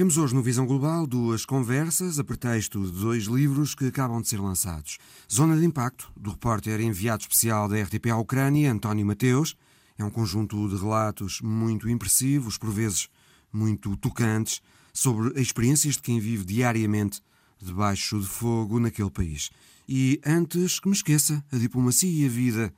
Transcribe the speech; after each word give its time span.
Temos 0.00 0.16
hoje 0.16 0.34
no 0.34 0.42
Visão 0.42 0.64
Global 0.64 1.06
duas 1.06 1.44
conversas 1.44 2.18
a 2.18 2.24
pretexto 2.24 2.82
de 2.86 3.02
dois 3.02 3.24
livros 3.24 3.74
que 3.74 3.84
acabam 3.84 4.22
de 4.22 4.28
ser 4.28 4.40
lançados. 4.40 4.96
Zona 5.30 5.54
de 5.58 5.66
Impacto, 5.66 6.10
do 6.16 6.30
repórter 6.30 6.80
enviado 6.80 7.20
especial 7.20 7.68
da 7.68 7.78
RTP 7.82 8.06
à 8.10 8.16
Ucrânia, 8.16 8.72
António 8.72 9.04
Mateus. 9.04 9.54
É 9.98 10.02
um 10.02 10.08
conjunto 10.08 10.70
de 10.70 10.76
relatos 10.76 11.42
muito 11.42 11.86
impressivos, 11.86 12.56
por 12.56 12.70
vezes 12.70 13.10
muito 13.52 13.94
tocantes, 13.94 14.62
sobre 14.90 15.38
experiências 15.38 15.96
de 15.96 16.00
quem 16.00 16.18
vive 16.18 16.46
diariamente 16.46 17.20
debaixo 17.60 18.18
de 18.18 18.26
fogo 18.26 18.80
naquele 18.80 19.10
país. 19.10 19.50
E 19.86 20.18
antes 20.24 20.80
que 20.80 20.88
me 20.88 20.94
esqueça, 20.94 21.44
a 21.52 21.58
diplomacia 21.58 22.10
e 22.10 22.24
a 22.24 22.30
vida 22.30 22.72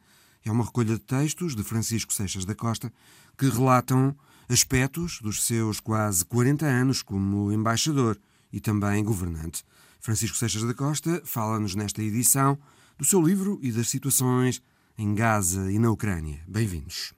é 0.44 0.50
uma 0.50 0.64
recolha 0.64 0.94
de 0.96 1.00
textos 1.00 1.54
de 1.54 1.62
Francisco 1.62 2.12
Seixas 2.12 2.44
da 2.44 2.56
Costa 2.56 2.92
que 3.38 3.48
relatam 3.48 4.12
aspectos 4.52 5.20
dos 5.20 5.44
seus 5.44 5.80
quase 5.80 6.24
40 6.24 6.66
anos 6.66 7.02
como 7.02 7.52
embaixador 7.52 8.18
e 8.52 8.60
também 8.60 9.02
governante. 9.02 9.64
Francisco 10.00 10.36
Seixas 10.36 10.62
da 10.62 10.74
Costa 10.74 11.22
fala-nos 11.24 11.74
nesta 11.74 12.02
edição 12.02 12.58
do 12.98 13.04
seu 13.04 13.22
livro 13.22 13.58
e 13.62 13.72
das 13.72 13.88
situações 13.88 14.62
em 14.98 15.14
Gaza 15.14 15.72
e 15.72 15.78
na 15.78 15.90
Ucrânia. 15.90 16.40
Bem-vindos. 16.46 17.14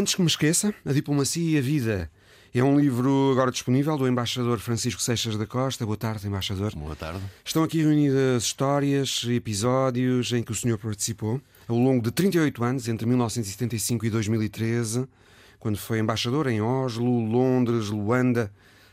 Antes 0.00 0.14
que 0.14 0.22
me 0.22 0.28
esqueça, 0.28 0.74
A 0.86 0.94
Diplomacia 0.94 1.56
e 1.56 1.58
a 1.58 1.60
Vida 1.60 2.10
é 2.54 2.64
um 2.64 2.80
livro 2.80 3.32
agora 3.32 3.50
disponível 3.50 3.98
do 3.98 4.08
embaixador 4.08 4.58
Francisco 4.58 4.98
Seixas 4.98 5.36
da 5.36 5.46
Costa. 5.46 5.84
Boa 5.84 5.98
tarde, 5.98 6.26
embaixador. 6.26 6.74
Boa 6.74 6.96
tarde. 6.96 7.20
Estão 7.44 7.62
aqui 7.62 7.82
reunidas 7.82 8.44
histórias, 8.44 9.26
episódios 9.28 10.32
em 10.32 10.42
que 10.42 10.52
o 10.52 10.54
senhor 10.54 10.78
participou 10.78 11.38
ao 11.68 11.76
longo 11.76 12.02
de 12.02 12.10
38 12.12 12.64
anos, 12.64 12.88
entre 12.88 13.06
1975 13.06 14.06
e 14.06 14.08
2013, 14.08 15.06
quando 15.58 15.76
foi 15.76 15.98
embaixador 15.98 16.46
em 16.46 16.62
Oslo, 16.62 17.20
Londres, 17.26 17.90
Luanda, 17.90 18.50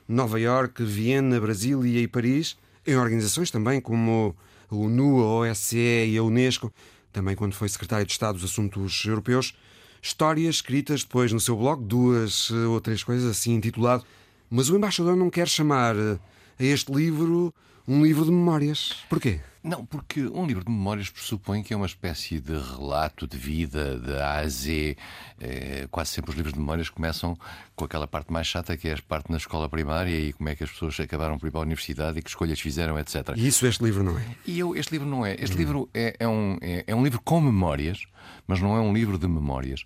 Nova 0.09 0.37
Iorque, 0.37 0.83
Viena, 0.83 1.39
Brasília 1.39 2.01
e 2.01 2.07
Paris, 2.09 2.57
em 2.85 2.97
organizações 2.97 3.49
também 3.49 3.79
como 3.79 4.35
a 4.69 4.75
ONU, 4.75 5.21
a 5.21 5.35
OSCE 5.37 6.09
e 6.09 6.17
a 6.17 6.21
Unesco, 6.21 6.69
também 7.13 7.33
quando 7.33 7.53
foi 7.53 7.69
secretário 7.69 8.05
de 8.05 8.11
Estado 8.11 8.37
dos 8.37 8.51
Assuntos 8.51 9.05
Europeus 9.05 9.55
histórias 10.01 10.55
escritas 10.55 11.03
depois 11.03 11.31
no 11.31 11.39
seu 11.39 11.55
blog, 11.55 11.83
duas 11.83 12.49
eh, 12.51 12.67
ou 12.67 12.79
três 12.79 13.03
coisas 13.03 13.29
assim 13.29 13.53
intitulado. 13.53 14.03
Mas 14.49 14.69
o 14.69 14.75
embaixador 14.75 15.15
não 15.15 15.29
quer 15.29 15.47
chamar 15.47 15.95
eh, 15.95 16.17
a 16.59 16.63
este 16.63 16.91
livro 16.91 17.53
um 17.87 18.03
livro 18.03 18.25
de 18.25 18.31
memórias. 18.31 18.97
Porquê? 19.09 19.39
Não, 19.63 19.85
porque 19.85 20.21
um 20.27 20.45
livro 20.45 20.63
de 20.63 20.71
memórias 20.71 21.09
pressupõe 21.09 21.63
que 21.63 21.73
é 21.73 21.77
uma 21.77 21.85
espécie 21.85 22.39
de 22.39 22.53
relato 22.53 23.27
de 23.27 23.37
vida, 23.37 23.99
de 23.99 24.13
A 24.17 24.39
a 24.39 24.47
Z. 24.47 24.97
É, 25.39 25.87
quase 25.89 26.11
sempre 26.11 26.31
os 26.31 26.37
livros 26.37 26.53
de 26.53 26.59
memórias 26.59 26.89
começam 26.89 27.37
com 27.75 27.85
aquela 27.85 28.07
parte 28.07 28.31
mais 28.31 28.47
chata, 28.47 28.75
que 28.75 28.87
é 28.87 28.93
a 28.93 28.97
parte 29.07 29.31
na 29.31 29.37
escola 29.37 29.69
primária 29.69 30.17
e 30.17 30.33
como 30.33 30.49
é 30.49 30.55
que 30.55 30.63
as 30.63 30.71
pessoas 30.71 30.99
acabaram 30.99 31.37
por 31.37 31.47
ir 31.47 31.51
para 31.51 31.61
a 31.61 31.63
universidade 31.63 32.19
e 32.19 32.21
que 32.21 32.29
escolhas 32.29 32.59
fizeram, 32.59 32.97
etc. 32.99 33.33
E 33.35 33.47
isso 33.47 33.65
este 33.67 33.83
livro 33.83 34.03
não 34.03 34.17
é? 34.17 34.25
E 34.45 34.59
eu, 34.59 34.75
este 34.75 34.91
livro 34.91 35.07
não 35.07 35.25
é. 35.25 35.35
Este 35.35 35.55
hum. 35.55 35.59
livro 35.59 35.89
é, 35.93 36.15
é 36.19 36.27
um, 36.27 36.57
é, 36.61 36.83
é 36.87 36.95
um 36.95 37.03
livro 37.03 37.21
com 37.21 37.39
memórias, 37.41 38.05
mas 38.47 38.61
não 38.61 38.75
é 38.75 38.79
um 38.79 38.93
livro 38.93 39.17
de 39.17 39.27
memórias. 39.27 39.83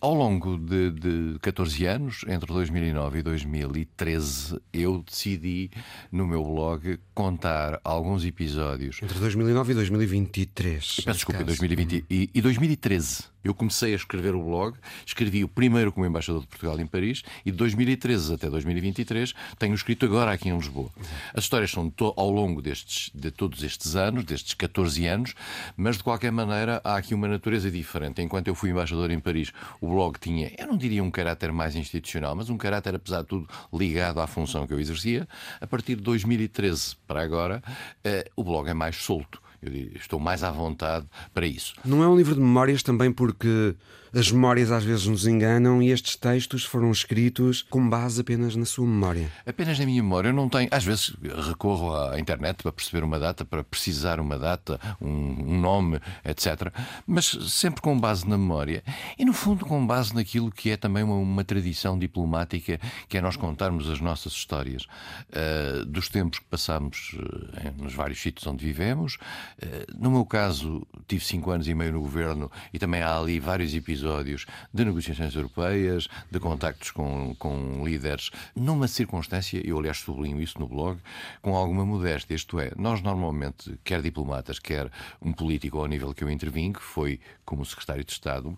Ao 0.00 0.14
longo 0.14 0.56
de, 0.56 0.90
de 0.92 1.38
14 1.40 1.84
anos, 1.84 2.24
entre 2.26 2.50
2009 2.50 3.18
e 3.18 3.22
2013, 3.22 4.58
eu 4.72 5.02
decidi 5.02 5.70
no 6.10 6.26
meu 6.26 6.42
blog 6.42 6.98
contar 7.14 7.78
alguns 7.84 8.24
episódios. 8.24 8.98
Entre 9.10 9.18
2009 9.22 9.72
e 9.72 9.74
2023. 9.74 11.00
Peço 11.04 11.12
desculpa, 11.12 11.42
2020 11.42 12.04
e, 12.08 12.30
e 12.32 12.40
2013. 12.40 13.24
Eu 13.42 13.54
comecei 13.54 13.92
a 13.92 13.96
escrever 13.96 14.34
o 14.34 14.42
blog, 14.42 14.76
escrevi 15.04 15.42
o 15.44 15.48
primeiro 15.48 15.92
como 15.92 16.06
embaixador 16.06 16.42
de 16.42 16.46
Portugal 16.46 16.78
em 16.78 16.86
Paris 16.86 17.22
e 17.44 17.50
de 17.50 17.56
2013 17.56 18.34
até 18.34 18.50
2023 18.50 19.34
tenho 19.58 19.74
escrito 19.74 20.04
agora 20.04 20.32
aqui 20.32 20.48
em 20.48 20.56
Lisboa. 20.56 20.90
As 21.34 21.44
histórias 21.44 21.70
são 21.70 21.92
ao 22.16 22.30
longo 22.30 22.60
destes, 22.60 23.10
de 23.14 23.30
todos 23.30 23.62
estes 23.62 23.96
anos, 23.96 24.24
destes 24.24 24.54
14 24.54 25.06
anos, 25.06 25.34
mas 25.76 25.96
de 25.96 26.02
qualquer 26.02 26.30
maneira 26.30 26.80
há 26.84 26.96
aqui 26.96 27.14
uma 27.14 27.28
natureza 27.28 27.70
diferente. 27.70 28.22
Enquanto 28.22 28.48
eu 28.48 28.54
fui 28.54 28.70
embaixador 28.70 29.10
em 29.10 29.20
Paris, 29.20 29.52
o 29.80 29.88
blog 29.88 30.18
tinha, 30.18 30.52
eu 30.58 30.66
não 30.66 30.76
diria 30.76 31.02
um 31.02 31.10
caráter 31.10 31.52
mais 31.52 31.74
institucional, 31.76 32.34
mas 32.34 32.50
um 32.50 32.56
caráter, 32.56 32.94
apesar 32.94 33.22
de 33.22 33.28
tudo, 33.28 33.48
ligado 33.72 34.20
à 34.20 34.26
função 34.26 34.66
que 34.66 34.72
eu 34.72 34.80
exercia. 34.80 35.28
A 35.60 35.66
partir 35.66 35.96
de 35.96 36.02
2013 36.02 36.96
para 37.06 37.22
agora, 37.22 37.62
eh, 38.04 38.30
o 38.36 38.44
blog 38.44 38.68
é 38.68 38.74
mais 38.74 38.96
solto. 38.96 39.40
Eu 39.62 39.72
estou 39.96 40.18
mais 40.18 40.42
à 40.42 40.50
vontade 40.50 41.06
para 41.34 41.46
isso. 41.46 41.74
Não 41.84 42.02
é 42.02 42.08
um 42.08 42.16
livro 42.16 42.34
de 42.34 42.40
memórias 42.40 42.82
também 42.82 43.12
porque 43.12 43.74
as 44.12 44.30
memórias 44.32 44.72
às 44.72 44.82
vezes 44.82 45.06
nos 45.06 45.26
enganam 45.26 45.80
e 45.80 45.90
estes 45.90 46.16
textos 46.16 46.64
foram 46.64 46.90
escritos 46.90 47.62
com 47.62 47.88
base 47.88 48.20
apenas 48.20 48.56
na 48.56 48.64
sua 48.64 48.86
memória. 48.86 49.30
Apenas 49.46 49.78
na 49.78 49.86
minha 49.86 50.02
memória. 50.02 50.30
Eu 50.30 50.32
não 50.32 50.48
tenho. 50.48 50.68
Às 50.72 50.84
vezes 50.84 51.14
recorro 51.46 51.94
à 51.94 52.18
internet 52.18 52.62
para 52.62 52.72
perceber 52.72 53.04
uma 53.04 53.20
data, 53.20 53.44
para 53.44 53.62
precisar 53.62 54.18
uma 54.18 54.36
data, 54.36 54.80
um, 55.00 55.60
nome, 55.60 56.00
etc. 56.24 56.72
Mas 57.06 57.26
sempre 57.26 57.80
com 57.80 57.98
base 57.98 58.28
na 58.28 58.36
memória. 58.36 58.82
E 59.16 59.24
no 59.24 59.32
fundo 59.32 59.64
com 59.64 59.86
base 59.86 60.12
naquilo 60.14 60.50
que 60.50 60.70
é 60.70 60.76
também 60.76 61.04
uma, 61.04 61.14
uma 61.14 61.44
tradição 61.44 61.96
diplomática, 61.96 62.80
que 63.08 63.16
é 63.16 63.20
nós 63.20 63.36
contarmos 63.36 63.88
as 63.88 64.00
nossas 64.00 64.32
histórias 64.32 64.86
uh, 65.30 65.84
dos 65.84 66.08
tempos 66.08 66.40
que 66.40 66.46
passamos 66.46 67.14
uh, 67.14 67.82
nos 67.82 67.94
vários 67.94 68.20
sítios 68.20 68.44
onde 68.46 68.64
vivemos. 68.64 69.18
Uh, 69.62 69.96
no 69.96 70.10
meu 70.10 70.26
caso, 70.26 70.84
tive 71.06 71.24
cinco 71.24 71.52
anos 71.52 71.68
e 71.68 71.74
meio 71.74 71.92
no 71.92 72.00
governo 72.00 72.50
e 72.72 72.78
também 72.78 73.02
há 73.02 73.16
ali 73.16 73.38
vários 73.38 73.72
episódios 73.72 73.99
episódios 74.00 74.46
de 74.72 74.84
negociações 74.84 75.34
europeias, 75.34 76.08
de 76.30 76.40
contactos 76.40 76.90
com, 76.90 77.34
com 77.38 77.84
líderes, 77.84 78.30
numa 78.56 78.88
circunstância, 78.88 79.60
eu 79.64 79.78
aliás 79.78 79.98
sublinho 79.98 80.40
isso 80.40 80.58
no 80.58 80.66
blog, 80.66 80.98
com 81.42 81.54
alguma 81.54 81.84
modéstia. 81.84 82.34
Isto 82.34 82.58
é, 82.58 82.72
nós 82.76 83.02
normalmente, 83.02 83.78
quer 83.84 84.00
diplomatas, 84.00 84.58
quer 84.58 84.90
um 85.20 85.32
político 85.32 85.78
ao 85.78 85.86
nível 85.86 86.14
que 86.14 86.24
eu 86.24 86.30
intervim, 86.30 86.72
que 86.72 86.82
foi 86.82 87.20
como 87.44 87.64
secretário 87.64 88.04
de 88.04 88.12
Estado, 88.12 88.56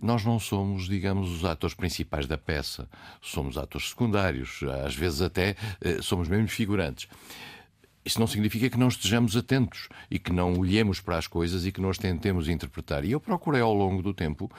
nós 0.00 0.24
não 0.24 0.38
somos, 0.38 0.86
digamos, 0.86 1.30
os 1.30 1.44
atores 1.44 1.74
principais 1.74 2.26
da 2.26 2.36
peça. 2.36 2.88
Somos 3.22 3.56
atores 3.56 3.90
secundários, 3.90 4.60
às 4.84 4.94
vezes 4.94 5.22
até 5.22 5.56
eh, 5.80 6.02
somos 6.02 6.28
mesmo 6.28 6.48
figurantes. 6.48 7.08
Isso 8.04 8.20
não 8.20 8.26
significa 8.26 8.68
que 8.68 8.78
não 8.78 8.88
estejamos 8.88 9.36
atentos 9.36 9.88
e 10.10 10.18
que 10.18 10.32
não 10.32 10.58
olhemos 10.58 11.00
para 11.00 11.16
as 11.16 11.26
coisas 11.26 11.64
e 11.64 11.72
que 11.72 11.80
nós 11.80 11.96
tentemos 11.96 12.48
interpretar. 12.48 13.04
E 13.04 13.12
eu 13.12 13.20
procurei 13.20 13.62
ao 13.62 13.72
longo 13.72 14.02
do 14.02 14.12
tempo 14.12 14.50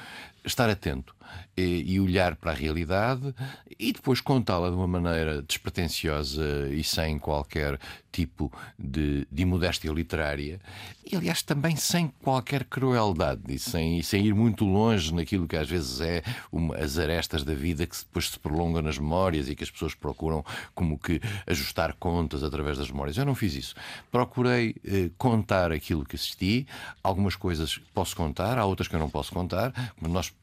estar 0.45 0.69
atento 0.69 1.15
e, 1.57 1.93
e 1.93 1.99
olhar 1.99 2.35
para 2.35 2.51
a 2.51 2.53
realidade 2.53 3.33
e 3.79 3.91
depois 3.91 4.21
contá-la 4.21 4.69
de 4.69 4.75
uma 4.75 4.87
maneira 4.87 5.41
despretensiosa 5.41 6.69
e 6.69 6.83
sem 6.83 7.17
qualquer 7.17 7.79
tipo 8.11 8.51
de, 8.77 9.27
de 9.31 9.45
modéstia 9.45 9.91
literária 9.91 10.59
e, 11.05 11.15
aliás, 11.15 11.43
também 11.43 11.75
sem 11.75 12.07
qualquer 12.23 12.63
crueldade 12.63 13.41
e 13.47 13.59
sem, 13.59 14.01
sem 14.01 14.25
ir 14.25 14.33
muito 14.33 14.65
longe 14.65 15.13
naquilo 15.13 15.47
que 15.47 15.55
às 15.55 15.69
vezes 15.69 16.01
é 16.01 16.23
uma, 16.51 16.75
as 16.77 16.97
arestas 16.97 17.43
da 17.43 17.53
vida 17.53 17.85
que 17.85 17.95
depois 17.95 18.29
se 18.29 18.39
prolongam 18.39 18.81
nas 18.81 18.97
memórias 18.97 19.47
e 19.47 19.55
que 19.55 19.63
as 19.63 19.69
pessoas 19.69 19.93
procuram 19.93 20.43
como 20.73 20.97
que 20.97 21.21
ajustar 21.45 21.93
contas 21.99 22.43
através 22.43 22.79
das 22.79 22.89
memórias. 22.89 23.17
Eu 23.17 23.25
não 23.25 23.35
fiz 23.35 23.53
isso. 23.53 23.75
Procurei 24.11 24.75
eh, 24.83 25.11
contar 25.15 25.71
aquilo 25.71 26.03
que 26.03 26.15
assisti, 26.15 26.65
algumas 27.03 27.35
coisas 27.35 27.77
posso 27.93 28.15
contar, 28.15 28.57
há 28.57 28.65
outras 28.65 28.87
que 28.87 28.95
eu 28.95 28.99
não 28.99 29.09
posso 29.09 29.31
contar. 29.31 29.93
Nós 30.01 30.33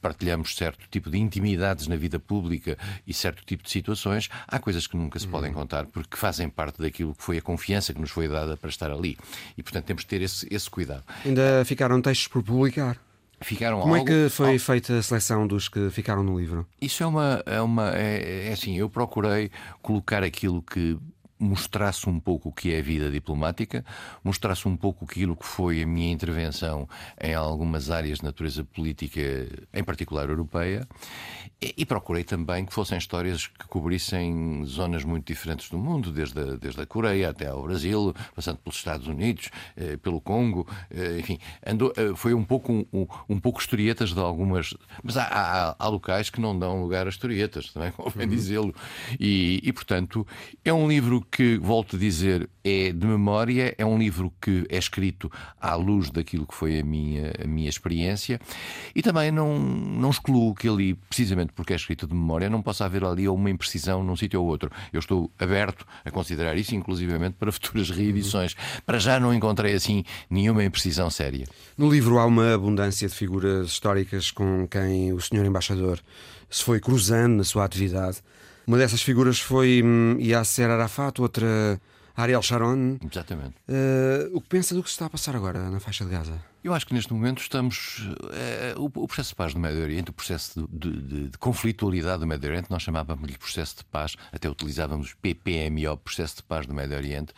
partilhamos 0.00 0.54
certo 0.54 0.88
tipo 0.90 1.10
de 1.10 1.18
intimidades 1.18 1.86
na 1.86 1.96
vida 1.96 2.18
pública 2.18 2.76
e 3.06 3.14
certo 3.14 3.44
tipo 3.44 3.62
de 3.62 3.70
situações, 3.70 4.28
há 4.46 4.58
coisas 4.58 4.86
que 4.86 4.96
nunca 4.96 5.18
se 5.18 5.26
podem 5.26 5.50
uhum. 5.50 5.58
contar 5.58 5.86
porque 5.86 6.16
fazem 6.16 6.48
parte 6.48 6.80
daquilo 6.80 7.14
que 7.14 7.22
foi 7.22 7.38
a 7.38 7.42
confiança 7.42 7.92
que 7.92 8.00
nos 8.00 8.10
foi 8.10 8.28
dada 8.28 8.56
para 8.56 8.70
estar 8.70 8.90
ali. 8.90 9.16
E, 9.56 9.62
portanto, 9.62 9.84
temos 9.84 10.02
de 10.02 10.08
ter 10.08 10.22
esse, 10.22 10.46
esse 10.50 10.68
cuidado. 10.68 11.04
Ainda 11.24 11.64
ficaram 11.64 12.00
textos 12.00 12.28
por 12.28 12.42
publicar? 12.42 12.98
Ficaram 13.40 13.80
Como 13.80 13.94
algo, 13.94 14.08
é 14.08 14.12
que 14.12 14.28
foi 14.30 14.58
feita 14.58 14.96
a 14.96 15.02
seleção 15.02 15.46
dos 15.46 15.68
que 15.68 15.90
ficaram 15.90 16.22
no 16.22 16.38
livro? 16.38 16.66
Isso 16.80 17.02
é 17.02 17.06
uma. 17.06 17.42
É, 17.44 17.60
uma 17.60 17.90
é, 17.92 18.48
é 18.48 18.52
assim, 18.52 18.78
eu 18.78 18.88
procurei 18.88 19.50
colocar 19.80 20.22
aquilo 20.22 20.62
que 20.62 20.96
mostrasse 21.42 22.08
um 22.08 22.20
pouco 22.20 22.48
o 22.48 22.52
que 22.52 22.72
é 22.72 22.78
a 22.78 22.82
vida 22.82 23.10
diplomática, 23.10 23.84
mostrasse 24.22 24.68
um 24.68 24.76
pouco 24.76 25.04
aquilo 25.04 25.36
que 25.36 25.46
foi 25.46 25.82
a 25.82 25.86
minha 25.86 26.12
intervenção 26.12 26.88
em 27.20 27.34
algumas 27.34 27.90
áreas 27.90 28.18
de 28.18 28.24
natureza 28.24 28.64
política, 28.64 29.20
em 29.72 29.82
particular 29.82 30.28
europeia, 30.28 30.86
e, 31.60 31.74
e 31.78 31.86
procurei 31.86 32.24
também 32.24 32.64
que 32.64 32.72
fossem 32.72 32.98
histórias 32.98 33.46
que 33.46 33.66
cobrissem 33.68 34.64
zonas 34.64 35.04
muito 35.04 35.26
diferentes 35.26 35.68
do 35.68 35.78
mundo, 35.78 36.10
desde 36.10 36.38
a, 36.40 36.56
desde 36.56 36.80
a 36.80 36.86
Coreia 36.86 37.30
até 37.30 37.46
ao 37.46 37.62
Brasil, 37.62 38.14
passando 38.34 38.58
pelos 38.58 38.76
Estados 38.76 39.06
Unidos, 39.06 39.50
eh, 39.76 39.96
pelo 39.96 40.20
Congo, 40.20 40.66
eh, 40.90 41.18
enfim, 41.20 41.38
andou, 41.64 41.92
eh, 41.96 42.12
foi 42.16 42.34
um 42.34 42.44
pouco, 42.44 42.72
um, 42.92 43.06
um, 43.28 43.38
pouco 43.38 43.60
historietas 43.60 44.12
de 44.12 44.20
algumas. 44.20 44.74
Mas 45.02 45.16
há, 45.16 45.24
há, 45.24 45.76
há, 45.78 45.88
locais 45.88 46.30
que 46.30 46.40
não 46.40 46.58
dão 46.58 46.82
lugar 46.82 47.06
a 47.06 47.10
historietas, 47.10 47.72
também 47.72 47.90
convém 47.92 48.26
uhum. 48.26 48.34
dizê-lo. 48.34 48.74
E, 49.18 49.60
e, 49.62 49.72
portanto, 49.72 50.26
é 50.64 50.72
um 50.72 50.88
livro 50.88 51.24
que, 51.32 51.56
volto 51.56 51.96
a 51.96 51.98
dizer, 51.98 52.48
é 52.62 52.92
de 52.92 53.06
memória, 53.06 53.74
é 53.78 53.86
um 53.86 53.98
livro 53.98 54.30
que 54.38 54.66
é 54.68 54.76
escrito 54.76 55.32
à 55.58 55.74
luz 55.74 56.10
daquilo 56.10 56.46
que 56.46 56.54
foi 56.54 56.78
a 56.78 56.84
minha, 56.84 57.32
a 57.42 57.46
minha 57.46 57.70
experiência 57.70 58.38
e 58.94 59.00
também 59.00 59.32
não, 59.32 59.58
não 59.58 60.10
excluo 60.10 60.54
que 60.54 60.68
ali, 60.68 60.94
precisamente 60.94 61.54
porque 61.54 61.72
é 61.72 61.76
escrito 61.76 62.06
de 62.06 62.14
memória, 62.14 62.50
não 62.50 62.60
possa 62.60 62.84
haver 62.84 63.02
ali 63.02 63.26
uma 63.26 63.48
imprecisão 63.48 64.04
num 64.04 64.14
sítio 64.14 64.42
ou 64.42 64.46
outro. 64.46 64.70
Eu 64.92 65.00
estou 65.00 65.30
aberto 65.38 65.86
a 66.04 66.10
considerar 66.10 66.54
isso, 66.58 66.74
inclusivamente 66.74 67.36
para 67.38 67.50
futuras 67.50 67.88
reedições. 67.88 68.54
Para 68.84 68.98
já 68.98 69.18
não 69.18 69.32
encontrei 69.32 69.72
assim 69.72 70.04
nenhuma 70.28 70.62
imprecisão 70.62 71.08
séria. 71.08 71.46
No 71.78 71.90
livro 71.90 72.18
há 72.18 72.26
uma 72.26 72.54
abundância 72.54 73.08
de 73.08 73.14
figuras 73.14 73.68
históricas 73.68 74.30
com 74.30 74.68
quem 74.68 75.14
o 75.14 75.20
senhor 75.20 75.46
embaixador 75.46 75.98
se 76.50 76.62
foi 76.62 76.78
cruzando 76.78 77.36
na 77.36 77.44
sua 77.44 77.64
atividade. 77.64 78.18
Uma 78.66 78.78
dessas 78.78 79.02
figuras 79.02 79.40
foi 79.40 79.82
hum, 79.84 80.16
Yasser 80.20 80.70
Arafat, 80.70 81.20
outra 81.20 81.80
Ariel 82.16 82.42
Sharon. 82.42 82.98
Exatamente. 83.10 83.54
Uh, 83.68 84.36
o 84.36 84.40
que 84.40 84.48
pensa 84.48 84.74
do 84.74 84.82
que 84.82 84.88
se 84.88 84.94
está 84.94 85.06
a 85.06 85.10
passar 85.10 85.34
agora 85.34 85.70
na 85.70 85.80
faixa 85.80 86.04
de 86.04 86.10
Gaza? 86.10 86.51
Eu 86.62 86.72
acho 86.72 86.86
que 86.86 86.94
neste 86.94 87.12
momento 87.12 87.42
estamos. 87.42 88.08
É, 88.32 88.74
o, 88.76 88.84
o, 88.84 89.08
processo 89.08 89.30
de 89.30 89.34
paz 89.34 89.52
do 89.52 89.58
Médio 89.58 89.82
Oriente, 89.82 90.10
o 90.10 90.12
processo 90.12 90.68
de, 90.72 90.90
de, 90.92 91.28
de 91.30 91.38
conflitualidade 91.38 92.20
do 92.20 92.26
Médio 92.26 92.48
Oriente, 92.48 92.70
nós 92.70 92.82
chamávamos-lhe 92.82 93.36
processo 93.36 93.78
de 93.78 93.84
paz, 93.84 94.14
até 94.30 94.48
utilizávamos 94.48 95.12
PPMO, 95.14 95.96
processo 95.96 96.36
de 96.36 96.42
paz 96.44 96.64
do 96.64 96.72
Médio 96.72 96.96
Oriente, 96.96 97.32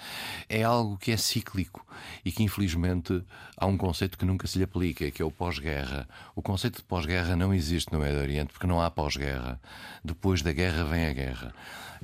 é 0.46 0.62
algo 0.62 0.98
que 0.98 1.10
é 1.10 1.16
cíclico 1.16 1.86
e 2.22 2.30
que 2.30 2.42
infelizmente 2.42 3.24
há 3.56 3.64
um 3.64 3.78
conceito 3.78 4.18
que 4.18 4.26
nunca 4.26 4.46
se 4.46 4.58
lhe 4.58 4.64
aplica, 4.64 5.10
que 5.10 5.22
é 5.22 5.24
o 5.24 5.30
pós-guerra. 5.30 6.06
O 6.36 6.42
conceito 6.42 6.76
de 6.76 6.82
pós-guerra 6.82 7.34
não 7.34 7.54
existe 7.54 7.90
no 7.92 8.00
Médio 8.00 8.20
Oriente 8.20 8.52
porque 8.52 8.66
não 8.66 8.82
há 8.82 8.90
pós-guerra. 8.90 9.58
Depois 10.04 10.42
da 10.42 10.52
guerra 10.52 10.84
vem 10.84 11.06
a 11.06 11.12
guerra. 11.14 11.54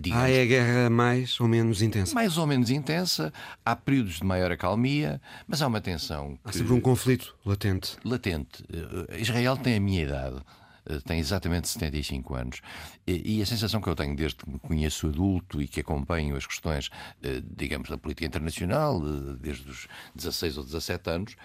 Digamos, 0.00 0.25
ah, 0.25 0.31
é 0.31 0.43
a 0.43 0.46
guerra 0.46 0.90
mais 0.90 1.38
ou 1.38 1.46
menos 1.46 1.82
intensa? 1.82 2.14
Mais 2.14 2.38
ou 2.38 2.46
menos 2.46 2.70
intensa, 2.70 3.31
há 3.62 3.76
períodos 3.76 4.14
de 4.14 4.25
maior 4.25 4.50
acalmia, 4.50 5.20
mas 5.46 5.61
há 5.61 5.66
uma 5.66 5.81
tensão. 5.81 6.38
Há 6.43 6.52
sempre 6.52 6.73
um 6.73 6.81
conflito 6.81 7.09
conflito 7.10 7.36
latente. 7.44 7.96
Latente. 8.04 8.64
Eh, 8.72 9.20
Israel 9.20 9.56
tem 9.56 9.76
a 9.76 9.80
minha 9.80 10.02
idade 10.02 10.40
eh, 10.86 11.00
tem 11.04 11.18
exatamente 11.18 11.68
75 11.68 12.34
anos. 12.34 12.60
E, 13.06 13.42
a 13.42 13.46
sensação 13.46 13.80
que 13.80 13.88
eu 13.88 13.96
tenho 13.96 14.14
desde 14.14 14.38
que 14.38 14.48
me 14.48 14.58
conheço 14.58 15.08
adulto 15.08 15.60
e 15.60 15.66
que 15.66 15.80
acompanho 15.80 16.36
as 16.36 16.46
questões, 16.46 16.90
eh, 17.22 17.42
digamos, 17.44 17.88
da 17.88 17.98
política 17.98 18.26
internacional, 18.26 19.00
desde 19.36 19.68
os 19.68 19.88
16 20.14 20.58
ou 20.58 20.64
17 20.64 21.10
anos, 21.10 21.36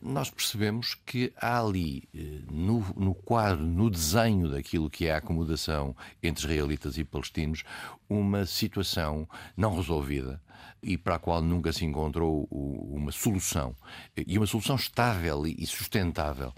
nós 0.00 0.30
percebemos 0.30 0.94
que 0.94 1.32
há 1.36 1.60
ali, 1.60 2.08
no, 2.48 2.86
no 2.96 3.12
quadro, 3.12 3.66
no 3.66 3.90
desenho 3.90 4.48
daquilo 4.48 4.88
que 4.88 5.06
é 5.06 5.14
a 5.14 5.16
acomodação 5.16 5.96
entre 6.22 6.44
israelitas 6.44 6.96
e 6.96 7.04
palestinos, 7.04 7.64
uma 8.08 8.46
situação 8.46 9.28
não 9.56 9.74
resolvida 9.74 10.40
e 10.82 10.96
para 10.96 11.16
a 11.16 11.18
qual 11.18 11.42
nunca 11.42 11.72
se 11.72 11.84
encontrou 11.84 12.46
uma 12.50 13.10
solução. 13.10 13.74
E 14.16 14.38
uma 14.38 14.46
solução 14.46 14.76
estável 14.76 15.46
e 15.46 15.66
sustentável. 15.66 16.52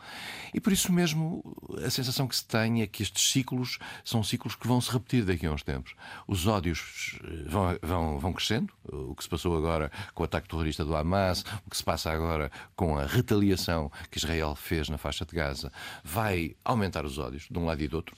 E 0.52 0.60
por 0.60 0.72
isso 0.72 0.92
mesmo 0.92 1.42
a 1.84 1.90
sensação 1.90 2.26
que 2.26 2.36
se 2.36 2.44
tem 2.44 2.82
é 2.82 2.86
que 2.86 3.02
estes 3.02 3.30
ciclos 3.30 3.78
são 4.04 4.22
ciclos 4.22 4.54
que 4.54 4.66
vão 4.66 4.80
se 4.80 4.90
repetir 4.90 5.24
daqui 5.24 5.46
a 5.46 5.52
uns 5.52 5.62
tempos. 5.62 5.94
Os 6.26 6.46
ódios 6.46 7.18
eh, 7.24 7.44
vão, 7.48 7.78
vão, 7.82 8.18
vão 8.18 8.32
crescendo, 8.32 8.72
o 8.84 9.14
que 9.14 9.22
se 9.22 9.28
passou 9.28 9.56
agora 9.56 9.90
com 10.14 10.22
o 10.22 10.26
ataque 10.26 10.48
terrorista 10.48 10.84
do 10.84 10.94
Hamas, 10.94 11.44
o 11.66 11.70
que 11.70 11.76
se 11.76 11.84
passa 11.84 12.10
agora 12.10 12.50
com 12.76 12.98
a 12.98 13.06
retaliação 13.06 13.90
que 14.10 14.18
Israel 14.18 14.54
fez 14.54 14.88
na 14.88 14.98
faixa 14.98 15.24
de 15.24 15.34
Gaza, 15.34 15.72
vai 16.04 16.56
aumentar 16.64 17.04
os 17.04 17.18
ódios 17.18 17.46
de 17.50 17.58
um 17.58 17.64
lado 17.64 17.82
e 17.82 17.88
do 17.88 17.96
outro. 17.96 18.16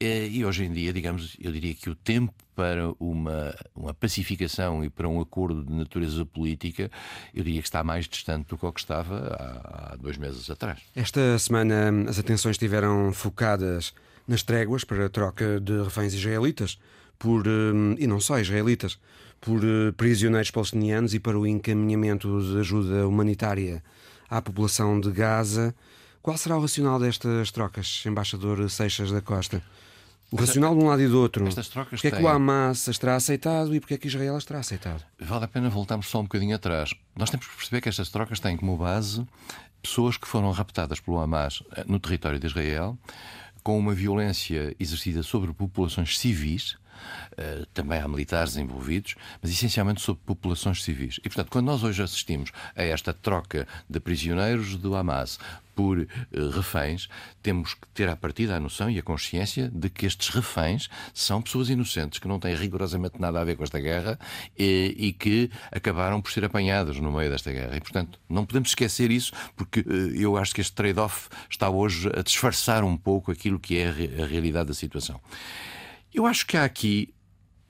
E 0.00 0.44
hoje 0.44 0.64
em 0.64 0.72
dia, 0.72 0.92
digamos, 0.92 1.36
eu 1.40 1.52
diria 1.52 1.74
que 1.74 1.90
o 1.90 1.94
tempo 1.94 2.34
para 2.60 2.92
uma, 3.00 3.54
uma 3.74 3.94
pacificação 3.94 4.84
e 4.84 4.90
para 4.90 5.08
um 5.08 5.18
acordo 5.18 5.64
de 5.64 5.72
natureza 5.72 6.26
política, 6.26 6.90
eu 7.32 7.42
diria 7.42 7.62
que 7.62 7.66
está 7.66 7.82
mais 7.82 8.06
distante 8.06 8.48
do 8.48 8.58
que 8.58 8.66
o 8.66 8.70
que 8.70 8.80
estava 8.80 9.16
há, 9.16 9.92
há 9.92 9.96
dois 9.96 10.18
meses 10.18 10.50
atrás. 10.50 10.78
Esta 10.94 11.38
semana 11.38 11.90
as 12.06 12.18
atenções 12.18 12.56
estiveram 12.56 13.14
focadas 13.14 13.94
nas 14.28 14.42
tréguas 14.42 14.84
para 14.84 15.06
a 15.06 15.08
troca 15.08 15.58
de 15.58 15.82
reféns 15.82 16.12
israelitas, 16.12 16.78
por, 17.18 17.48
hum, 17.48 17.94
e 17.98 18.06
não 18.06 18.20
só 18.20 18.38
israelitas, 18.38 18.98
por 19.40 19.64
eh, 19.64 19.92
prisioneiros 19.96 20.50
palestinianos 20.50 21.14
e 21.14 21.18
para 21.18 21.38
o 21.38 21.46
encaminhamento 21.46 22.42
de 22.42 22.60
ajuda 22.60 23.08
humanitária 23.08 23.82
à 24.28 24.42
população 24.42 25.00
de 25.00 25.10
Gaza. 25.10 25.74
Qual 26.20 26.36
será 26.36 26.58
o 26.58 26.60
racional 26.60 27.00
destas 27.00 27.50
trocas, 27.50 28.02
embaixador 28.04 28.68
Seixas 28.68 29.10
da 29.10 29.22
Costa? 29.22 29.62
O 30.32 30.36
racional 30.36 30.76
de 30.76 30.82
um 30.82 30.86
lado 30.86 31.02
e 31.02 31.08
do 31.08 31.20
outro. 31.20 31.46
Estas 31.46 31.68
trocas 31.68 32.00
porque 32.00 32.14
é 32.14 32.18
que 32.18 32.22
o 32.22 32.28
Hamas 32.28 32.88
as 32.88 32.98
terá 32.98 33.16
aceitado 33.16 33.74
e 33.74 33.80
porque 33.80 33.94
é 33.94 33.98
que 33.98 34.06
Israel 34.06 34.36
as 34.36 34.44
terá 34.44 34.60
aceitado? 34.60 35.04
Vale 35.18 35.44
a 35.44 35.48
pena 35.48 35.68
voltarmos 35.68 36.08
só 36.08 36.20
um 36.20 36.24
bocadinho 36.24 36.54
atrás. 36.54 36.94
Nós 37.16 37.30
temos 37.30 37.46
que 37.46 37.56
perceber 37.56 37.80
que 37.80 37.88
estas 37.88 38.10
trocas 38.10 38.38
têm 38.38 38.56
como 38.56 38.76
base 38.76 39.26
pessoas 39.82 40.16
que 40.16 40.28
foram 40.28 40.50
raptadas 40.50 41.00
pelo 41.00 41.18
Hamas 41.18 41.62
eh, 41.74 41.84
no 41.86 41.98
território 41.98 42.38
de 42.38 42.46
Israel, 42.46 42.98
com 43.62 43.78
uma 43.78 43.94
violência 43.94 44.74
exercida 44.78 45.22
sobre 45.22 45.52
populações 45.52 46.18
civis, 46.18 46.76
Uh, 47.32 47.66
também 47.72 47.98
há 47.98 48.08
militares 48.08 48.56
envolvidos, 48.56 49.14
mas 49.42 49.50
essencialmente 49.50 50.00
sobre 50.00 50.22
populações 50.24 50.82
civis. 50.82 51.18
E, 51.18 51.28
portanto, 51.28 51.50
quando 51.50 51.66
nós 51.66 51.82
hoje 51.82 52.02
assistimos 52.02 52.50
a 52.76 52.82
esta 52.82 53.12
troca 53.12 53.66
de 53.88 54.00
prisioneiros 54.00 54.76
do 54.76 54.94
Hamas 54.94 55.38
por 55.74 55.98
uh, 55.98 56.06
reféns, 56.50 57.08
temos 57.42 57.72
que 57.72 57.86
ter 57.94 58.08
a 58.08 58.14
partida 58.14 58.56
a 58.56 58.60
noção 58.60 58.90
e 58.90 58.98
a 58.98 59.02
consciência 59.02 59.70
de 59.72 59.88
que 59.88 60.04
estes 60.04 60.28
reféns 60.28 60.90
são 61.14 61.40
pessoas 61.40 61.70
inocentes 61.70 62.18
que 62.18 62.28
não 62.28 62.38
têm 62.38 62.54
rigorosamente 62.54 63.18
nada 63.18 63.40
a 63.40 63.44
ver 63.44 63.56
com 63.56 63.64
esta 63.64 63.80
guerra 63.80 64.18
e, 64.58 64.94
e 64.98 65.12
que 65.12 65.50
acabaram 65.72 66.20
por 66.20 66.30
ser 66.32 66.44
apanhadas 66.44 66.98
no 66.98 67.10
meio 67.10 67.30
desta 67.30 67.50
guerra. 67.50 67.76
E, 67.76 67.80
portanto, 67.80 68.20
não 68.28 68.44
podemos 68.44 68.70
esquecer 68.70 69.10
isso, 69.10 69.32
porque 69.56 69.80
uh, 69.80 70.14
eu 70.14 70.36
acho 70.36 70.54
que 70.54 70.60
este 70.60 70.74
trade-off 70.74 71.28
está 71.48 71.70
hoje 71.70 72.10
a 72.14 72.22
disfarçar 72.22 72.84
um 72.84 72.96
pouco 72.96 73.32
aquilo 73.32 73.58
que 73.58 73.78
é 73.78 73.88
a 73.88 74.26
realidade 74.26 74.68
da 74.68 74.74
situação. 74.74 75.20
Eu 76.12 76.26
acho 76.26 76.46
que 76.46 76.56
há 76.56 76.64
aqui 76.64 77.12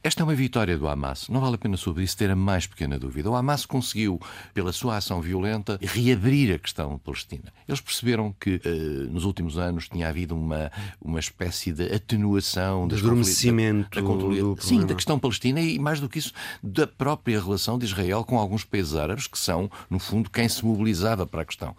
esta 0.02 0.22
é 0.22 0.24
uma 0.24 0.34
vitória 0.34 0.78
do 0.78 0.88
Hamas. 0.88 1.28
Não 1.28 1.42
vale 1.42 1.56
a 1.56 1.58
pena 1.58 1.76
sobre 1.76 2.02
isso 2.02 2.16
ter 2.16 2.30
a 2.30 2.36
mais 2.36 2.66
pequena 2.66 2.98
dúvida. 2.98 3.30
O 3.30 3.36
Hamas 3.36 3.66
conseguiu, 3.66 4.18
pela 4.54 4.72
sua 4.72 4.96
ação 4.96 5.20
violenta, 5.20 5.78
reabrir 5.82 6.54
a 6.54 6.58
questão 6.58 6.96
palestina. 6.96 7.52
Eles 7.68 7.82
perceberam 7.82 8.34
que 8.40 8.62
uh, 8.64 9.12
nos 9.12 9.24
últimos 9.24 9.58
anos 9.58 9.90
tinha 9.90 10.08
havido 10.08 10.34
uma, 10.34 10.72
uma 11.02 11.20
espécie 11.20 11.70
de 11.70 11.94
atenuação, 11.94 12.88
de 12.88 12.94
adormecimento 12.94 14.00
da, 14.00 14.62
sim, 14.62 14.86
da 14.86 14.94
questão 14.94 15.18
palestina 15.18 15.60
e, 15.60 15.78
mais 15.78 16.00
do 16.00 16.08
que 16.08 16.18
isso, 16.18 16.32
da 16.62 16.86
própria 16.86 17.38
relação 17.38 17.78
de 17.78 17.84
Israel 17.84 18.24
com 18.24 18.38
alguns 18.38 18.64
países 18.64 18.94
árabes, 18.94 19.26
que 19.26 19.38
são, 19.38 19.70
no 19.90 19.98
fundo, 19.98 20.30
quem 20.30 20.48
se 20.48 20.64
mobilizava 20.64 21.26
para 21.26 21.42
a 21.42 21.44
questão. 21.44 21.76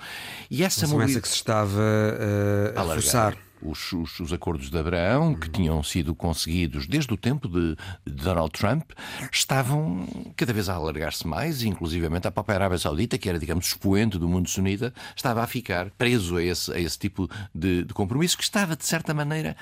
E 0.50 0.64
essa 0.64 0.86
mobilização 0.86 1.22
que 1.24 1.28
se 1.28 1.36
estava 1.36 1.82
uh, 1.82 2.78
a, 2.78 2.82
a 2.84 2.86
forçar 2.86 3.36
os, 3.62 3.92
os, 3.94 4.20
os, 4.20 4.34
acordos 4.34 4.70
de 4.70 4.78
Abraão, 4.78 5.34
que 5.36 5.50
tinham 5.50 5.82
sido 5.84 6.14
conseguidos 6.14 6.88
desde 6.88 7.14
o 7.14 7.18
tempo 7.18 7.48
de, 7.48 7.76
Donald 8.06 8.52
Trump, 8.52 8.92
estavam 9.32 10.08
cada 10.36 10.54
vez 10.54 10.70
a 10.70 10.76
alargar-se 10.76 11.28
mais, 11.28 11.64
inclusivamente 11.64 12.28
a 12.28 12.32
própria 12.32 12.56
Arábia 12.56 12.78
Saudita, 12.78 13.18
que 13.18 13.30
era, 13.30 13.40
digamos, 13.40 13.68
expoente 13.68 14.18
do 14.18 14.28
mundo 14.28 14.50
sunita, 14.50 14.94
estava 15.16 15.44
a 15.44 15.48
ficar 15.48 15.90
preso 15.92 16.38
a 16.38 16.44
esse, 16.44 16.72
a 16.72 16.80
esse 16.80 16.98
tipo 16.98 17.30
de, 17.54 17.84
de 17.84 17.94
compromisso, 17.94 18.38
que 18.38 18.44
estava, 18.44 18.76
de 18.76 18.86
certa 18.86 19.14
maneira, 19.14 19.56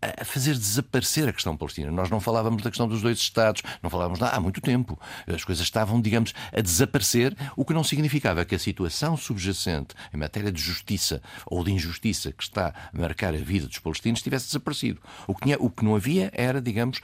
a 0.00 0.24
fazer 0.24 0.54
desaparecer 0.54 1.28
a 1.28 1.32
questão 1.32 1.56
palestina. 1.56 1.90
Nós 1.90 2.10
não 2.10 2.20
falávamos 2.20 2.62
da 2.62 2.70
questão 2.70 2.88
dos 2.88 3.02
dois 3.02 3.18
Estados, 3.18 3.62
não 3.82 3.90
falávamos 3.90 4.20
há 4.22 4.38
muito 4.40 4.60
tempo. 4.60 4.98
As 5.26 5.44
coisas 5.44 5.64
estavam, 5.64 6.00
digamos, 6.00 6.34
a 6.52 6.60
desaparecer, 6.60 7.36
o 7.56 7.64
que 7.64 7.72
não 7.72 7.84
significava 7.84 8.44
que 8.44 8.54
a 8.54 8.58
situação 8.58 9.16
subjacente 9.16 9.94
em 10.12 10.16
matéria 10.16 10.52
de 10.52 10.60
justiça 10.60 11.22
ou 11.46 11.64
de 11.64 11.72
injustiça 11.72 12.32
que 12.32 12.42
está 12.42 12.74
a 12.92 12.98
marcar 12.98 13.34
a 13.34 13.38
vida 13.44 13.66
dos 13.66 13.78
palestinos 13.78 14.22
tivesse 14.22 14.46
desaparecido. 14.46 15.00
O 15.26 15.34
que, 15.34 15.42
tinha, 15.42 15.56
o 15.58 15.70
que 15.70 15.84
não 15.84 15.94
havia 15.94 16.30
era, 16.34 16.60
digamos, 16.60 17.00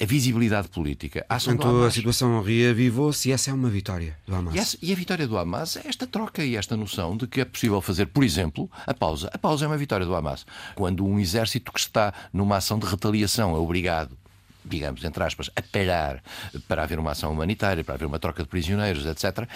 a 0.00 0.06
visibilidade 0.06 0.68
política. 0.68 1.26
A 1.28 1.38
Portanto, 1.38 1.84
a 1.84 1.90
situação 1.90 2.42
reavivou-se 2.42 3.28
e 3.28 3.32
essa 3.32 3.50
é 3.50 3.54
uma 3.54 3.68
vitória 3.68 4.16
do 4.26 4.34
Hamas. 4.34 4.54
E, 4.54 4.58
essa, 4.58 4.78
e, 4.80 4.92
a 4.92 4.96
vitória 4.96 5.28
do 5.28 5.36
Hamas 5.36 5.76
é 5.76 5.82
esta 5.86 6.06
troca 6.06 6.42
e 6.42 6.56
esta 6.56 6.76
noção 6.76 7.16
de 7.16 7.26
que 7.26 7.40
é 7.40 7.44
possível 7.44 7.80
fazer, 7.82 8.06
por 8.06 8.24
exemplo, 8.24 8.70
a 8.86 8.94
pausa. 8.94 9.28
A 9.32 9.38
pausa 9.38 9.66
é 9.66 9.68
uma 9.68 9.76
vitória 9.76 10.06
do 10.06 10.14
Hamas. 10.14 10.46
Quando 10.74 11.04
um 11.04 11.18
exército 11.20 11.70
que 11.70 11.80
está 11.80 12.14
numa 12.32 12.56
ação 12.56 12.78
de 12.78 12.86
retaliação 12.86 13.54
é 13.54 13.58
obrigado 13.58 14.16
digamos, 14.64 15.04
entre 15.04 15.22
aspas, 15.22 15.50
apelar 15.54 16.22
para 16.66 16.82
haver 16.82 16.98
uma 16.98 17.12
ação 17.12 17.32
humanitária, 17.32 17.84
para 17.84 17.94
haver 17.94 18.06
uma 18.06 18.18
troca 18.18 18.42
de 18.42 18.48
prisioneiros, 18.48 19.04
etc. 19.06 19.48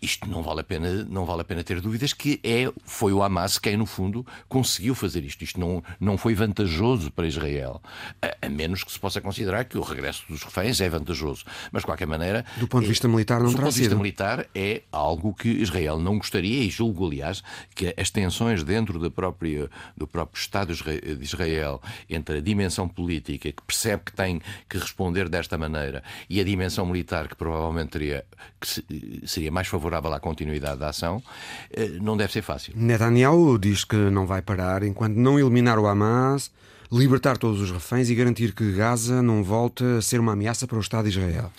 Isto 0.00 0.28
não 0.28 0.42
vale 0.42 0.60
a 0.60 0.64
pena, 0.64 1.04
não 1.04 1.24
vale 1.24 1.42
a 1.42 1.44
pena 1.44 1.62
ter 1.62 1.80
dúvidas 1.80 2.12
que 2.12 2.40
é, 2.42 2.70
foi 2.84 3.12
o 3.12 3.22
Hamas 3.22 3.58
quem, 3.58 3.76
no 3.76 3.86
fundo, 3.86 4.26
conseguiu 4.48 4.94
fazer 4.94 5.24
isto. 5.24 5.42
Isto 5.44 5.60
não, 5.60 5.82
não 6.00 6.16
foi 6.16 6.34
vantajoso 6.34 7.10
para 7.10 7.26
Israel, 7.26 7.82
a, 8.22 8.46
a 8.46 8.48
menos 8.48 8.82
que 8.82 8.92
se 8.92 8.98
possa 8.98 9.20
considerar 9.20 9.64
que 9.64 9.76
o 9.76 9.82
regresso 9.82 10.24
dos 10.28 10.42
reféns 10.42 10.80
é 10.80 10.88
vantajoso. 10.88 11.44
Mas, 11.70 11.82
de 11.82 11.86
qualquer 11.86 12.06
maneira. 12.06 12.44
Do 12.56 12.68
ponto 12.68 12.82
de 12.82 12.88
vista 12.88 13.08
militar, 13.08 13.40
não. 13.40 13.50
Do 13.50 13.56
ponto 13.56 13.72
de 13.72 13.80
vista 13.80 13.94
militar, 13.94 14.46
é 14.54 14.82
algo 14.90 15.34
que 15.34 15.48
Israel 15.48 15.98
não 15.98 16.18
gostaria, 16.18 16.62
e 16.62 16.70
julgo, 16.70 17.06
aliás, 17.06 17.42
que 17.74 17.94
as 17.96 18.10
tensões 18.10 18.62
dentro 18.62 18.98
da 18.98 19.10
própria, 19.10 19.70
do 19.96 20.06
próprio 20.06 20.40
Estado 20.40 20.74
de 20.74 21.24
Israel 21.24 21.80
entre 22.08 22.38
a 22.38 22.40
dimensão 22.40 22.88
política, 22.88 23.52
que 23.52 23.62
percebe 23.62 24.04
que 24.06 24.12
tem 24.12 24.40
que 24.68 24.78
responder 24.78 25.28
desta 25.28 25.56
maneira, 25.58 26.02
e 26.28 26.40
a 26.40 26.44
dimensão 26.44 26.86
militar, 26.86 27.28
que 27.28 27.36
provavelmente 27.36 27.90
teria, 27.90 28.24
que 28.60 29.26
seria 29.26 29.50
mais 29.50 29.68
favorável 29.68 30.12
à 30.12 30.20
continuidade 30.20 30.80
da 30.80 30.88
ação, 30.88 31.22
eh, 31.70 31.88
não 32.00 32.16
deve 32.16 32.32
ser 32.32 32.42
fácil. 32.42 32.72
Netanyahu 32.76 33.58
diz 33.58 33.84
que 33.84 33.96
não 33.96 34.26
vai 34.26 34.42
parar 34.42 34.82
enquanto 34.82 35.16
não 35.16 35.38
eliminar 35.38 35.78
o 35.78 35.86
Hamas, 35.86 36.50
libertar 36.90 37.36
todos 37.36 37.60
os 37.60 37.70
reféns 37.70 38.08
e 38.10 38.14
garantir 38.14 38.54
que 38.54 38.72
Gaza 38.72 39.22
não 39.22 39.42
volte 39.42 39.84
a 39.84 40.02
ser 40.02 40.20
uma 40.20 40.32
ameaça 40.32 40.66
para 40.66 40.78
o 40.78 40.80
Estado 40.80 41.04
de 41.04 41.10
Israel. 41.10 41.50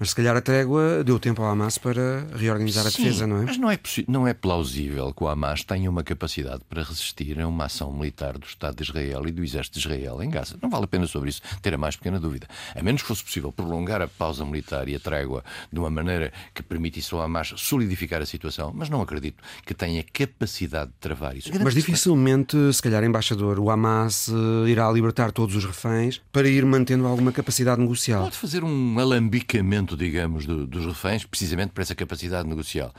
Mas 0.00 0.10
se 0.10 0.16
calhar 0.16 0.34
a 0.34 0.40
trégua 0.40 1.04
deu 1.04 1.20
tempo 1.20 1.42
ao 1.42 1.50
Hamas 1.50 1.76
para 1.76 2.26
reorganizar 2.34 2.86
a 2.86 2.88
defesa, 2.88 3.26
não 3.26 3.42
é? 3.42 3.44
Mas 3.44 3.58
não 3.58 3.70
é, 3.70 3.78
não 4.08 4.26
é 4.26 4.32
plausível 4.32 5.12
que 5.12 5.22
o 5.22 5.28
Hamas 5.28 5.62
tenha 5.62 5.90
uma 5.90 6.02
capacidade 6.02 6.62
para 6.66 6.82
resistir 6.82 7.38
a 7.38 7.46
uma 7.46 7.66
ação 7.66 7.92
militar 7.92 8.38
do 8.38 8.46
Estado 8.46 8.76
de 8.76 8.82
Israel 8.82 9.28
e 9.28 9.30
do 9.30 9.44
Exército 9.44 9.78
de 9.78 9.86
Israel 9.86 10.22
em 10.22 10.30
Gaza. 10.30 10.56
Não 10.62 10.70
vale 10.70 10.84
a 10.84 10.88
pena 10.88 11.06
sobre 11.06 11.28
isso 11.28 11.42
ter 11.60 11.74
a 11.74 11.76
mais 11.78 11.96
pequena 11.96 12.18
dúvida. 12.18 12.46
A 12.74 12.82
menos 12.82 13.02
que 13.02 13.08
fosse 13.08 13.22
possível 13.22 13.52
prolongar 13.52 14.00
a 14.00 14.08
pausa 14.08 14.42
militar 14.42 14.88
e 14.88 14.94
a 14.94 14.98
trégua 14.98 15.44
de 15.70 15.78
uma 15.78 15.90
maneira 15.90 16.32
que 16.54 16.62
permitisse 16.62 17.14
ao 17.14 17.20
Hamas 17.20 17.52
solidificar 17.58 18.22
a 18.22 18.26
situação, 18.26 18.72
mas 18.74 18.88
não 18.88 19.02
acredito 19.02 19.42
que 19.66 19.74
tenha 19.74 20.02
capacidade 20.02 20.92
de 20.92 20.96
travar 20.98 21.36
isso. 21.36 21.50
Mas 21.62 21.74
dificilmente, 21.74 22.56
se 22.72 22.80
calhar, 22.80 23.04
embaixador, 23.04 23.58
o 23.58 23.68
Hamas 23.68 24.30
eh, 24.30 24.70
irá 24.70 24.90
libertar 24.90 25.30
todos 25.30 25.54
os 25.54 25.66
reféns 25.66 26.22
para 26.32 26.48
ir 26.48 26.64
mantendo 26.64 27.06
alguma 27.06 27.32
capacidade 27.32 27.82
negocial. 27.82 28.22
Pode 28.22 28.38
fazer 28.38 28.64
um 28.64 28.98
alambicamento 28.98 29.89
digamos, 29.96 30.46
do, 30.46 30.66
dos 30.66 30.86
reféns, 30.86 31.24
precisamente 31.24 31.72
por 31.72 31.80
essa 31.80 31.94
capacidade 31.94 32.48
negocial. 32.48 32.92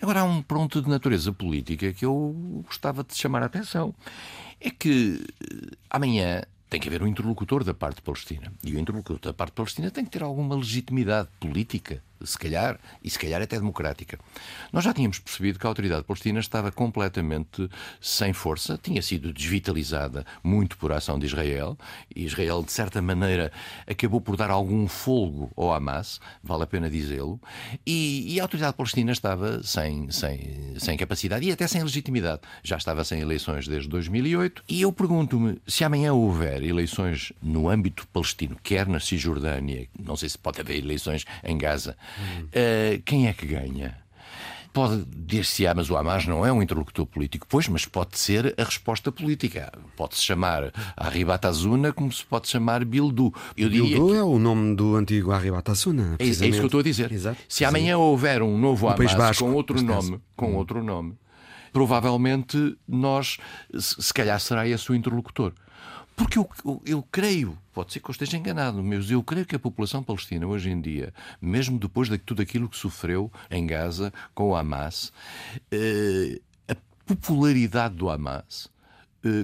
Agora, 0.00 0.20
há 0.20 0.24
um 0.24 0.42
pronto 0.42 0.80
de 0.80 0.88
natureza 0.88 1.32
política 1.32 1.92
que 1.92 2.04
eu 2.04 2.62
gostava 2.66 3.04
de 3.04 3.16
chamar 3.16 3.42
a 3.42 3.46
atenção. 3.46 3.94
É 4.60 4.70
que 4.70 5.24
eh, 5.42 5.76
amanhã 5.90 6.42
tem 6.68 6.80
que 6.80 6.88
haver 6.88 7.02
um 7.02 7.06
interlocutor 7.06 7.62
da 7.62 7.72
parte 7.72 8.02
palestina. 8.02 8.52
E 8.64 8.74
o 8.74 8.78
interlocutor 8.78 9.18
da 9.20 9.32
parte 9.32 9.52
palestina 9.52 9.90
tem 9.90 10.04
que 10.04 10.10
ter 10.10 10.22
alguma 10.22 10.56
legitimidade 10.56 11.28
política 11.38 12.02
se 12.24 12.38
calhar, 12.38 12.78
e 13.02 13.10
se 13.10 13.18
calhar 13.18 13.42
até 13.42 13.56
democrática. 13.56 14.18
Nós 14.72 14.84
já 14.84 14.92
tínhamos 14.92 15.18
percebido 15.18 15.58
que 15.58 15.66
a 15.66 15.68
autoridade 15.68 16.04
palestina 16.04 16.40
estava 16.40 16.70
completamente 16.72 17.68
sem 18.00 18.32
força, 18.32 18.78
tinha 18.82 19.02
sido 19.02 19.32
desvitalizada 19.32 20.24
muito 20.42 20.76
por 20.78 20.92
ação 20.92 21.18
de 21.18 21.26
Israel, 21.26 21.76
e 22.14 22.24
Israel, 22.24 22.62
de 22.62 22.72
certa 22.72 23.00
maneira, 23.02 23.52
acabou 23.86 24.20
por 24.20 24.36
dar 24.36 24.50
algum 24.50 24.86
folgo 24.88 25.50
ao 25.56 25.72
Hamas, 25.72 26.20
vale 26.42 26.64
a 26.64 26.66
pena 26.66 26.90
dizê-lo, 26.90 27.40
e, 27.86 28.34
e, 28.34 28.40
a 28.40 28.44
autoridade 28.44 28.76
palestina 28.76 29.12
estava 29.12 29.62
sem, 29.62 30.10
sem, 30.10 30.74
sem 30.78 30.96
capacidade 30.96 31.46
e 31.46 31.52
até 31.52 31.66
sem 31.66 31.82
legitimidade. 31.82 32.42
Já 32.62 32.76
estava 32.76 33.04
sem 33.04 33.20
eleições 33.20 33.66
desde 33.66 33.88
2008, 33.88 34.64
e 34.68 34.82
eu 34.82 34.92
pergunto-me 34.92 35.60
se 35.66 35.84
amanhã 35.84 36.12
houver 36.12 36.62
eleições 36.62 37.32
no 37.42 37.68
âmbito 37.68 38.06
palestino, 38.08 38.56
quer 38.62 38.86
na 38.86 39.00
Cisjordânia, 39.00 39.88
não 39.98 40.16
sei 40.16 40.28
se 40.28 40.38
pode 40.38 40.60
haver 40.60 40.78
eleições 40.78 41.24
em 41.44 41.56
Gaza, 41.56 41.96
Uh, 42.46 43.02
quem 43.04 43.28
é 43.28 43.32
que 43.32 43.46
ganha? 43.46 44.06
Pode 44.76 45.06
dir-se, 45.06 45.66
ah, 45.66 45.72
mas 45.74 45.88
o 45.88 45.96
Hamas 45.96 46.26
não 46.26 46.44
é 46.44 46.52
um 46.52 46.60
interlocutor 46.60 47.06
político. 47.06 47.46
Pois, 47.48 47.66
mas 47.66 47.86
pode 47.86 48.18
ser 48.18 48.54
a 48.58 48.62
resposta 48.62 49.10
política. 49.10 49.72
Pode-se 49.96 50.22
chamar 50.22 50.70
Arribatazuna 50.94 51.94
como 51.94 52.12
se 52.12 52.22
pode 52.22 52.46
chamar 52.46 52.84
Bildu. 52.84 53.32
Eu 53.56 53.70
Bildu 53.70 54.08
que... 54.08 54.16
é 54.18 54.22
o 54.22 54.38
nome 54.38 54.76
do 54.76 54.94
antigo 54.94 55.32
Arribatazuna. 55.32 56.16
É, 56.18 56.24
é 56.24 56.26
isso 56.26 56.42
que 56.42 56.58
eu 56.58 56.66
estou 56.66 56.80
a 56.80 56.82
dizer. 56.82 57.10
Exato. 57.10 57.38
Se 57.48 57.64
amanhã 57.64 57.96
houver 57.96 58.42
um 58.42 58.58
novo 58.58 58.86
Hamas 58.86 59.14
Basco, 59.14 59.46
com 59.46 59.54
outro 59.54 59.82
nome, 59.82 60.20
com 60.36 60.50
hum. 60.50 60.56
outro 60.56 60.84
nome, 60.84 61.14
provavelmente 61.72 62.76
nós, 62.86 63.38
se 63.78 64.12
calhar 64.12 64.38
será 64.38 64.68
esse 64.68 64.92
o 64.92 64.94
interlocutor. 64.94 65.54
Porque 66.16 66.38
eu, 66.38 66.48
eu, 66.64 66.82
eu, 66.86 67.02
creio, 67.02 67.58
pode 67.74 67.92
ser 67.92 68.00
que 68.00 68.08
eu 68.08 68.12
esteja 68.12 68.38
enganado, 68.38 68.82
mas 68.82 69.10
eu 69.10 69.22
creio 69.22 69.44
que 69.44 69.54
a 69.54 69.58
população 69.58 70.02
palestina 70.02 70.46
hoje 70.46 70.70
em 70.70 70.80
dia, 70.80 71.12
mesmo 71.40 71.78
depois 71.78 72.08
de 72.08 72.16
tudo 72.16 72.40
aquilo 72.40 72.70
que 72.70 72.76
sofreu 72.76 73.30
em 73.50 73.66
Gaza 73.66 74.10
com 74.34 74.48
o 74.48 74.56
Hamas, 74.56 75.12
eh, 75.70 76.40
a 76.66 76.74
popularidade 77.04 77.96
do 77.96 78.08
Hamas 78.08 78.74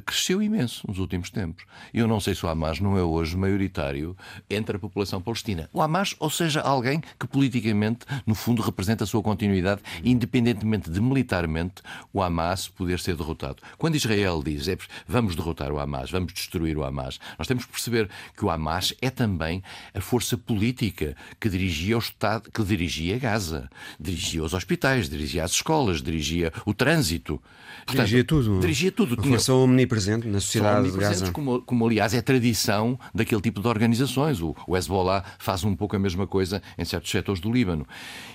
cresceu 0.04 0.42
imenso 0.42 0.86
nos 0.86 0.98
últimos 0.98 1.30
tempos. 1.30 1.64
Eu 1.92 2.06
não 2.06 2.20
sei 2.20 2.34
se 2.34 2.44
o 2.44 2.48
Hamas 2.48 2.80
não 2.80 2.96
é 2.96 3.02
hoje 3.02 3.36
maioritário 3.36 4.16
entre 4.48 4.76
a 4.76 4.78
população 4.78 5.20
palestina. 5.20 5.68
O 5.72 5.80
Hamas, 5.80 6.14
ou 6.18 6.30
seja, 6.30 6.60
alguém 6.60 7.02
que 7.18 7.26
politicamente, 7.26 8.06
no 8.26 8.34
fundo, 8.34 8.62
representa 8.62 9.04
a 9.04 9.06
sua 9.06 9.22
continuidade, 9.22 9.82
independentemente 10.04 10.90
de 10.90 11.00
militarmente 11.00 11.82
o 12.12 12.22
Hamas 12.22 12.68
poder 12.68 12.98
ser 12.98 13.16
derrotado. 13.16 13.56
Quando 13.78 13.96
Israel 13.96 14.42
diz 14.44 14.68
é, 14.68 14.76
vamos 15.06 15.34
derrotar 15.34 15.72
o 15.72 15.78
Hamas, 15.78 16.10
vamos 16.10 16.32
destruir 16.32 16.76
o 16.76 16.84
Hamas, 16.84 17.18
nós 17.38 17.46
temos 17.46 17.64
que 17.64 17.72
perceber 17.72 18.08
que 18.36 18.44
o 18.44 18.50
Hamas 18.50 18.94
é 19.00 19.10
também 19.10 19.62
a 19.94 20.00
força 20.00 20.36
política 20.36 21.16
que 21.40 21.48
dirigia 21.48 21.96
o 21.96 22.00
Estado, 22.00 22.50
que 22.50 22.62
dirigia 22.62 23.18
Gaza, 23.18 23.68
dirigia 23.98 24.42
os 24.42 24.54
hospitais, 24.54 25.08
dirigia 25.08 25.44
as 25.44 25.52
escolas, 25.52 26.02
dirigia 26.02 26.52
o 26.64 26.74
trânsito. 26.74 27.40
Portanto, 27.86 27.96
dirigia 27.96 28.24
tudo. 28.24 28.60
Dirigia 28.60 28.92
tudo. 28.92 29.20
A 29.20 29.22
força 29.22 29.52
omnipresente 29.72 30.26
na 30.28 30.40
sociedade 30.40 30.90
de 30.90 30.98
Gaza. 30.98 31.32
Como, 31.32 31.62
como, 31.62 31.86
aliás, 31.86 32.14
é 32.14 32.22
tradição 32.22 32.98
daquele 33.14 33.40
tipo 33.40 33.60
de 33.60 33.68
organizações. 33.68 34.40
O, 34.40 34.54
o 34.66 34.76
Hezbollah 34.76 35.24
faz 35.38 35.64
um 35.64 35.74
pouco 35.74 35.96
a 35.96 35.98
mesma 35.98 36.26
coisa 36.26 36.62
em 36.78 36.84
certos 36.84 37.10
setores 37.10 37.40
do 37.40 37.50
Líbano. 37.50 37.86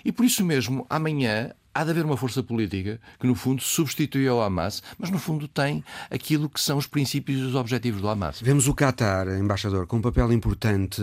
E 0.03 0.11
por 0.11 0.25
isso 0.25 0.43
mesmo, 0.43 0.85
amanhã 0.89 1.51
há 1.73 1.83
de 1.83 1.91
haver 1.91 2.05
uma 2.05 2.17
força 2.17 2.41
política 2.41 2.99
que, 3.19 3.27
no 3.27 3.35
fundo, 3.35 3.61
substitui 3.61 4.27
ao 4.27 4.41
Hamas, 4.41 4.81
mas, 4.97 5.11
no 5.11 5.19
fundo, 5.19 5.47
tem 5.47 5.83
aquilo 6.09 6.49
que 6.49 6.59
são 6.59 6.77
os 6.77 6.87
princípios 6.87 7.39
e 7.39 7.43
os 7.43 7.55
objetivos 7.55 8.01
do 8.01 8.09
Hamas. 8.09 8.41
Vemos 8.41 8.67
o 8.67 8.73
Qatar, 8.73 9.27
embaixador, 9.27 9.85
com 9.85 9.97
um 9.97 10.01
papel 10.01 10.33
importante 10.33 11.01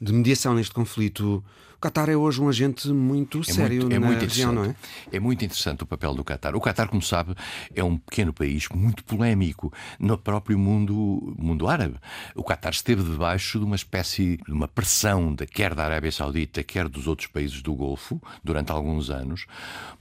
de 0.00 0.12
mediação 0.12 0.54
neste 0.54 0.72
conflito 0.72 1.42
o 1.78 1.80
Qatar 1.80 2.10
é 2.10 2.16
hoje 2.16 2.42
um 2.42 2.48
agente 2.48 2.88
muito 2.88 3.38
é 3.38 3.44
sério 3.44 3.82
muito, 3.82 3.94
é 3.94 3.98
na 4.00 4.06
muito 4.08 4.20
região, 4.22 4.52
não 4.52 4.64
é? 4.64 4.74
É 5.12 5.20
muito 5.20 5.44
interessante 5.44 5.84
o 5.84 5.86
papel 5.86 6.12
do 6.12 6.24
Qatar. 6.24 6.56
O 6.56 6.60
Qatar, 6.60 6.88
como 6.88 7.00
sabe, 7.00 7.36
é 7.72 7.84
um 7.84 7.96
pequeno 7.96 8.32
país 8.32 8.68
muito 8.74 9.04
polémico 9.04 9.72
no 9.96 10.18
próprio 10.18 10.58
mundo, 10.58 11.36
mundo 11.38 11.68
árabe. 11.68 11.94
O 12.34 12.42
Qatar 12.42 12.72
esteve 12.72 13.04
debaixo 13.04 13.60
de 13.60 13.64
uma 13.64 13.76
espécie 13.76 14.38
de 14.44 14.52
uma 14.52 14.66
pressão, 14.66 15.32
de, 15.32 15.46
quer 15.46 15.72
da 15.72 15.84
Arábia 15.84 16.10
Saudita, 16.10 16.64
quer 16.64 16.88
dos 16.88 17.06
outros 17.06 17.28
países 17.28 17.62
do 17.62 17.72
Golfo, 17.76 18.20
durante 18.42 18.72
alguns 18.72 19.08
anos, 19.08 19.46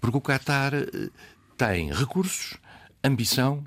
porque 0.02 0.18
o 0.18 0.22
Qatar 0.22 0.74
eh, 0.74 0.88
tem 1.56 1.94
recursos, 1.94 2.58
ambição 3.04 3.64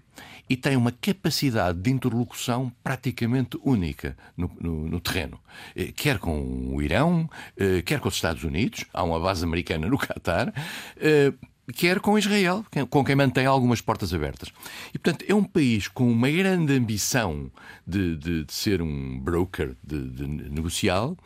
e 0.50 0.56
tem 0.56 0.76
uma 0.76 0.90
capacidade 0.90 1.78
de 1.78 1.90
interlocução 1.90 2.72
praticamente 2.82 3.56
única 3.62 4.16
no, 4.36 4.50
no, 4.60 4.88
no, 4.88 5.00
terreno. 5.00 5.38
Eh, 5.76 5.92
quer 5.94 6.18
com 6.18 6.74
o 6.74 6.82
Irão, 6.82 7.30
eh, 7.56 7.82
quer 7.82 8.00
com 8.00 8.08
os 8.08 8.16
Estados 8.16 8.42
Unidos, 8.42 8.84
há 8.92 9.04
uma 9.04 9.20
base 9.20 9.44
americana 9.44 9.86
no 9.86 9.96
Catar, 9.96 10.52
eh, 10.96 11.32
quer 11.72 12.00
com 12.00 12.18
Israel, 12.18 12.64
com 12.90 13.04
quem 13.04 13.14
mantém 13.14 13.46
algumas 13.46 13.80
portas 13.80 14.12
abertas. 14.12 14.48
E, 14.92 14.98
portanto, 14.98 15.24
é 15.28 15.32
um 15.32 15.44
país 15.44 15.86
com 15.86 16.10
uma 16.10 16.28
grande 16.28 16.72
ambição 16.72 17.48
de, 17.86 18.16
de, 18.16 18.44
de 18.44 18.52
ser 18.52 18.82
um 18.82 19.20
broker 19.20 19.76
de, 19.84 20.10
de 20.10 20.26
negocial, 20.26 21.16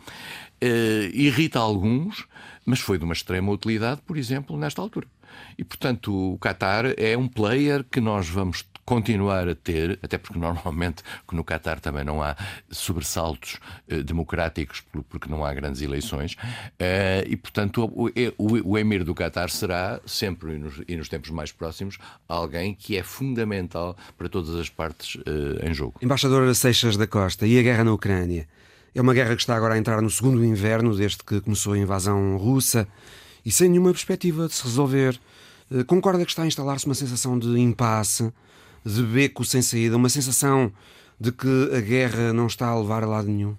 irrita 1.14 1.58
alguns, 1.58 2.26
mas 2.64 2.80
foi 2.80 2.98
de 2.98 3.04
uma 3.04 3.12
extrema 3.14 3.50
utilidade, 3.52 4.02
por 4.06 4.18
exemplo, 4.18 4.56
nesta 4.58 4.82
altura. 4.82 5.06
E, 5.58 5.64
portanto, 5.64 6.34
o 6.34 6.38
Qatar 6.38 6.94
é 6.98 7.16
um 7.16 7.26
player 7.26 7.84
que 7.84 8.00
nós 8.00 8.28
vamos 8.28 8.64
continuar 8.84 9.48
a 9.48 9.54
ter, 9.54 9.98
até 10.02 10.18
porque 10.18 10.38
normalmente 10.38 11.02
no 11.32 11.44
Qatar 11.44 11.80
também 11.80 12.04
não 12.04 12.22
há 12.22 12.36
sobressaltos 12.70 13.58
eh, 13.88 14.02
democráticos, 14.02 14.82
porque 15.08 15.28
não 15.28 15.44
há 15.44 15.52
grandes 15.52 15.80
eleições, 15.80 16.36
eh, 16.78 17.24
e 17.26 17.36
portanto 17.36 17.90
o, 18.38 18.78
emir 18.78 19.04
do 19.04 19.14
Qatar 19.14 19.50
será 19.50 20.00
sempre 20.06 20.60
e 20.86 20.96
nos, 20.96 21.08
tempos 21.08 21.30
mais 21.30 21.50
próximos 21.50 21.98
alguém 22.28 22.74
que 22.74 22.96
é 22.96 23.02
fundamental 23.02 23.96
para 24.16 24.28
todas 24.28 24.54
as 24.54 24.68
partes 24.68 25.20
eh, 25.26 25.68
em 25.68 25.74
jogo. 25.74 25.94
Embaixadora 26.02 26.52
Seixas 26.54 26.96
da 26.96 27.06
Costa, 27.06 27.46
e 27.46 27.58
a 27.58 27.62
guerra 27.62 27.84
na 27.84 27.92
Ucrânia? 27.92 28.46
É 28.94 29.00
uma 29.00 29.12
guerra 29.12 29.34
que 29.34 29.42
está 29.42 29.56
agora 29.56 29.74
a 29.74 29.78
entrar 29.78 30.00
no 30.00 30.10
segundo 30.10 30.44
inverno 30.44 30.94
desde 30.94 31.18
que 31.18 31.40
começou 31.40 31.72
a 31.72 31.78
invasão 31.78 32.36
russa 32.36 32.86
e 33.44 33.50
sem 33.50 33.68
nenhuma 33.68 33.90
perspectiva 33.90 34.46
de 34.46 34.54
se 34.54 34.62
resolver. 34.62 35.18
Concorda 35.88 36.24
que 36.24 36.30
está 36.30 36.44
a 36.44 36.46
instalar-se 36.46 36.86
uma 36.86 36.94
sensação 36.94 37.36
de 37.36 37.58
impasse 37.58 38.32
de 38.84 39.02
beco 39.02 39.44
sem 39.44 39.62
saída, 39.62 39.96
uma 39.96 40.08
sensação 40.08 40.72
de 41.18 41.32
que 41.32 41.70
a 41.74 41.80
guerra 41.80 42.32
não 42.32 42.46
está 42.46 42.68
a 42.68 42.78
levar 42.78 43.02
a 43.02 43.06
lado 43.06 43.28
nenhum? 43.28 43.56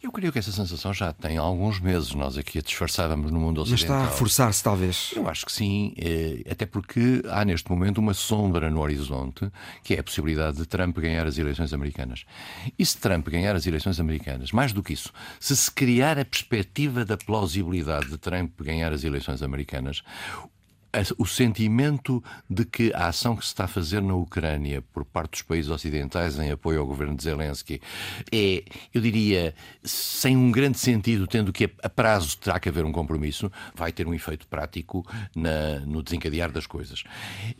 Eu 0.00 0.12
creio 0.12 0.32
que 0.32 0.38
essa 0.38 0.52
sensação 0.52 0.94
já 0.94 1.12
tem 1.12 1.38
alguns 1.38 1.80
meses. 1.80 2.14
Nós 2.14 2.38
aqui 2.38 2.60
a 2.60 2.62
disfarçávamos 2.62 3.32
no 3.32 3.40
mundo 3.40 3.60
ocidental. 3.62 3.96
Mas 3.96 3.98
está 3.98 4.08
a 4.08 4.12
reforçar-se, 4.12 4.62
talvez? 4.62 5.10
Eu 5.16 5.28
acho 5.28 5.44
que 5.44 5.50
sim, 5.50 5.92
eh, 5.98 6.44
até 6.48 6.64
porque 6.64 7.20
há 7.28 7.44
neste 7.44 7.68
momento 7.68 7.98
uma 7.98 8.14
sombra 8.14 8.70
no 8.70 8.80
horizonte, 8.80 9.50
que 9.82 9.94
é 9.94 9.98
a 9.98 10.02
possibilidade 10.04 10.56
de 10.56 10.66
Trump 10.66 10.96
ganhar 10.98 11.26
as 11.26 11.36
eleições 11.36 11.72
americanas. 11.74 12.24
E 12.78 12.86
se 12.86 12.96
Trump 12.96 13.26
ganhar 13.28 13.56
as 13.56 13.66
eleições 13.66 13.98
americanas, 13.98 14.52
mais 14.52 14.72
do 14.72 14.84
que 14.84 14.92
isso, 14.92 15.12
se 15.40 15.56
se 15.56 15.68
criar 15.68 16.16
a 16.16 16.24
perspectiva 16.24 17.04
da 17.04 17.16
plausibilidade 17.16 18.08
de 18.08 18.18
Trump 18.18 18.52
ganhar 18.60 18.92
as 18.92 19.02
eleições 19.02 19.42
americanas, 19.42 20.04
o 21.18 21.26
sentimento 21.26 22.22
de 22.48 22.64
que 22.64 22.92
a 22.94 23.08
ação 23.08 23.36
que 23.36 23.42
se 23.44 23.48
está 23.48 23.64
a 23.64 23.68
fazer 23.68 24.00
na 24.00 24.14
Ucrânia 24.14 24.82
por 24.92 25.04
parte 25.04 25.32
dos 25.32 25.42
países 25.42 25.70
ocidentais 25.70 26.38
em 26.38 26.50
apoio 26.50 26.80
ao 26.80 26.86
governo 26.86 27.14
de 27.14 27.22
Zelensky 27.22 27.80
é, 28.32 28.64
eu 28.92 29.00
diria, 29.00 29.54
sem 29.82 30.36
um 30.36 30.50
grande 30.50 30.78
sentido, 30.78 31.26
tendo 31.26 31.52
que 31.52 31.70
a 31.82 31.88
prazo 31.88 32.38
terá 32.38 32.58
que 32.58 32.68
haver 32.68 32.84
um 32.84 32.92
compromisso, 32.92 33.52
vai 33.74 33.92
ter 33.92 34.06
um 34.06 34.14
efeito 34.14 34.46
prático 34.46 35.06
na, 35.36 35.80
no 35.80 36.02
desencadear 36.02 36.50
das 36.50 36.66
coisas. 36.66 37.04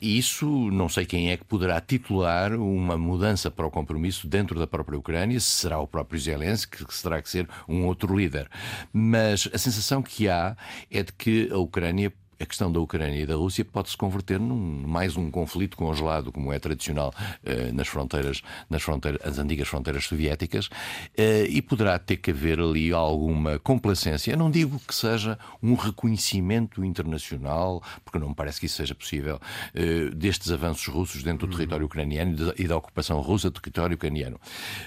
E 0.01 0.19
isso 0.19 0.47
não 0.71 0.89
sei 0.89 1.05
quem 1.05 1.31
é 1.31 1.37
que 1.37 1.45
poderá 1.45 1.81
titular 1.81 2.55
uma 2.55 2.97
mudança 2.97 3.51
para 3.51 3.67
o 3.67 3.71
compromisso 3.71 4.27
dentro 4.27 4.59
da 4.59 4.67
própria 4.67 4.99
Ucrânia, 4.99 5.39
se 5.39 5.51
será 5.51 5.79
o 5.79 5.87
próprio 5.87 6.19
Zelensky, 6.19 6.85
que 6.85 6.95
será 6.95 7.21
que 7.21 7.29
ser 7.29 7.49
um 7.69 7.85
outro 7.85 8.17
líder. 8.17 8.49
Mas 8.93 9.49
a 9.53 9.59
sensação 9.59 10.03
que 10.03 10.29
há 10.29 10.57
é 10.91 11.03
de 11.03 11.13
que 11.13 11.49
a 11.53 11.59
Ucrânia 11.59 12.13
a 12.41 12.47
questão 12.47 12.71
da 12.71 12.79
Ucrânia 12.79 13.21
e 13.21 13.27
da 13.27 13.35
Rússia 13.35 13.65
pode 13.65 13.91
se 13.91 13.97
converter 13.97 14.39
num 14.39 14.87
mais 14.87 15.17
um 15.17 15.31
conflito 15.31 15.77
congelado, 15.77 16.31
como 16.31 16.53
é 16.53 16.59
tradicional 16.59 17.13
eh, 17.45 17.73
nas 17.73 17.89
fronteiras, 17.89 18.43
nas 18.71 18.83
fronteiras, 18.83 19.21
as 19.25 19.39
antigas 19.39 19.67
fronteiras 19.67 20.05
soviéticas, 20.05 20.69
eh, 21.17 21.47
e 21.49 21.61
poderá 21.61 21.99
ter 21.99 22.19
que 22.19 22.31
haver 22.31 22.61
ali 22.61 22.93
alguma 22.93 23.59
complacência. 23.59 24.33
Eu 24.33 24.39
não 24.39 24.51
digo 24.51 24.79
que 24.87 24.95
seja 24.95 25.39
um 25.63 25.75
reconhecimento 25.75 26.85
internacional, 26.85 27.83
porque 28.05 28.19
não 28.19 28.29
me 28.29 28.35
parece 28.35 28.61
que 28.61 28.67
isso 28.67 28.77
seja 28.77 28.95
possível, 28.95 29.41
eh, 29.75 30.11
destes 30.15 30.53
avanços 30.53 30.87
russos 30.87 31.23
dentro 31.23 31.47
do 31.47 31.57
território 31.57 31.87
ucraniano 31.87 32.53
e 32.57 32.69
da 32.69 32.77
ocupação 32.77 33.21
russa 33.21 33.51
do 33.51 33.61
território 33.61 33.97
ucraniano, 33.97 34.41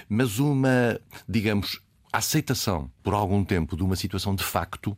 mas 0.08 0.38
uma, 0.38 0.98
digamos, 1.28 1.82
a 2.12 2.18
aceitação 2.18 2.90
por 3.02 3.14
algum 3.14 3.42
tempo 3.42 3.74
de 3.74 3.82
uma 3.82 3.96
situação 3.96 4.34
de 4.34 4.44
facto 4.44 4.96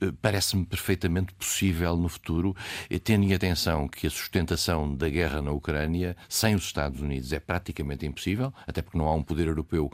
eh, 0.00 0.12
parece-me 0.20 0.66
perfeitamente 0.66 1.32
possível 1.32 1.96
no 1.96 2.08
futuro, 2.08 2.54
eh, 2.90 2.98
tendo 2.98 3.24
em 3.24 3.32
atenção 3.32 3.88
que 3.88 4.06
a 4.06 4.10
sustentação 4.10 4.94
da 4.94 5.08
guerra 5.08 5.40
na 5.40 5.52
Ucrânia 5.52 6.14
sem 6.28 6.54
os 6.54 6.64
Estados 6.64 7.00
Unidos 7.00 7.32
é 7.32 7.40
praticamente 7.40 8.04
impossível, 8.04 8.52
até 8.66 8.82
porque 8.82 8.98
não 8.98 9.06
há 9.06 9.14
um 9.14 9.22
poder 9.22 9.48
europeu 9.48 9.90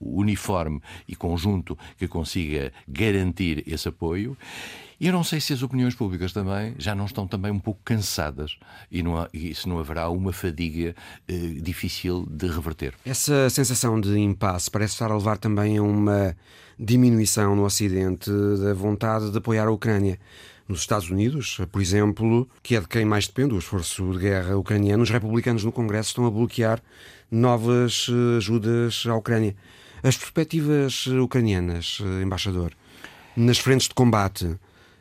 uniforme 0.00 0.80
e 1.06 1.14
conjunto 1.14 1.78
que 1.96 2.08
consiga 2.08 2.72
garantir 2.88 3.64
esse 3.66 3.88
apoio. 3.88 4.36
E 5.00 5.06
eu 5.06 5.14
não 5.14 5.24
sei 5.24 5.40
se 5.40 5.54
as 5.54 5.62
opiniões 5.62 5.94
públicas 5.94 6.30
também 6.30 6.74
já 6.78 6.94
não 6.94 7.06
estão 7.06 7.26
também 7.26 7.50
um 7.50 7.58
pouco 7.58 7.80
cansadas 7.82 8.58
e, 8.90 9.02
não 9.02 9.16
há, 9.16 9.30
e 9.32 9.54
se 9.54 9.66
não 9.66 9.78
haverá 9.78 10.10
uma 10.10 10.30
fadiga 10.30 10.94
eh, 11.26 11.32
difícil 11.62 12.26
de 12.30 12.46
reverter. 12.48 12.92
Essa 13.06 13.48
sensação 13.48 13.98
de 13.98 14.18
impasse 14.18 14.70
parece 14.70 14.92
estar 14.92 15.10
a 15.10 15.16
levar 15.16 15.38
também 15.38 15.78
a 15.78 15.82
uma 15.82 16.36
diminuição 16.78 17.56
no 17.56 17.64
Ocidente 17.64 18.30
da 18.62 18.74
vontade 18.74 19.30
de 19.30 19.38
apoiar 19.38 19.68
a 19.68 19.70
Ucrânia. 19.70 20.18
Nos 20.68 20.80
Estados 20.80 21.10
Unidos, 21.10 21.58
por 21.72 21.80
exemplo, 21.80 22.48
que 22.62 22.76
é 22.76 22.80
de 22.80 22.86
quem 22.86 23.04
mais 23.04 23.26
depende 23.26 23.54
o 23.54 23.58
esforço 23.58 24.12
de 24.12 24.18
guerra 24.18 24.56
ucraniano, 24.56 25.02
os 25.02 25.10
republicanos 25.10 25.64
no 25.64 25.72
Congresso 25.72 26.10
estão 26.10 26.26
a 26.26 26.30
bloquear 26.30 26.80
novas 27.30 28.06
eh, 28.08 28.36
ajudas 28.38 29.04
à 29.06 29.14
Ucrânia. 29.14 29.54
As 30.02 30.16
perspectivas 30.16 31.06
ucranianas, 31.06 31.98
eh, 32.00 32.22
embaixador, 32.22 32.72
nas 33.36 33.58
frentes 33.58 33.88
de 33.88 33.94
combate, 33.94 34.58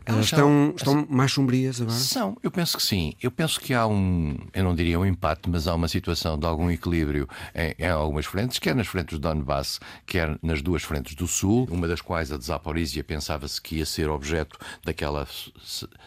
elas 0.09 0.25
estão, 0.25 0.39
são, 0.39 0.73
estão 0.75 1.07
mais 1.09 1.31
sombrias 1.31 1.81
agora? 1.81 1.97
São, 1.97 2.37
eu 2.41 2.51
penso 2.51 2.77
que 2.77 2.83
sim. 2.83 3.13
Eu 3.21 3.31
penso 3.31 3.59
que 3.59 3.73
há 3.73 3.85
um, 3.87 4.37
eu 4.53 4.63
não 4.63 4.75
diria 4.75 4.99
um 4.99 5.05
empate, 5.05 5.49
mas 5.49 5.67
há 5.67 5.75
uma 5.75 5.87
situação 5.87 6.37
de 6.37 6.45
algum 6.45 6.69
equilíbrio 6.69 7.27
em, 7.53 7.75
em 7.77 7.87
algumas 7.87 8.25
frentes, 8.25 8.59
quer 8.59 8.75
nas 8.75 8.87
frentes 8.87 9.19
do 9.19 9.21
Donbass, 9.21 9.79
quer 10.05 10.37
nas 10.41 10.61
duas 10.61 10.83
frentes 10.83 11.15
do 11.15 11.27
Sul, 11.27 11.67
uma 11.71 11.87
das 11.87 12.01
quais 12.01 12.31
a 12.31 12.37
de 12.37 12.45
Zaporizhia 12.45 13.03
pensava-se 13.03 13.61
que 13.61 13.77
ia 13.77 13.85
ser 13.85 14.09
objeto 14.09 14.57
daquela 14.83 15.27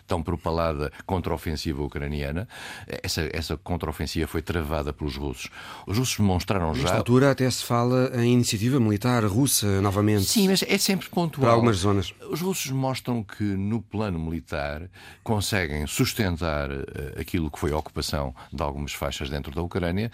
tão 0.07 0.23
propalada 0.23 0.93
contraofensiva 1.07 1.83
ucraniana. 1.83 2.49
Essa, 3.03 3.29
essa 3.33 3.57
contraofensiva 3.57 4.27
foi 4.27 4.43
travada 4.43 4.93
pelos 4.93 5.17
russos. 5.17 5.49
Os 5.87 5.99
russos 5.99 6.17
demonstraram 6.17 6.69
Nesta 6.69 6.81
já. 6.81 6.85
Nesta 6.85 6.99
altura 6.99 7.31
até 7.31 7.51
se 7.51 7.65
fala 7.65 8.11
em 8.15 8.33
iniciativa 8.33 8.81
militar 8.81 9.25
russa 9.25 9.81
novamente. 9.81 10.25
Sim, 10.25 10.49
mas 10.49 10.63
é 10.67 10.79
sempre 10.79 11.09
pontual. 11.09 11.43
Para 11.43 11.53
algumas 11.53 11.77
zonas. 11.77 12.13
Os 12.31 12.41
russos 12.41 12.71
mostram 12.71 13.23
que 13.23 13.43
no 13.43 13.81
plano 13.93 14.19
militar, 14.19 14.89
conseguem 15.23 15.87
sustentar 15.87 16.71
eh, 16.71 17.21
aquilo 17.21 17.51
que 17.51 17.59
foi 17.59 17.73
a 17.73 17.77
ocupação 17.77 18.35
de 18.51 18.63
algumas 18.63 18.95
faixas 18.95 19.29
dentro 19.29 19.55
da 19.55 19.61
Ucrânia, 19.61 20.11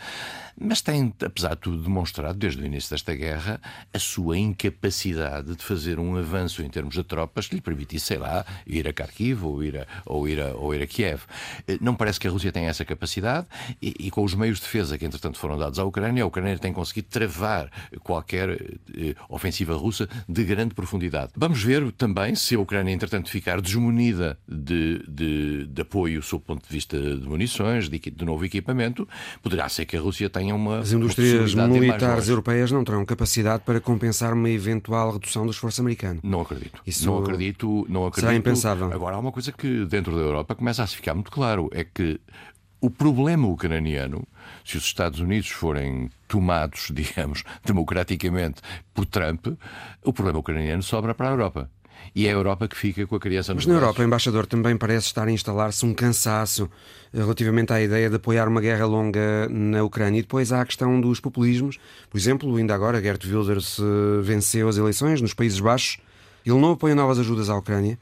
mas 0.60 0.82
têm, 0.82 1.14
apesar 1.24 1.50
de 1.50 1.60
tudo, 1.60 1.80
demonstrado 1.80 2.36
desde 2.36 2.60
o 2.60 2.66
início 2.66 2.90
desta 2.90 3.14
guerra 3.14 3.60
a 3.94 3.98
sua 4.00 4.36
incapacidade 4.36 5.54
de 5.54 5.62
fazer 5.62 6.00
um 6.00 6.16
avanço 6.16 6.60
em 6.62 6.68
termos 6.68 6.94
de 6.94 7.04
tropas 7.04 7.46
que 7.46 7.54
lhe 7.54 7.60
permitisse, 7.60 8.06
sei 8.06 8.18
lá, 8.18 8.44
ir 8.66 8.88
a 8.88 8.92
Kharkiv 8.92 9.44
ou 9.44 9.62
ir 9.62 9.78
a, 9.78 9.86
ou 10.04 10.28
ir 10.28 10.40
a, 10.40 10.48
ou 10.54 10.74
ir 10.74 10.82
a 10.82 10.86
Kiev. 10.86 11.22
Eh, 11.68 11.78
não 11.80 11.94
parece 11.94 12.18
que 12.18 12.26
a 12.26 12.30
Rússia 12.30 12.50
tenha 12.50 12.68
essa 12.68 12.84
capacidade 12.84 13.46
e, 13.80 13.94
e, 14.00 14.10
com 14.10 14.24
os 14.24 14.34
meios 14.34 14.58
de 14.58 14.64
defesa 14.64 14.98
que, 14.98 15.04
entretanto, 15.04 15.38
foram 15.38 15.56
dados 15.56 15.78
à 15.78 15.84
Ucrânia, 15.84 16.24
a 16.24 16.26
Ucrânia 16.26 16.58
tem 16.58 16.72
conseguido 16.72 17.06
travar 17.08 17.70
qualquer 18.02 18.50
eh, 18.50 19.14
ofensiva 19.28 19.76
russa 19.76 20.08
de 20.28 20.44
grande 20.44 20.74
profundidade. 20.74 21.32
Vamos 21.36 21.62
ver 21.62 21.92
também 21.92 22.34
se 22.34 22.56
a 22.56 22.60
Ucrânia, 22.60 22.92
entretanto, 22.92 23.30
ficar 23.30 23.57
desmunida 23.60 24.38
de, 24.46 25.02
de, 25.08 25.66
de, 25.66 25.82
apoio 25.82 26.22
sob 26.22 26.42
o 26.42 26.46
ponto 26.46 26.66
de 26.66 26.72
vista 26.72 26.98
de 26.98 27.26
munições, 27.26 27.88
de, 27.88 27.98
de, 27.98 28.24
novo 28.24 28.44
equipamento, 28.44 29.08
poderá 29.42 29.68
ser 29.68 29.86
que 29.86 29.96
a 29.96 30.00
Rússia 30.00 30.28
tenha 30.28 30.54
uma. 30.54 30.78
As 30.78 30.92
indústrias 30.92 31.54
militares 31.54 32.28
europeias 32.28 32.70
não 32.70 32.84
terão 32.84 33.04
capacidade 33.04 33.62
para 33.64 33.80
compensar 33.80 34.32
uma 34.32 34.50
eventual 34.50 35.12
redução 35.12 35.44
do 35.44 35.50
esforço 35.50 35.80
americano. 35.80 36.20
Não 36.22 36.40
acredito. 36.40 36.80
Isso 36.86 37.06
não 37.06 37.18
acredito. 37.18 37.86
Não 37.88 38.06
acredito. 38.06 38.28
Será 38.28 38.34
impensável. 38.34 38.92
Agora, 38.92 39.16
há 39.16 39.18
uma 39.18 39.32
coisa 39.32 39.52
que 39.52 39.84
dentro 39.86 40.14
da 40.14 40.20
Europa 40.20 40.54
começa 40.54 40.82
a 40.82 40.86
se 40.86 40.96
ficar 40.96 41.14
muito 41.14 41.30
claro: 41.30 41.68
é 41.72 41.84
que 41.84 42.20
o 42.80 42.90
problema 42.90 43.48
ucraniano, 43.48 44.26
se 44.64 44.76
os 44.76 44.84
Estados 44.84 45.20
Unidos 45.20 45.48
forem 45.48 46.10
tomados, 46.26 46.90
digamos, 46.94 47.42
democraticamente 47.64 48.60
por 48.94 49.04
Trump, 49.06 49.46
o 50.04 50.12
problema 50.12 50.38
ucraniano 50.38 50.82
sobra 50.82 51.14
para 51.14 51.28
a 51.28 51.32
Europa 51.32 51.70
e 52.14 52.26
é 52.26 52.30
a 52.30 52.32
Europa 52.32 52.66
que 52.66 52.76
fica 52.76 53.06
com 53.06 53.16
a 53.16 53.20
criança 53.20 53.54
nos 53.54 53.64
Mas 53.64 53.72
na 53.72 53.80
Europa, 53.80 54.02
embaixador, 54.02 54.46
também 54.46 54.76
parece 54.76 55.06
estar 55.06 55.26
a 55.28 55.30
instalar-se 55.30 55.84
um 55.84 55.94
cansaço 55.94 56.68
relativamente 57.12 57.72
à 57.72 57.80
ideia 57.80 58.08
de 58.10 58.16
apoiar 58.16 58.48
uma 58.48 58.60
guerra 58.60 58.86
longa 58.86 59.48
na 59.48 59.82
Ucrânia. 59.82 60.18
E 60.18 60.22
depois 60.22 60.52
há 60.52 60.60
a 60.60 60.66
questão 60.66 61.00
dos 61.00 61.20
populismos. 61.20 61.78
Por 62.10 62.18
exemplo, 62.18 62.54
ainda 62.56 62.74
agora, 62.74 63.00
Gert 63.00 63.24
Wilders 63.24 63.78
venceu 64.22 64.68
as 64.68 64.76
eleições 64.76 65.20
nos 65.20 65.34
Países 65.34 65.60
Baixos. 65.60 65.98
Ele 66.44 66.58
não 66.58 66.72
apoia 66.72 66.94
novas 66.94 67.18
ajudas 67.18 67.50
à 67.50 67.56
Ucrânia. 67.56 67.98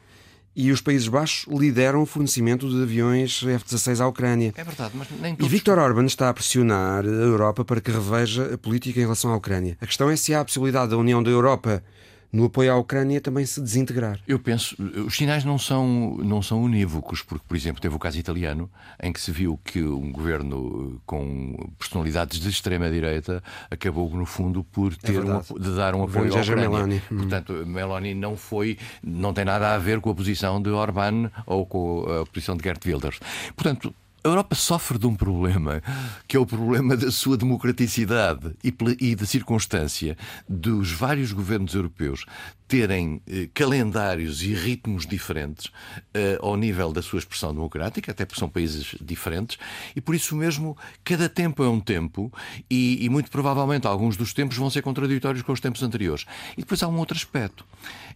E 0.58 0.72
os 0.72 0.80
Países 0.80 1.06
Baixos 1.06 1.46
lideram 1.52 2.00
o 2.00 2.06
fornecimento 2.06 2.66
de 2.66 2.82
aviões 2.82 3.42
F-16 3.42 4.00
à 4.00 4.08
Ucrânia. 4.08 4.54
É 4.56 4.64
verdade, 4.64 4.94
mas 4.94 5.06
nem 5.20 5.34
todos... 5.34 5.52
E 5.52 5.54
Viktor 5.54 5.78
Orban 5.78 6.06
está 6.06 6.30
a 6.30 6.32
pressionar 6.32 7.04
a 7.04 7.08
Europa 7.08 7.62
para 7.62 7.78
que 7.78 7.90
reveja 7.90 8.54
a 8.54 8.56
política 8.56 8.98
em 8.98 9.02
relação 9.02 9.30
à 9.32 9.36
Ucrânia. 9.36 9.76
A 9.82 9.86
questão 9.86 10.08
é 10.08 10.16
se 10.16 10.32
há 10.32 10.40
a 10.40 10.44
possibilidade 10.46 10.92
da 10.92 10.96
União 10.96 11.22
da 11.22 11.30
Europa 11.30 11.84
no 12.32 12.44
apoio 12.44 12.72
à 12.72 12.76
Ucrânia 12.76 13.20
também 13.20 13.44
se 13.46 13.60
desintegrar. 13.60 14.18
Eu 14.26 14.38
penso, 14.38 14.76
os 15.06 15.16
sinais 15.16 15.44
não 15.44 15.58
são, 15.58 16.16
não 16.18 16.42
são 16.42 16.62
unívocos, 16.62 17.22
porque, 17.22 17.44
por 17.46 17.56
exemplo, 17.56 17.80
teve 17.80 17.94
o 17.94 17.98
caso 17.98 18.18
italiano, 18.18 18.70
em 19.02 19.12
que 19.12 19.20
se 19.20 19.30
viu 19.30 19.58
que 19.64 19.82
um 19.82 20.12
governo 20.12 21.00
com 21.06 21.70
personalidades 21.78 22.38
de 22.38 22.48
extrema-direita 22.48 23.42
acabou, 23.70 24.10
no 24.10 24.26
fundo, 24.26 24.64
por 24.64 24.92
é 24.92 25.06
ter 25.06 25.16
é 25.16 25.20
um, 25.20 25.40
de 25.40 25.76
dar 25.76 25.94
um 25.94 26.04
apoio 26.04 26.36
à 26.36 26.40
Ucrânia. 26.40 26.68
Meloni. 26.68 27.02
Hum. 27.10 27.16
Portanto, 27.18 27.52
Meloni 27.66 28.14
não 28.14 28.36
foi, 28.36 28.78
não 29.02 29.32
tem 29.32 29.44
nada 29.44 29.74
a 29.74 29.78
ver 29.78 30.00
com 30.00 30.10
a 30.10 30.14
posição 30.14 30.60
de 30.60 30.70
Orbán 30.70 31.30
ou 31.46 31.66
com 31.66 32.04
a 32.22 32.26
posição 32.26 32.56
de 32.56 32.64
Gert 32.64 32.84
Wilders. 32.84 33.18
Portanto, 33.54 33.94
a 34.26 34.28
Europa 34.28 34.56
sofre 34.56 34.98
de 34.98 35.06
um 35.06 35.14
problema, 35.14 35.80
que 36.26 36.36
é 36.36 36.40
o 36.40 36.44
problema 36.44 36.96
da 36.96 37.12
sua 37.12 37.36
democraticidade 37.36 38.56
e 39.00 39.14
da 39.14 39.24
circunstância 39.24 40.16
dos 40.48 40.90
vários 40.90 41.30
governos 41.30 41.74
europeus 41.74 42.26
terem 42.66 43.22
eh, 43.28 43.48
calendários 43.54 44.42
e 44.42 44.52
ritmos 44.52 45.06
diferentes 45.06 45.70
eh, 46.12 46.36
ao 46.40 46.56
nível 46.56 46.92
da 46.92 47.00
sua 47.00 47.20
expressão 47.20 47.54
democrática, 47.54 48.10
até 48.10 48.24
porque 48.24 48.40
são 48.40 48.48
países 48.48 48.96
diferentes, 49.00 49.56
e 49.94 50.00
por 50.00 50.14
isso 50.14 50.34
mesmo 50.34 50.76
cada 51.04 51.28
tempo 51.28 51.62
é 51.62 51.68
um 51.68 51.78
tempo, 51.78 52.32
e, 52.68 53.04
e 53.04 53.08
muito 53.08 53.30
provavelmente 53.30 53.86
alguns 53.86 54.16
dos 54.16 54.34
tempos 54.34 54.56
vão 54.56 54.68
ser 54.68 54.82
contraditórios 54.82 55.44
com 55.44 55.52
os 55.52 55.60
tempos 55.60 55.82
anteriores. 55.82 56.24
E 56.56 56.62
depois 56.62 56.82
há 56.82 56.88
um 56.88 56.98
outro 56.98 57.16
aspecto, 57.16 57.64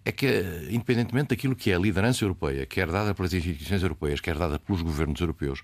é 0.04 0.12
que, 0.12 0.26
independentemente 0.70 1.28
daquilo 1.28 1.54
que 1.54 1.70
é 1.70 1.74
a 1.74 1.78
liderança 1.78 2.24
europeia, 2.24 2.66
quer 2.66 2.90
dada 2.90 3.14
pelas 3.14 3.32
instituições 3.32 3.82
europeias, 3.82 4.20
quer 4.20 4.36
dada 4.36 4.58
pelos 4.58 4.82
governos 4.82 5.20
europeus, 5.20 5.60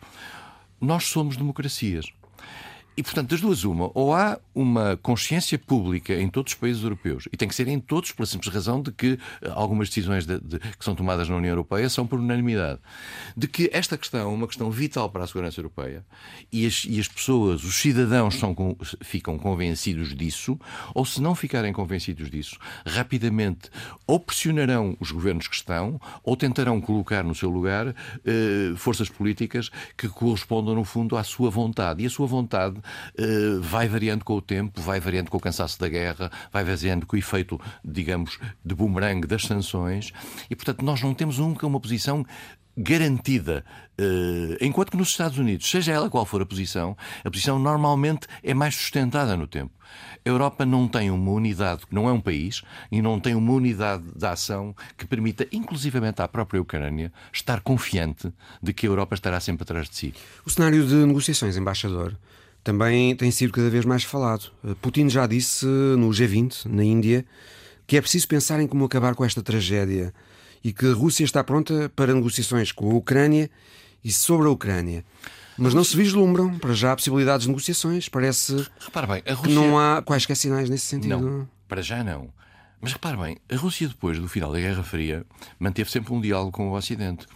nós 0.81 1.05
somos 1.05 1.37
democracias. 1.37 2.07
E, 2.97 3.03
portanto, 3.03 3.29
das 3.31 3.41
duas, 3.43 3.63
uma, 3.65 3.91
ou 3.95 4.15
há 4.15 4.39
uma 4.55 4.97
consciência 4.97 5.59
pública 5.59 6.15
em 6.15 6.31
todos 6.31 6.55
os 6.55 6.59
países 6.59 6.83
europeus, 6.83 7.29
e 7.31 7.37
tem 7.37 7.47
que 7.47 7.55
ser 7.55 7.69
em 7.69 7.79
todos, 7.79 8.11
pela 8.13 8.25
simples 8.27 8.53
razão 8.53 8.81
de 8.81 8.91
que 8.91 9.19
eh, 9.43 9.51
algumas 9.55 9.89
decisões 9.89 10.25
de, 10.25 10.41
de, 10.41 10.59
que 10.59 10.83
são 10.85 10.95
tomadas 10.95 11.29
na 11.29 11.37
União 11.37 11.51
Europeia 11.51 11.91
são 11.91 12.07
por 12.07 12.19
unanimidade, 12.19 12.81
de 13.37 13.47
que 13.47 13.69
esta 13.71 13.99
questão 13.99 14.21
é 14.21 14.25
uma 14.25 14.47
questão 14.47 14.71
vital 14.71 15.11
para 15.11 15.25
a 15.25 15.27
segurança 15.27 15.61
europeia 15.61 16.07
e 16.51 16.65
as, 16.65 16.87
e 16.89 16.99
as 16.99 17.07
pessoas, 17.07 17.65
os 17.65 17.75
cidadãos, 17.75 18.37
são, 18.37 18.57
ficam 19.03 19.39
convencidos 19.39 20.15
disso, 20.15 20.59
ou 20.95 21.05
se 21.05 21.21
não 21.21 21.35
ficarem 21.35 21.75
convencidos 21.75 22.31
disso, 22.31 22.57
rapidamente 22.87 23.71
ou 24.07 24.19
pressionarão 24.19 24.97
os 24.99 25.11
governos 25.11 25.49
que 25.49 25.55
estão, 25.55 26.01
ou 26.23 26.35
tentarão 26.35 26.81
colocar 26.81 27.23
no 27.23 27.35
seu 27.35 27.51
lugar 27.51 27.95
eh, 28.25 28.73
forças 28.77 29.11
políticas 29.11 29.71
que 29.97 30.09
correspondam, 30.09 30.75
no 30.75 30.85
fundo, 30.85 31.17
à 31.17 31.23
sua 31.23 31.51
vontade. 31.51 32.03
E 32.03 32.07
a 32.07 32.11
sua 32.11 32.27
vontade 32.27 32.81
vai 33.63 33.89
variando 33.89 34.25
com 34.25 34.35
o 34.35 34.43
tempo, 34.43 34.81
vai 34.81 35.01
variando 35.01 35.31
com 35.31 35.37
o 35.37 35.41
cansaço 35.41 35.79
da 35.79 35.89
guerra, 35.89 36.31
vai 36.53 36.65
variando 36.65 37.07
com 37.07 37.17
o 37.17 37.19
efeito, 37.19 37.61
digamos, 37.85 38.39
de 38.65 38.75
bumerangue 38.75 39.27
das 39.27 39.43
sanções. 39.43 40.13
E, 40.51 40.57
portanto, 40.57 40.85
nós 40.85 41.03
não 41.03 41.15
temos 41.15 41.39
nunca 41.39 41.67
uma 41.67 41.81
posição 41.81 42.25
garantida. 42.77 43.65
Eh, 43.97 44.59
enquanto 44.61 44.91
que 44.91 44.97
nos 44.97 45.09
Estados 45.09 45.39
Unidos, 45.39 45.69
seja 45.69 45.93
ela 45.93 46.11
qual 46.11 46.27
for 46.27 46.43
a 46.43 46.47
posição, 46.47 46.97
a 47.25 47.31
posição 47.31 47.59
normalmente 47.59 48.27
é 48.43 48.53
mais 48.53 48.75
sustentada 48.75 49.37
no 49.37 49.47
tempo. 49.47 49.73
A 50.25 50.29
Europa 50.29 50.67
não 50.67 50.87
tem 50.87 51.11
uma 51.11 51.31
unidade, 51.31 51.83
não 51.91 52.09
é 52.09 52.13
um 52.13 52.21
país, 52.21 52.63
e 52.91 53.01
não 53.01 53.19
tem 53.19 53.35
uma 53.35 53.53
unidade 53.53 54.05
de 54.15 54.27
ação 54.27 54.75
que 54.99 55.07
permita, 55.07 55.47
inclusivamente 55.51 56.21
à 56.21 56.29
própria 56.29 56.61
Ucrânia, 56.61 57.13
estar 57.33 57.61
confiante 57.61 58.33
de 58.63 58.75
que 58.75 58.87
a 58.87 58.91
Europa 58.91 59.15
estará 59.15 59.41
sempre 59.41 59.63
atrás 59.63 59.89
de 59.89 59.97
si. 59.97 60.15
O 60.45 60.51
cenário 60.51 60.87
de 60.87 60.95
negociações, 60.95 61.57
embaixador, 61.57 62.19
também 62.67 63.15
tem 63.15 63.31
sido 63.31 63.53
cada 63.53 63.71
vez 63.71 63.85
mais 63.85 64.03
falado. 64.03 64.51
Eh, 64.65 64.75
Putin 64.83 65.09
já 65.09 65.25
disse 65.25 65.65
no 65.65 66.09
G20, 66.11 66.65
na 66.67 66.83
Índia, 66.83 67.25
que 67.87 67.97
é 67.97 68.01
preciso 68.01 68.27
pensar 68.27 68.59
em 68.59 68.67
como 68.67 68.85
acabar 68.85 69.15
com 69.15 69.25
esta 69.25 69.41
tragédia 69.41 70.13
e 70.65 70.73
que 70.73 70.85
a 70.85 70.93
Rússia 70.93 71.23
está 71.23 71.45
pronta 71.45 71.89
para 71.95 72.13
negociações 72.13 72.73
com 72.73 72.91
a 72.91 72.95
Ucrânia 72.95 73.49
e 74.03 74.11
sobre 74.11 74.49
a 74.49 74.51
Ucrânia. 74.51 75.05
Mas 75.57 75.75
não 75.75 75.85
se 75.85 75.97
vislumbram 75.97 76.59
para 76.59 76.75
já 76.75 76.97
possibilidades 76.97 77.43
de 77.43 77.51
negociações. 77.51 78.09
Parece 78.09 78.67
repare 78.81 79.07
bem, 79.07 79.23
a 79.25 79.35
Rússia... 79.35 79.49
que 79.49 79.55
não 79.55 79.79
há 79.79 80.03
quaisquer 80.03 80.37
sinais 80.37 80.69
nesse 80.69 80.87
sentido. 80.87 81.21
Não, 81.21 81.49
para 81.69 81.83
já 81.83 82.03
não. 82.03 82.31
Mas 82.81 82.93
repare 82.93 83.17
bem, 83.17 83.39
a 83.49 83.57
Rússia, 83.57 83.87
depois 83.87 84.19
do 84.19 84.29
final 84.29 84.53
da 84.53 84.59
Guerra 84.59 84.83
Fria, 84.83 85.25
manteve 85.57 85.89
sempre 85.89 86.13
um 86.13 86.21
diálogo 86.21 86.51
com 86.51 86.69
o 86.69 86.77
Ocidente. 86.77 87.29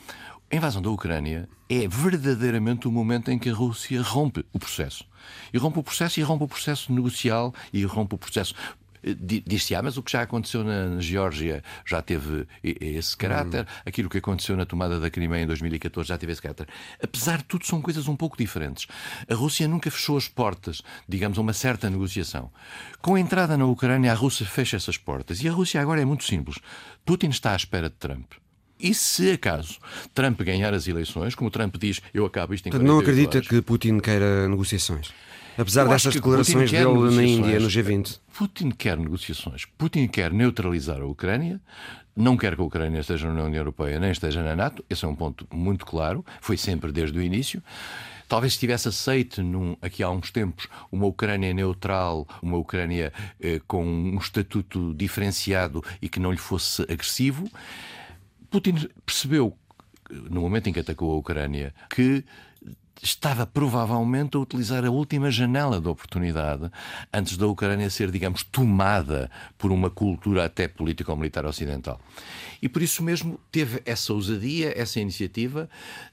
A 0.53 0.57
invasão 0.57 0.83
da 0.83 0.91
Ucrânia 0.91 1.49
é 1.69 1.87
verdadeiramente 1.87 2.89
o 2.89 2.91
momento 2.91 3.31
em 3.31 3.39
que 3.39 3.49
a 3.49 3.55
Rússia 3.55 4.03
rompe 4.03 4.45
o 4.53 4.59
processo. 4.59 5.05
E 5.53 5.59
rompe 5.59 5.79
o 5.79 5.83
processo 5.83 6.19
e 6.19 6.25
rompe 6.25 6.43
o 6.43 6.49
processo 6.49 6.93
negocial 6.93 7.55
e 7.73 7.85
rompe 7.85 8.17
o 8.17 8.19
processo 8.19 8.53
Diz-se, 9.03 9.75
ah, 9.75 9.83
mas 9.83 9.97
o 9.97 10.03
que 10.03 10.13
já 10.13 10.21
aconteceu 10.21 10.63
na 10.63 11.01
Geórgia 11.01 11.65
já 11.87 12.03
teve 12.03 12.47
esse 12.63 13.17
caráter, 13.17 13.63
hum. 13.63 13.83
aquilo 13.87 14.11
que 14.11 14.19
aconteceu 14.19 14.55
na 14.55 14.67
tomada 14.67 15.01
da 15.01 15.09
Crimeia 15.09 15.43
em 15.43 15.47
2014 15.47 16.07
já 16.07 16.19
teve 16.19 16.33
esse 16.33 16.43
caráter. 16.43 16.69
Apesar 17.03 17.39
de 17.39 17.45
tudo, 17.45 17.65
são 17.65 17.81
coisas 17.81 18.09
um 18.09 18.17
pouco 18.17 18.37
diferentes. 18.37 18.87
A 19.27 19.35
Rússia 19.35 19.67
nunca 19.67 19.91
fechou 19.91 20.19
as 20.19 20.29
portas, 20.29 20.83
digamos, 21.09 21.39
a 21.39 21.41
uma 21.41 21.55
certa 21.55 21.89
negociação. 21.89 22.53
Com 23.01 23.15
a 23.15 23.21
entrada 23.21 23.57
na 23.57 23.65
Ucrânia, 23.65 24.13
a 24.13 24.15
Rússia 24.15 24.45
fecha 24.45 24.77
essas 24.77 24.99
portas. 24.99 25.43
E 25.43 25.49
a 25.49 25.53
Rússia 25.53 25.81
agora 25.81 26.03
é 26.03 26.05
muito 26.05 26.25
simples. 26.25 26.59
Putin 27.03 27.29
está 27.29 27.53
à 27.53 27.57
espera 27.57 27.89
de 27.89 27.97
Trump. 27.97 28.33
E 28.81 28.95
se 28.95 29.33
acaso 29.33 29.79
Trump 30.15 30.41
ganhar 30.43 30.73
as 30.73 30.89
eleições, 30.89 31.35
como 31.35 31.51
Trump 31.51 31.77
diz, 31.79 32.01
eu 32.15 32.25
acabo 32.25 32.55
isto 32.55 32.69
em 32.69 32.73
Não 32.79 32.99
acredita 32.99 33.39
horas. 33.39 33.49
que 33.49 33.61
Putin 33.61 33.99
queira 33.99 34.49
negociações? 34.49 35.13
Apesar 35.59 35.87
destas 35.87 36.15
declarações 36.15 36.71
dele 36.71 37.15
na 37.15 37.23
Índia, 37.23 37.61
no 37.61 37.69
G20. 37.69 38.19
Putin 38.33 38.71
quer 38.71 38.97
negociações. 38.97 39.67
Putin 39.77 40.07
quer 40.07 40.33
neutralizar 40.33 41.01
a 41.01 41.05
Ucrânia. 41.05 41.61
Não 42.17 42.37
quer 42.37 42.55
que 42.55 42.63
a 42.63 42.65
Ucrânia 42.65 43.01
esteja 43.01 43.31
na 43.33 43.45
União 43.45 43.61
Europeia 43.61 44.01
nem 44.01 44.11
esteja 44.11 44.43
na 44.43 44.57
NATO. 44.57 44.85
Esse 44.89 45.05
é 45.05 45.09
um 45.09 45.15
ponto 45.15 45.47
muito 45.53 45.85
claro. 45.85 46.25
Foi 46.41 46.57
sempre 46.57 46.91
desde 46.93 47.19
o 47.19 47.23
início. 47.23 47.63
Talvez 48.27 48.57
tivesse 48.57 48.89
aceito 48.89 49.43
num, 49.43 49.77
aqui 49.83 50.03
há 50.03 50.11
uns 50.11 50.31
tempos 50.31 50.69
uma 50.91 51.05
Ucrânia 51.07 51.53
neutral, 51.53 52.29
uma 52.41 52.57
Ucrânia 52.57 53.13
eh, 53.41 53.61
com 53.67 53.85
um 53.85 54.17
estatuto 54.19 54.95
diferenciado 54.95 55.85
e 56.01 56.09
que 56.09 56.21
não 56.21 56.31
lhe 56.31 56.39
fosse 56.39 56.83
agressivo. 56.83 57.51
Putin 58.51 58.89
percebeu, 59.07 59.57
no 60.11 60.41
momento 60.41 60.69
em 60.69 60.73
que 60.73 60.81
atacou 60.81 61.13
a 61.13 61.17
Ucrânia, 61.17 61.73
que 61.89 62.25
estava 63.03 63.47
provavelmente 63.47 64.37
a 64.37 64.41
utilizar 64.41 64.85
a 64.85 64.91
última 64.91 65.31
janela 65.31 65.81
de 65.81 65.89
oportunidade 65.89 66.71
antes 67.13 67.37
da 67.37 67.47
Ucrânia 67.47 67.89
ser, 67.89 68.11
digamos, 68.11 68.43
tomada 68.43 69.31
por 69.57 69.73
uma 69.73 69.89
cultura 69.89 70.45
até 70.45 70.69
político-militar 70.69 71.47
ocidental. 71.47 72.01
E 72.61 72.69
por 72.69 72.83
isso 72.83 73.03
mesmo 73.03 73.41
teve 73.51 73.81
essa 73.87 74.13
ousadia, 74.13 74.75
essa 74.77 75.01
iniciativa, 75.01 75.69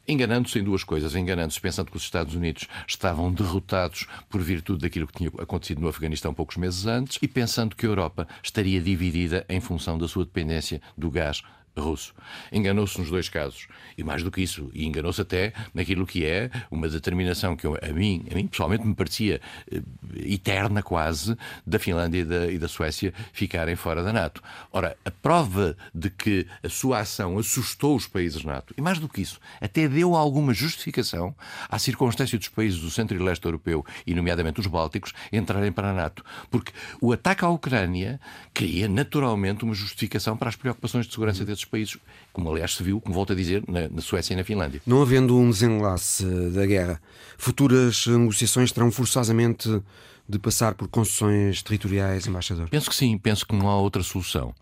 enganando-se 0.08 0.60
em 0.60 0.64
duas 0.64 0.84
coisas. 0.84 1.14
Enganando-se 1.14 1.60
pensando 1.60 1.92
que 1.92 1.98
os 1.98 2.04
Estados 2.04 2.36
Unidos 2.36 2.68
estavam 2.88 3.34
derrotados 3.34 4.08
por 4.30 4.42
virtude 4.42 4.82
daquilo 4.82 5.08
que 5.08 5.18
tinha 5.18 5.32
acontecido 5.40 5.82
no 5.82 5.90
Afeganistão 5.90 6.34
poucos 6.34 6.56
meses 6.56 6.86
antes 6.86 7.18
e 7.22 7.28
pensando 7.28 7.76
que 7.76 7.86
a 7.86 7.90
Europa 7.90 8.28
estaria 8.42 8.80
dividida 8.80 9.46
em 9.50 9.60
função 9.60 9.98
da 9.98 10.08
sua 10.08 10.24
dependência 10.24 10.82
do 10.98 11.12
gás 11.12 11.44
russo. 11.82 12.14
Enganou-se 12.52 13.00
nos 13.00 13.10
dois 13.10 13.30
casos. 13.30 13.68
E 13.98 14.04
mais 14.04 14.24
do 14.24 14.32
que 14.32 14.42
isso, 14.42 14.70
enganou-se 14.74 15.22
até 15.22 15.54
naquilo 15.74 16.06
que 16.06 16.26
é 16.26 16.50
uma 16.70 16.88
determinação 16.88 17.56
que 17.56 17.66
eu, 17.66 17.78
a, 17.82 17.94
mim, 17.94 18.26
a 18.32 18.36
mim 18.36 18.48
pessoalmente 18.48 18.86
me 18.86 18.94
parecia 18.94 19.42
eh, 19.72 19.82
eterna 20.26 20.84
quase 20.84 21.36
da 21.66 21.80
Finlândia 21.80 22.20
e 22.20 22.26
da, 22.26 22.52
e 22.52 22.58
da 22.58 22.68
Suécia 22.68 23.14
ficarem 23.34 23.76
fora 23.76 24.04
da 24.04 24.14
NATO. 24.14 24.42
Ora, 24.72 24.98
a 25.04 25.12
prova 25.12 25.76
de 25.94 26.10
que 26.10 26.46
a 26.64 26.70
sua 26.70 27.00
ação 27.00 27.38
assustou 27.38 27.96
os 27.96 28.08
países 28.08 28.44
NATO, 28.44 28.74
e 28.78 28.82
mais 28.82 29.00
do 29.00 29.10
que 29.10 29.22
isso, 29.22 29.40
até 29.60 29.88
deu 29.88 30.16
alguma 30.16 30.54
justificação 30.54 31.36
à 31.70 31.80
circunstância 31.80 32.38
dos 32.38 32.50
países 32.50 32.80
do 32.80 32.90
centro 32.90 33.18
e 33.18 33.20
leste 33.20 33.46
europeu, 33.46 33.86
e 34.06 34.14
nomeadamente 34.14 34.60
os 34.60 34.68
bálticos, 34.68 35.14
entrarem 35.32 35.72
para 35.72 35.90
a 35.90 35.94
NATO. 35.94 36.24
Porque 36.50 36.72
o 37.02 37.12
ataque 37.12 37.44
à 37.44 37.50
Ucrânia 37.50 38.20
cria 38.54 38.88
naturalmente 38.88 39.64
uma 39.64 39.74
justificação 39.74 40.38
para 40.38 40.50
as 40.50 40.56
preocupações 40.56 41.06
de 41.06 41.12
segurança 41.12 41.46
desses 41.46 41.66
países, 41.68 41.98
como 42.34 42.50
aliás 42.50 42.76
se 42.76 42.84
viu, 42.84 43.00
como 43.00 43.14
volto 43.14 43.34
a 43.34 43.36
dizer, 43.36 43.64
na, 43.68 43.88
na 43.88 44.02
Suécia 44.02 44.34
e 44.34 44.38
na 44.38 44.44
Finlândia. 44.44 44.82
Não 44.86 45.02
havendo 45.02 45.38
um 45.38 45.50
desenlace 45.50 46.26
da 46.52 46.66
guerra, 46.66 47.02
futuras 47.38 48.08
negociações 48.08 48.72
terão 48.72 48.92
forçosamente 48.92 49.82
de 50.30 50.38
passar 50.40 50.74
por 50.74 50.88
concessões 50.88 51.62
territoriais, 51.62 52.28
embaixador? 52.28 52.68
Penso 52.70 52.90
que 52.90 52.96
sim, 52.96 53.18
penso 53.18 53.46
que 53.46 53.56
não 53.56 53.70
há 53.70 53.80
outra 53.80 54.04
solução. 54.04 54.54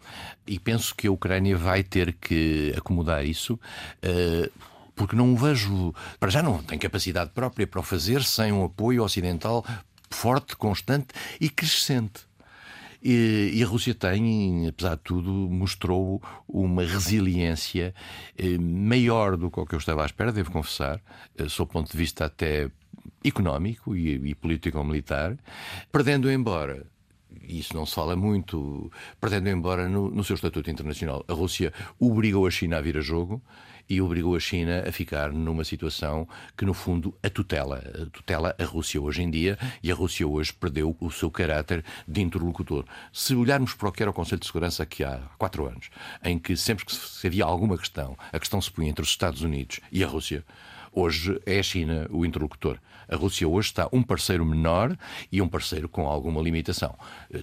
E 0.45 0.59
penso 0.59 0.93
que 0.93 1.07
a 1.07 1.11
Ucrânia 1.11 1.57
vai 1.57 1.83
ter 1.83 2.13
que 2.13 2.73
acomodar 2.77 3.25
isso. 3.25 3.55
Uh, 4.03 4.51
porque 4.95 5.15
não 5.15 5.33
o 5.33 5.37
vejo. 5.37 5.93
Para 6.19 6.29
já 6.29 6.41
não 6.41 6.63
tem 6.63 6.79
capacidade 6.79 7.31
própria 7.31 7.67
para 7.67 7.79
o 7.79 7.83
fazer 7.83 8.23
sem 8.23 8.51
um 8.51 8.63
apoio 8.63 9.03
ocidental 9.03 9.65
forte, 10.09 10.55
constante 10.55 11.07
e 11.41 11.49
crescente. 11.49 12.21
E, 13.07 13.51
e, 13.53 13.63
a 13.63 13.67
Rússia 13.67 13.93
tem, 13.93 14.67
apesar 14.67 14.95
de 14.95 15.03
tudo, 15.03 15.29
mostrou 15.31 16.19
uma 16.47 16.81
resiliência 16.83 17.93
eh, 18.35 18.57
maior 18.57 19.37
do 19.37 19.51
que 19.51 19.59
o 19.59 19.65
que 19.67 19.75
eu 19.75 19.79
estava 19.79 20.01
à 20.01 20.07
espera, 20.07 20.31
devo 20.31 20.51
confessar, 20.51 20.99
eh, 21.37 21.47
sob 21.47 21.69
o 21.69 21.73
ponto 21.73 21.91
de 21.91 21.95
vista 21.95 22.25
até 22.25 22.71
económico 23.23 23.95
e, 23.95 24.15
e 24.15 24.33
político-militar, 24.33 25.37
perdendo 25.91 26.31
embora 26.31 26.83
isso 27.47 27.75
não 27.75 27.85
se 27.85 27.93
fala 27.93 28.15
muito, 28.15 28.91
perdendo 29.21 29.49
embora 29.49 29.87
no, 29.87 30.09
no, 30.09 30.23
seu 30.23 30.35
estatuto 30.35 30.71
internacional. 30.71 31.23
A 31.27 31.33
Rússia 31.33 31.71
obrigou 31.99 32.47
a 32.47 32.49
China 32.49 32.77
a 32.77 32.81
vir 32.81 32.97
a 32.97 33.01
jogo 33.01 33.39
e 33.89 34.01
obrigou 34.01 34.35
a 34.35 34.39
China 34.39 34.83
a 34.87 34.91
ficar 34.91 35.31
numa 35.31 35.63
situação 35.63 36.27
que, 36.57 36.65
no 36.65 36.73
fundo, 36.73 37.15
a 37.21 37.29
tutela. 37.29 37.83
A 38.01 38.09
tutela 38.09 38.55
a 38.57 38.63
Rússia 38.63 39.01
hoje 39.01 39.21
em 39.21 39.29
dia 39.29 39.57
e 39.81 39.91
a 39.91 39.95
Rússia 39.95 40.27
hoje 40.27 40.53
perdeu 40.53 40.95
o 40.99 41.11
seu 41.11 41.29
caráter 41.29 41.83
de 42.07 42.21
interlocutor. 42.21 42.85
Se 43.11 43.35
olharmos 43.35 43.73
para 43.73 43.89
o 43.89 43.91
que 43.91 44.03
era 44.03 44.09
o 44.09 44.13
Conselho 44.13 44.39
de 44.39 44.47
Segurança 44.47 44.83
aqui 44.83 45.03
há 45.03 45.19
quatro 45.37 45.67
anos, 45.67 45.89
em 46.23 46.39
que 46.39 46.55
sempre 46.57 46.85
que 46.85 47.27
havia 47.27 47.45
alguma 47.45 47.77
questão, 47.77 48.17
a 48.31 48.39
questão 48.39 48.61
se 48.61 48.71
punha 48.71 48.89
entre 48.89 49.03
os 49.03 49.09
Estados 49.09 49.41
Unidos 49.41 49.79
e 49.91 50.03
a 50.03 50.07
Rússia, 50.07 50.43
Hoje 50.97 51.37
é 51.45 51.59
a 51.59 51.63
China 51.63 52.07
o 52.09 52.25
interlocutor. 52.25 52.79
A 53.09 53.17
Rússia 53.17 53.45
hoje 53.45 53.67
está 53.67 53.85
um 53.91 54.01
parceiro 54.01 54.45
menor 54.45 54.97
e 55.29 55.41
um 55.41 55.47
parceiro 55.47 55.89
com 55.89 56.07
alguma 56.07 56.41
limitação. 56.41 56.95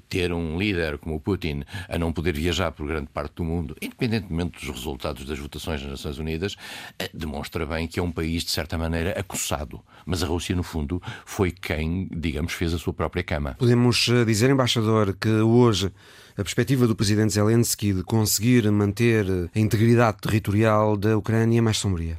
Ter 0.09 0.33
um 0.33 0.59
líder 0.59 0.97
como 0.97 1.17
o 1.17 1.21
Putin 1.21 1.63
a 1.87 1.99
não 1.99 2.15
poder 2.15 2.33
viajar 2.33 2.73
por 2.73 2.87
grande 2.87 3.09
parte 3.09 3.35
do 3.35 3.45
mundo, 3.45 3.77
independentemente 3.83 4.59
dos 4.59 4.75
resultados 4.75 5.27
das 5.27 5.39
votações 5.39 5.83
nas 5.83 5.91
Nações 5.91 6.19
Unidas, 6.19 6.57
eh, 6.99 7.11
demonstra 7.13 7.67
bem 7.67 7.87
que 7.87 8.01
é 8.01 8.03
um 8.03 8.11
país, 8.11 8.43
de 8.43 8.51
certa 8.51 8.79
maneira, 8.79 9.11
acossado. 9.21 9.83
Mas 10.07 10.23
a 10.23 10.27
Rússia, 10.27 10.57
no 10.57 10.63
fundo, 10.63 11.01
foi 11.27 11.51
quem, 11.51 12.09
digamos, 12.11 12.55
fez 12.55 12.73
a 12.73 12.79
sua 12.79 12.95
própria 12.95 13.23
cama. 13.23 13.55
Podemos 13.59 14.09
eh, 14.09 14.25
dizer, 14.25 14.49
embaixador, 14.49 15.15
que 15.15 15.29
hoje 15.29 15.93
a 16.39 16.43
perspectiva 16.43 16.87
do 16.87 16.97
presidente 16.97 17.35
Zelensky 17.35 17.93
de 17.93 18.03
conseguir 18.03 18.71
manter 18.71 19.27
a 19.55 19.59
integridade 19.59 20.17
territorial 20.23 20.97
da 20.97 21.19
Ucrânia 21.19 21.59
é 21.59 21.61
mais 21.61 21.77
sombria. 21.77 22.17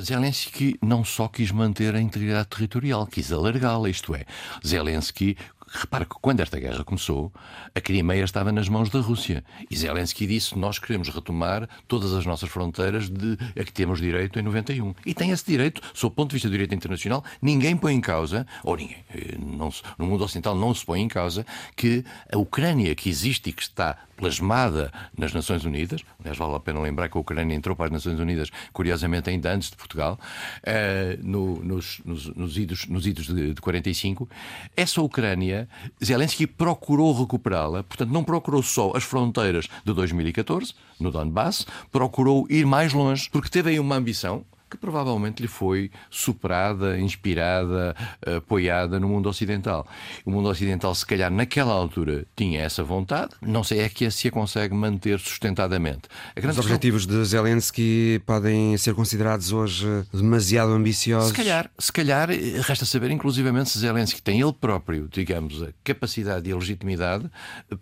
Zelensky 0.00 0.76
não 0.82 1.04
só 1.04 1.28
quis 1.28 1.50
manter 1.50 1.94
a 1.94 2.00
integridade 2.00 2.48
territorial, 2.48 3.06
quis 3.06 3.32
alargá-la, 3.32 3.88
isto 3.88 4.14
é, 4.14 4.24
Zelensky 4.64 5.36
Repare 5.74 6.04
que 6.04 6.16
quando 6.20 6.40
esta 6.40 6.60
guerra 6.60 6.84
começou, 6.84 7.32
a 7.74 7.80
Crimeia 7.80 8.24
estava 8.24 8.52
nas 8.52 8.68
mãos 8.68 8.90
da 8.90 9.00
Rússia. 9.00 9.42
E 9.70 9.76
Zelensky 9.76 10.26
disse: 10.26 10.58
Nós 10.58 10.78
queremos 10.78 11.08
retomar 11.08 11.66
todas 11.88 12.12
as 12.12 12.26
nossas 12.26 12.50
fronteiras 12.50 13.08
de 13.08 13.38
a 13.58 13.64
que 13.64 13.72
temos 13.72 13.98
direito 13.98 14.38
em 14.38 14.42
91. 14.42 14.94
E 15.06 15.14
tem 15.14 15.30
esse 15.30 15.46
direito, 15.46 15.80
sob 15.94 16.12
o 16.12 16.14
ponto 16.14 16.30
de 16.30 16.34
vista 16.34 16.48
do 16.48 16.52
direito 16.52 16.74
internacional, 16.74 17.24
ninguém 17.40 17.74
põe 17.74 17.94
em 17.94 18.02
causa, 18.02 18.46
ou 18.62 18.76
ninguém, 18.76 18.98
eh, 19.14 19.38
não, 19.38 19.70
no 19.96 20.06
mundo 20.06 20.22
ocidental 20.24 20.54
não 20.54 20.74
se 20.74 20.84
põe 20.84 21.00
em 21.00 21.08
causa, 21.08 21.46
que 21.74 22.04
a 22.30 22.36
Ucrânia 22.36 22.94
que 22.94 23.08
existe 23.08 23.48
e 23.48 23.52
que 23.52 23.62
está 23.62 23.96
plasmada 24.22 24.92
nas 25.18 25.32
Nações 25.32 25.64
Unidas, 25.64 26.02
aliás, 26.20 26.38
vale 26.38 26.54
a 26.54 26.60
pena 26.60 26.80
lembrar 26.80 27.08
que 27.08 27.16
a 27.16 27.20
Ucrânia 27.20 27.56
entrou 27.56 27.74
para 27.74 27.86
as 27.86 27.90
Nações 27.90 28.20
Unidas, 28.20 28.50
curiosamente, 28.72 29.28
ainda 29.28 29.52
antes 29.52 29.68
de 29.70 29.76
Portugal, 29.76 30.16
uh, 30.60 31.26
no, 31.26 31.56
nos, 31.64 32.00
nos, 32.04 32.26
nos, 32.28 32.56
idos, 32.56 32.86
nos 32.86 33.04
idos 33.04 33.26
de, 33.26 33.52
de 33.52 33.60
45, 33.60 34.28
essa 34.76 35.02
Ucrânia, 35.02 35.61
Zelensky 36.02 36.46
procurou 36.46 37.12
recuperá-la, 37.12 37.82
portanto, 37.82 38.10
não 38.10 38.24
procurou 38.24 38.62
só 38.62 38.92
as 38.94 39.04
fronteiras 39.04 39.68
de 39.84 39.92
2014, 39.92 40.74
no 40.98 41.10
Donbass, 41.10 41.66
procurou 41.90 42.46
ir 42.48 42.66
mais 42.66 42.92
longe, 42.92 43.28
porque 43.30 43.50
teve 43.50 43.70
aí 43.70 43.80
uma 43.80 43.96
ambição, 43.96 44.44
que 44.72 44.76
provavelmente 44.78 45.42
lhe 45.42 45.48
foi 45.48 45.90
superada, 46.10 46.98
inspirada, 46.98 47.94
apoiada 48.38 48.98
no 48.98 49.06
mundo 49.06 49.28
ocidental. 49.28 49.86
O 50.24 50.30
mundo 50.30 50.48
ocidental, 50.48 50.94
se 50.94 51.04
calhar, 51.04 51.30
naquela 51.30 51.74
altura 51.74 52.24
tinha 52.34 52.62
essa 52.62 52.82
vontade, 52.82 53.34
não 53.42 53.62
sei 53.62 53.80
é 53.80 53.88
que 53.90 54.10
se 54.10 54.28
a 54.28 54.30
consegue 54.30 54.74
manter 54.74 55.18
sustentadamente. 55.20 56.08
Os 56.36 56.58
objetivos 56.58 57.04
questão... 57.04 57.22
de 57.22 57.28
Zelensky 57.28 58.22
podem 58.24 58.74
ser 58.78 58.94
considerados 58.94 59.52
hoje 59.52 59.86
demasiado 60.12 60.72
ambiciosos? 60.72 61.28
Se 61.28 61.34
calhar, 61.34 61.70
se 61.78 61.92
calhar, 61.92 62.30
resta 62.62 62.86
saber, 62.86 63.10
inclusivamente, 63.10 63.68
se 63.68 63.78
Zelensky 63.78 64.22
tem 64.22 64.40
ele 64.40 64.54
próprio, 64.54 65.06
digamos, 65.12 65.62
a 65.62 65.68
capacidade 65.84 66.48
e 66.48 66.52
a 66.52 66.56
legitimidade 66.56 67.30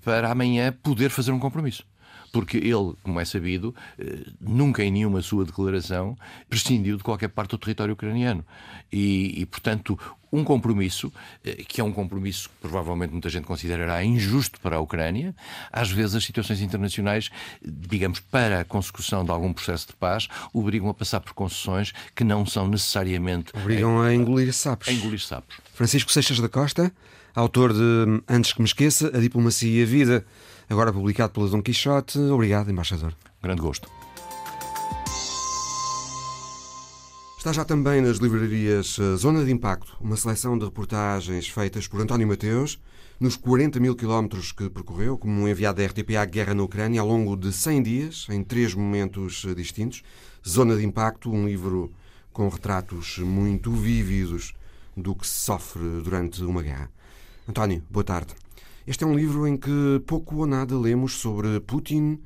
para 0.05 0.31
amanhã 0.31 0.75
poder 0.83 1.11
fazer 1.11 1.31
um 1.31 1.39
compromisso 1.39 1.85
porque 2.33 2.57
ele, 2.57 2.95
como 3.03 3.21
é 3.21 3.25
sabido, 3.25 3.75
eh, 3.99 4.27
nunca 4.41 4.83
em 4.83 4.91
nenhuma 4.91 5.21
sua 5.23 5.45
declaração 5.45 6.17
prescindiu 6.49 6.97
de 6.97 7.03
qualquer 7.03 7.29
parte 7.29 7.51
do 7.51 7.59
território 7.59 7.95
ucraniano. 7.95 8.45
E, 8.93 9.41
e 9.41 9.47
portanto, 9.47 9.99
um 10.33 10.45
compromisso, 10.45 11.13
eh, 11.45 11.65
que 11.67 11.81
é 11.81 11.85
um 11.85 11.93
compromisso 11.93 12.49
que 12.49 12.55
provavelmente 12.61 13.13
muita 13.13 13.29
gente 13.29 13.45
considerará 13.45 14.05
injusto 14.05 14.61
para 14.61 14.77
a 14.77 14.81
Ucrânia. 14.81 15.35
Às 15.73 15.91
vezes 15.91 16.15
as 16.15 16.25
situações 16.25 16.61
internacionais, 16.61 17.31
digamos, 17.63 18.21
para 18.21 18.61
a 18.61 18.65
consecução 18.65 19.25
de 19.25 19.31
algum 19.31 19.53
processo 19.53 19.89
de 19.89 19.95
paz, 19.95 20.29
obrigam 20.53 20.89
a 20.89 20.95
passar 20.95 21.21
por 21.21 21.33
concessões 21.33 21.93
que 22.15 22.25
não 22.25 22.47
são 22.47 22.69
necessariamente... 22.69 23.53
Obrigam 23.55 24.01
a 24.01 24.15
engolir 24.15 24.53
sapos. 24.53 24.89
A 24.89 24.93
engolir 24.93 25.21
sapos. 25.21 25.57
Francisco 25.75 26.13
Seixas 26.13 26.39
da 26.39 26.49
Costa, 26.49 26.93
autor 27.35 27.73
de 27.73 28.23
Antes 28.29 28.53
que 28.53 28.61
me 28.61 28.67
esqueça, 28.67 29.09
A 29.09 29.21
Diplomacia 29.21 29.81
e 29.81 29.83
a 29.83 29.87
Vida, 29.87 30.25
agora 30.71 30.93
publicado 30.93 31.33
pela 31.33 31.49
Dom 31.49 31.61
Quixote. 31.61 32.19
Obrigado, 32.19 32.71
embaixador. 32.71 33.15
Grande 33.43 33.61
gosto. 33.61 33.91
Está 37.37 37.53
já 37.53 37.65
também 37.65 38.01
nas 38.01 38.19
livrarias 38.19 38.99
eh, 38.99 39.17
Zona 39.17 39.45
de 39.45 39.51
Impacto, 39.51 39.97
uma 40.01 40.17
seleção 40.17 40.59
de 40.59 40.65
reportagens 40.67 41.49
feitas 41.49 41.89
por 41.89 42.01
António 42.01 42.29
Mateus 42.29 42.79
nos 43.19 43.35
40 43.35 43.81
mil 43.81 43.97
quilómetros 43.97 44.53
que 44.53 44.69
percorreu 44.71 45.19
como 45.19 45.49
enviado 45.49 45.81
da 45.81 45.87
RTP 45.87 46.17
à 46.17 46.25
guerra 46.25 46.55
na 46.55 46.63
Ucrânia 46.63 47.01
ao 47.01 47.07
longo 47.07 47.37
de 47.37 47.53
100 47.53 47.83
dias, 47.83 48.27
em 48.31 48.45
três 48.45 48.75
momentos 48.75 49.45
eh, 49.49 49.55
distintos. 49.55 50.03
Zona 50.47 50.77
de 50.77 50.85
Impacto, 50.85 51.31
um 51.31 51.47
livro 51.47 51.91
com 52.33 52.49
retratos 52.49 53.19
muito 53.19 53.73
vívidos 53.73 54.55
do 54.97 55.15
que 55.15 55.27
se 55.27 55.35
sofre 55.45 56.03
durante 56.03 56.43
uma 56.43 56.63
guerra. 56.63 56.91
António, 57.49 57.83
boa 57.91 58.05
tarde. 58.05 58.35
Este 58.87 59.05
é 59.05 59.07
um 59.07 59.15
livro 59.15 59.47
em 59.47 59.57
que 59.57 60.03
pouco 60.07 60.37
ou 60.37 60.47
nada 60.47 60.79
lemos 60.79 61.15
sobre 61.15 61.61
Putin 61.61 62.21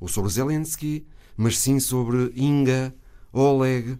ou 0.00 0.08
sobre 0.08 0.30
Zelensky, 0.30 1.06
mas 1.36 1.58
sim 1.58 1.78
sobre 1.78 2.32
Inga, 2.34 2.92
Oleg, 3.32 3.98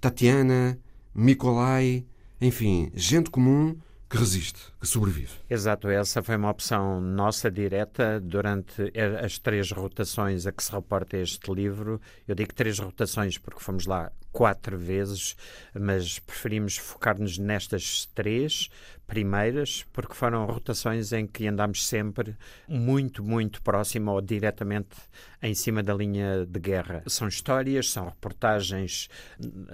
Tatiana, 0.00 0.78
Nikolai, 1.14 2.04
enfim, 2.40 2.92
gente 2.94 3.30
comum 3.30 3.76
que 4.10 4.16
resiste, 4.16 4.60
que 4.80 4.86
sobrevive. 4.86 5.32
Exato, 5.48 5.88
essa 5.88 6.22
foi 6.22 6.36
uma 6.36 6.50
opção 6.50 7.00
nossa 7.00 7.50
direta 7.50 8.20
durante 8.20 8.92
as 9.22 9.38
três 9.38 9.70
rotações 9.70 10.46
a 10.46 10.52
que 10.52 10.62
se 10.62 10.72
reporta 10.72 11.16
este 11.16 11.52
livro. 11.52 12.00
Eu 12.26 12.34
digo 12.34 12.54
três 12.54 12.78
rotações 12.78 13.36
porque 13.36 13.60
fomos 13.60 13.86
lá 13.86 14.12
quatro 14.38 14.78
vezes, 14.78 15.34
mas 15.74 16.20
preferimos 16.20 16.76
focar-nos 16.76 17.38
nestas 17.38 18.08
três 18.14 18.70
primeiras, 19.08 19.84
porque 19.92 20.14
foram 20.14 20.44
rotações 20.44 21.12
em 21.12 21.26
que 21.26 21.48
andámos 21.48 21.84
sempre 21.84 22.36
muito, 22.68 23.24
muito 23.24 23.60
próximo 23.62 24.12
ou 24.12 24.20
diretamente 24.20 24.96
em 25.42 25.54
cima 25.54 25.82
da 25.82 25.94
linha 25.94 26.44
de 26.44 26.60
guerra. 26.60 27.02
São 27.06 27.26
histórias, 27.26 27.90
são 27.90 28.06
reportagens 28.06 29.08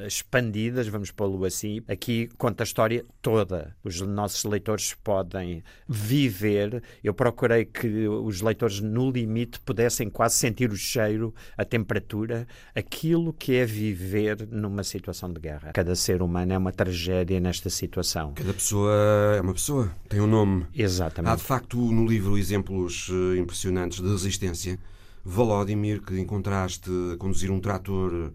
expandidas, 0.07 0.87
vamos 0.87 1.11
pô-lo 1.11 1.45
assim. 1.45 1.83
Aqui 1.89 2.29
conta 2.39 2.63
a 2.63 2.67
história 2.67 3.05
toda. 3.21 3.75
Os 3.83 4.01
nossos 4.01 4.45
leitores 4.45 4.95
podem 4.95 5.65
viver. 5.89 6.83
Eu 7.03 7.13
procurei 7.13 7.65
que 7.65 8.07
os 8.07 8.41
leitores, 8.41 8.81
no 8.81 9.11
limite, 9.11 9.59
pudessem 9.61 10.09
quase 10.09 10.37
sentir 10.37 10.71
o 10.71 10.77
cheiro, 10.77 11.35
a 11.57 11.65
temperatura, 11.65 12.47
aquilo 12.75 13.33
que 13.33 13.57
é 13.57 13.65
viver 13.65 14.47
numa 14.55 14.85
situação 14.85 15.33
de 15.33 15.41
guerra. 15.41 15.73
Cada 15.73 15.95
ser 15.97 16.23
humano 16.23 16.53
é 16.53 16.59
uma 16.59 16.73
tragédia 16.73 17.41
nesta 17.41 17.69
situação. 17.69 18.33
Cada 18.35 18.55
pessoa 18.55 18.93
é 19.37 19.41
uma 19.41 19.53
pessoa, 19.53 19.91
tem 20.09 20.21
um 20.21 20.27
nome. 20.27 20.67
Exatamente. 20.75 21.33
Há 21.33 21.37
de 21.37 21.43
facto 21.43 21.77
no 21.77 22.07
livro 22.07 22.39
exemplos 22.39 23.11
eh, 23.11 23.39
impressionantes 23.39 24.01
de 24.01 24.09
resistência. 24.09 24.79
Volodymyr, 25.25 26.03
que 26.03 26.19
encontraste 26.21 26.91
a 27.13 27.17
conduzir 27.17 27.51
um 27.51 27.59
trator, 27.59 28.31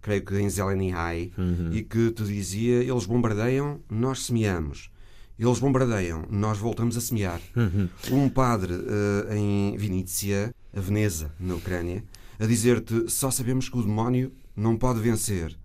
creio 0.00 0.24
que 0.24 0.38
em 0.38 0.48
Zeleny 0.48 0.90
High, 0.90 1.32
uhum. 1.36 1.70
e 1.72 1.82
que 1.82 2.10
te 2.10 2.24
dizia: 2.24 2.82
eles 2.82 3.06
bombardeiam, 3.06 3.80
nós 3.90 4.24
semeamos. 4.24 4.90
Eles 5.38 5.58
bombardeiam, 5.58 6.24
nós 6.30 6.58
voltamos 6.58 6.96
a 6.96 7.00
semear. 7.00 7.40
Uhum. 7.56 7.88
Um 8.10 8.28
padre 8.28 8.74
uh, 8.74 9.32
em 9.34 9.76
Vinícia, 9.76 10.54
a 10.74 10.80
Veneza, 10.80 11.30
na 11.38 11.54
Ucrânia, 11.54 12.04
a 12.38 12.46
dizer-te: 12.46 13.10
só 13.10 13.30
sabemos 13.30 13.68
que 13.68 13.78
o 13.78 13.82
demónio 13.82 14.32
não 14.56 14.76
pode 14.76 15.00
vencer. 15.00 15.56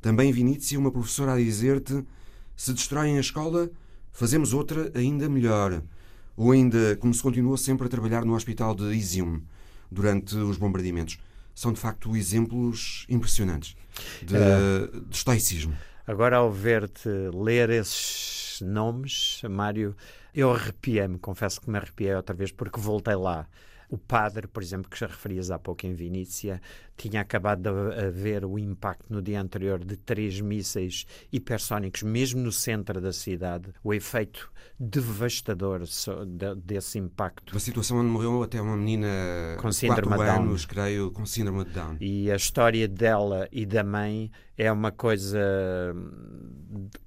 Também 0.00 0.30
em 0.30 0.32
Vinícia, 0.32 0.78
uma 0.78 0.90
professora 0.90 1.34
a 1.34 1.38
dizer-te: 1.38 2.04
se 2.56 2.72
destroem 2.72 3.16
a 3.16 3.20
escola, 3.20 3.70
fazemos 4.12 4.52
outra 4.52 4.90
ainda 4.94 5.28
melhor. 5.28 5.82
Ou 6.36 6.52
ainda, 6.52 6.96
como 6.96 7.12
se 7.12 7.22
continuou 7.22 7.56
sempre 7.56 7.86
a 7.86 7.90
trabalhar 7.90 8.24
no 8.24 8.34
hospital 8.34 8.74
de 8.74 8.84
Izium 8.94 9.42
durante 9.90 10.34
os 10.36 10.56
bombardeamentos. 10.56 11.18
São, 11.54 11.72
de 11.72 11.78
facto, 11.78 12.16
exemplos 12.16 13.04
impressionantes 13.08 13.76
de, 14.22 14.36
é. 14.36 14.86
de 15.06 15.14
estoicismo. 15.16 15.76
Agora, 16.06 16.38
ao 16.38 16.50
ver-te 16.50 17.08
ler 17.32 17.70
esses 17.70 18.60
nomes, 18.62 19.42
Mário, 19.48 19.94
eu 20.34 20.50
arrepiei-me, 20.50 21.18
confesso 21.18 21.60
que 21.60 21.70
me 21.70 21.76
arrepiei 21.76 22.14
outra 22.14 22.34
vez, 22.34 22.50
porque 22.50 22.80
voltei 22.80 23.14
lá. 23.14 23.46
O 23.88 23.98
padre, 23.98 24.46
por 24.46 24.62
exemplo, 24.62 24.90
que 24.90 24.98
já 24.98 25.06
referias 25.06 25.50
há 25.50 25.58
pouco 25.58 25.86
em 25.86 25.92
Vinícia, 25.92 26.62
tinha 27.08 27.22
acabado 27.22 27.62
de 27.62 28.00
haver 28.06 28.44
o 28.44 28.58
impacto 28.58 29.06
no 29.10 29.20
dia 29.20 29.40
anterior 29.40 29.84
de 29.84 29.96
três 29.96 30.40
mísseis 30.40 31.04
hipersónicos, 31.32 32.02
mesmo 32.02 32.40
no 32.40 32.52
centro 32.52 33.00
da 33.00 33.12
cidade. 33.12 33.72
O 33.82 33.92
efeito 33.92 34.50
devastador 34.78 35.82
desse 36.56 36.98
impacto. 36.98 37.56
A 37.56 37.60
situação 37.60 37.98
onde 37.98 38.08
morreu 38.08 38.42
até 38.42 38.60
uma 38.60 38.76
menina 38.76 39.08
com 39.60 39.70
síndrome 39.70 40.16
de 40.16 40.24
Down. 40.24 40.42
anos, 40.42 40.66
creio, 40.66 41.10
com 41.12 41.24
síndrome 41.24 41.64
de 41.64 41.70
Down. 41.70 41.96
E 42.00 42.30
a 42.30 42.36
história 42.36 42.88
dela 42.88 43.48
e 43.52 43.64
da 43.64 43.84
mãe 43.84 44.30
é 44.56 44.70
uma 44.70 44.92
coisa 44.92 45.38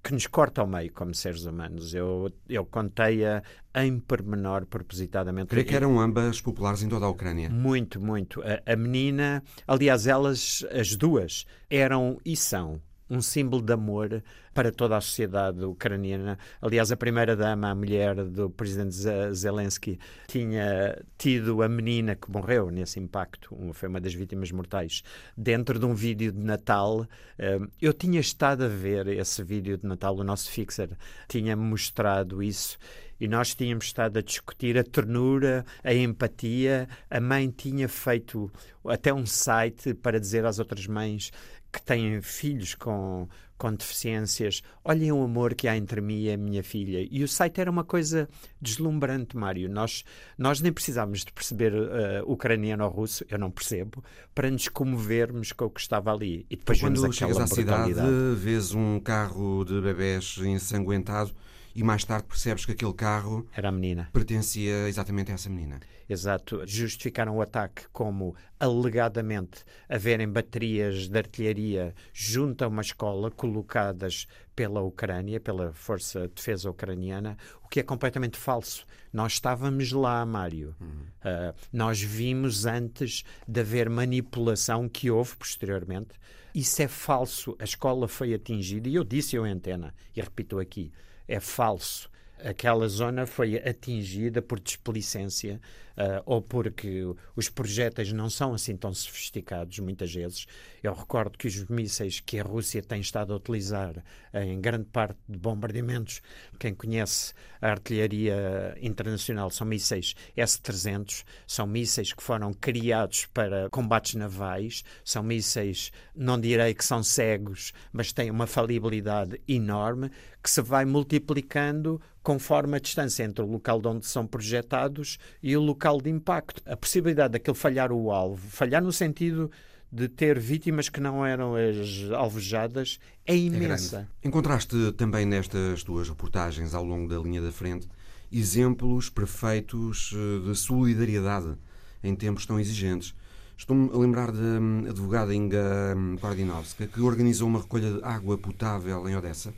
que 0.03 0.13
nos 0.13 0.27
corta 0.27 0.61
ao 0.61 0.67
meio 0.67 0.91
como 0.91 1.13
seres 1.13 1.45
humanos. 1.45 1.93
Eu, 1.93 2.31
eu 2.49 2.65
contei-a 2.65 3.43
em 3.75 3.99
pormenor 3.99 4.65
propositadamente. 4.65 5.49
Creio 5.49 5.65
que 5.65 5.75
eram 5.75 5.99
ambas 5.99 6.41
populares 6.41 6.81
em 6.81 6.89
toda 6.89 7.05
a 7.05 7.09
Ucrânia. 7.09 7.49
Muito, 7.49 7.99
muito. 7.99 8.41
A, 8.41 8.73
a 8.73 8.75
menina, 8.75 9.43
aliás, 9.67 9.84
elas, 9.87 10.65
as 10.71 10.95
duas, 10.95 11.45
eram 11.69 12.19
e 12.25 12.35
são 12.35 12.81
um 13.09 13.21
símbolo 13.21 13.61
de 13.61 13.73
amor 13.73 14.23
para 14.53 14.71
toda 14.71 14.97
a 14.97 15.01
sociedade 15.01 15.63
ucraniana. 15.63 16.39
Aliás, 16.61 16.91
a 16.91 16.97
primeira-dama, 16.97 17.69
a 17.69 17.75
mulher 17.75 18.15
do 18.15 18.49
presidente 18.49 18.95
Zelensky, 19.33 19.99
tinha 20.27 21.03
tido 21.17 21.61
a 21.61 21.69
menina 21.69 22.15
que 22.15 22.31
morreu 22.31 22.71
nesse 22.71 22.99
impacto, 22.99 23.55
foi 23.73 23.89
uma 23.89 23.99
das 23.99 24.13
vítimas 24.13 24.51
mortais, 24.51 25.03
dentro 25.37 25.77
de 25.77 25.85
um 25.85 25.93
vídeo 25.93 26.31
de 26.31 26.43
Natal. 26.43 27.05
Eh, 27.37 27.59
eu 27.81 27.93
tinha 27.93 28.19
estado 28.19 28.63
a 28.63 28.67
ver 28.67 29.07
esse 29.07 29.43
vídeo 29.43 29.77
de 29.77 29.85
Natal, 29.85 30.15
o 30.15 30.23
nosso 30.23 30.49
fixer 30.49 30.89
tinha 31.27 31.55
mostrado 31.55 32.41
isso 32.41 32.77
e 33.19 33.27
nós 33.27 33.55
tínhamos 33.55 33.85
estado 33.85 34.19
a 34.19 34.21
discutir 34.21 34.77
a 34.77 34.83
ternura, 34.83 35.65
a 35.83 35.93
empatia. 35.93 36.87
A 37.09 37.19
mãe 37.19 37.49
tinha 37.49 37.87
feito 37.87 38.51
até 38.87 39.13
um 39.13 39.25
site 39.25 39.93
para 39.93 40.19
dizer 40.19 40.45
às 40.45 40.59
outras 40.59 40.87
mães 40.87 41.31
que 41.71 41.81
têm 41.81 42.21
filhos 42.21 42.73
com, 42.73 43.27
com 43.57 43.73
deficiências, 43.73 44.61
olhem 44.83 45.11
o 45.11 45.21
amor 45.21 45.53
que 45.53 45.67
há 45.67 45.75
entre 45.75 45.99
mim 45.99 46.23
e 46.23 46.31
a 46.31 46.37
minha 46.37 46.63
filha. 46.63 47.05
E 47.11 47.21
o 47.21 47.27
site 47.27 47.59
era 47.59 47.69
uma 47.69 47.83
coisa 47.83 48.29
deslumbrante, 48.61 49.35
Mário. 49.35 49.69
Nós, 49.69 50.05
nós 50.37 50.61
nem 50.61 50.71
precisávamos 50.71 51.25
de 51.25 51.33
perceber 51.33 51.73
uh, 51.73 52.31
ucraniano 52.31 52.85
ou 52.85 52.89
russo, 52.89 53.25
eu 53.29 53.37
não 53.37 53.51
percebo, 53.51 54.01
para 54.33 54.49
nos 54.49 54.69
comovermos 54.69 55.51
com 55.51 55.65
o 55.65 55.69
que 55.69 55.81
estava 55.81 56.13
ali. 56.13 56.45
E 56.49 56.55
depois 56.55 56.79
Quando 56.79 57.11
chegas 57.11 57.37
à 57.37 57.47
cidade, 57.47 57.93
vês 58.37 58.73
um 58.73 58.97
carro 58.99 59.65
de 59.65 59.81
bebés 59.81 60.37
ensanguentado 60.37 61.31
e 61.75 61.83
mais 61.83 62.05
tarde 62.05 62.25
percebes 62.25 62.65
que 62.65 62.71
aquele 62.71 62.93
carro 62.93 63.45
era 63.53 63.67
a 63.67 63.71
menina. 63.71 64.09
Pertencia 64.13 64.87
exatamente 64.87 65.31
a 65.31 65.35
essa 65.35 65.49
menina. 65.49 65.81
Exato. 66.07 66.65
Justificaram 66.65 67.35
o 67.35 67.41
ataque 67.41 67.83
como 67.91 68.33
alegadamente 68.57 69.65
haverem 69.89 70.29
baterias 70.29 71.09
de 71.09 71.17
artilharia 71.17 71.93
junto 72.13 72.63
a 72.63 72.67
uma 72.69 72.81
escola 72.81 73.29
colocadas 73.29 74.25
pela 74.55 74.81
Ucrânia, 74.81 75.39
pela 75.39 75.73
Força 75.73 76.21
de 76.21 76.35
Defesa 76.35 76.69
Ucraniana, 76.69 77.35
o 77.61 77.67
que 77.67 77.81
é 77.81 77.83
completamente 77.83 78.37
falso. 78.37 78.85
Nós 79.11 79.33
estávamos 79.33 79.91
lá, 79.91 80.25
Mário. 80.25 80.73
Uhum. 80.79 80.87
Uh, 80.87 81.53
nós 81.73 82.01
vimos 82.01 82.65
antes 82.65 83.25
de 83.45 83.59
haver 83.59 83.89
manipulação 83.89 84.87
que 84.87 85.11
houve 85.11 85.35
posteriormente. 85.35 86.11
Isso 86.53 86.81
é 86.81 86.87
falso. 86.87 87.53
A 87.59 87.65
escola 87.65 88.07
foi 88.07 88.33
atingida 88.33 88.87
e 88.87 88.95
eu 88.95 89.03
disse 89.03 89.35
eu 89.35 89.45
em 89.45 89.51
antena 89.51 89.93
e 90.15 90.21
repito 90.21 90.57
aqui 90.57 90.89
é 91.27 91.39
falso. 91.39 92.09
Aquela 92.43 92.87
zona 92.87 93.25
foi 93.25 93.57
atingida 93.57 94.41
por 94.41 94.59
desplicência 94.59 95.59
uh, 95.97 96.21
ou 96.25 96.41
porque 96.41 97.03
os 97.35 97.49
projéteis 97.49 98.11
não 98.11 98.29
são 98.29 98.53
assim 98.53 98.75
tão 98.75 98.93
sofisticados, 98.93 99.79
muitas 99.79 100.13
vezes. 100.13 100.45
Eu 100.83 100.93
recordo 100.93 101.37
que 101.37 101.47
os 101.47 101.65
mísseis 101.65 102.19
que 102.19 102.39
a 102.39 102.43
Rússia 102.43 102.81
tem 102.81 103.01
estado 103.01 103.33
a 103.33 103.37
utilizar 103.37 104.03
em 104.33 104.59
grande 104.59 104.85
parte 104.85 105.17
de 105.27 105.37
bombardeamentos, 105.37 106.21
quem 106.59 106.73
conhece 106.73 107.33
a 107.61 107.69
artilharia 107.69 108.77
internacional, 108.81 109.49
são 109.49 109.65
mísseis 109.65 110.15
S-300, 110.35 111.23
são 111.47 111.65
mísseis 111.65 112.13
que 112.13 112.21
foram 112.21 112.53
criados 112.53 113.25
para 113.27 113.69
combates 113.69 114.15
navais, 114.15 114.83
são 115.03 115.23
mísseis, 115.23 115.91
não 116.15 116.39
direi 116.39 116.73
que 116.73 116.85
são 116.85 117.01
cegos, 117.01 117.73
mas 117.91 118.13
têm 118.13 118.29
uma 118.29 118.47
falibilidade 118.47 119.41
enorme 119.47 120.11
que 120.43 120.49
se 120.49 120.61
vai 120.61 120.85
multiplicando 120.85 121.99
conforme 122.25 122.77
a 122.77 122.79
distância 122.79 123.23
entre 123.23 123.43
o 123.43 123.47
local 123.47 123.79
de 123.79 123.87
onde 123.87 124.05
são 124.07 124.25
projetados 124.25 125.19
e 125.43 125.55
o 125.55 125.61
local 125.61 125.84
de 125.93 126.09
impacto. 126.09 126.61
A 126.65 126.75
possibilidade 126.75 127.33
daquele 127.33 127.57
falhar 127.57 127.91
o 127.91 128.11
alvo, 128.11 128.47
falhar 128.49 128.81
no 128.81 128.91
sentido 128.91 129.49
de 129.91 130.09
ter 130.09 130.39
vítimas 130.39 130.89
que 130.89 130.99
não 130.99 131.25
eram 131.25 131.55
as 131.55 132.11
alvejadas, 132.11 132.99
é 133.25 133.35
imensa. 133.35 134.09
É 134.21 134.27
Encontraste 134.27 134.91
também 134.93 135.25
nestas 135.25 135.83
tuas 135.83 136.09
reportagens 136.09 136.73
ao 136.73 136.83
longo 136.83 137.07
da 137.07 137.17
linha 137.17 137.41
da 137.41 137.51
frente 137.51 137.87
exemplos 138.31 139.09
perfeitos 139.09 140.11
eh, 140.13 140.49
de 140.49 140.55
solidariedade 140.55 141.55
em 142.03 142.15
tempos 142.15 142.45
tão 142.45 142.59
exigentes. 142.59 143.15
Estou-me 143.57 143.89
a 143.93 143.97
lembrar 143.97 144.31
da 144.31 144.59
hum, 144.59 144.85
advogada 144.89 145.33
Inga 145.33 145.95
Kordinovska, 146.19 146.87
que 146.87 146.99
organizou 146.99 147.47
uma 147.47 147.61
recolha 147.61 147.93
de 147.93 148.03
água 148.03 148.37
potável 148.37 149.07
em 149.07 149.15
Odessa 149.15 149.53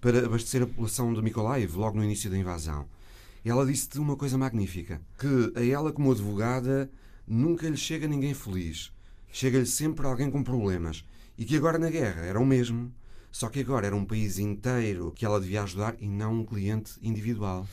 para 0.00 0.24
abastecer 0.24 0.62
a 0.62 0.66
população 0.66 1.12
de 1.12 1.20
Mykolaiv 1.20 1.76
logo 1.76 1.98
no 1.98 2.04
início 2.04 2.30
da 2.30 2.38
invasão. 2.38 2.86
Ela 3.48 3.64
disse-te 3.64 3.98
uma 3.98 4.16
coisa 4.16 4.36
magnífica: 4.36 5.00
que 5.18 5.52
a 5.54 5.64
ela, 5.64 5.92
como 5.92 6.10
advogada, 6.10 6.90
nunca 7.26 7.68
lhe 7.68 7.76
chega 7.76 8.08
ninguém 8.08 8.34
feliz. 8.34 8.92
Chega-lhe 9.30 9.66
sempre 9.66 10.06
alguém 10.06 10.30
com 10.30 10.42
problemas. 10.42 11.04
E 11.38 11.44
que 11.44 11.56
agora 11.56 11.78
na 11.78 11.90
guerra 11.90 12.22
era 12.22 12.40
o 12.40 12.46
mesmo, 12.46 12.92
só 13.30 13.48
que 13.48 13.60
agora 13.60 13.86
era 13.86 13.94
um 13.94 14.04
país 14.04 14.38
inteiro 14.38 15.12
que 15.14 15.24
ela 15.24 15.40
devia 15.40 15.62
ajudar 15.62 15.94
e 16.00 16.08
não 16.08 16.40
um 16.40 16.44
cliente 16.44 16.94
individual. 17.02 17.68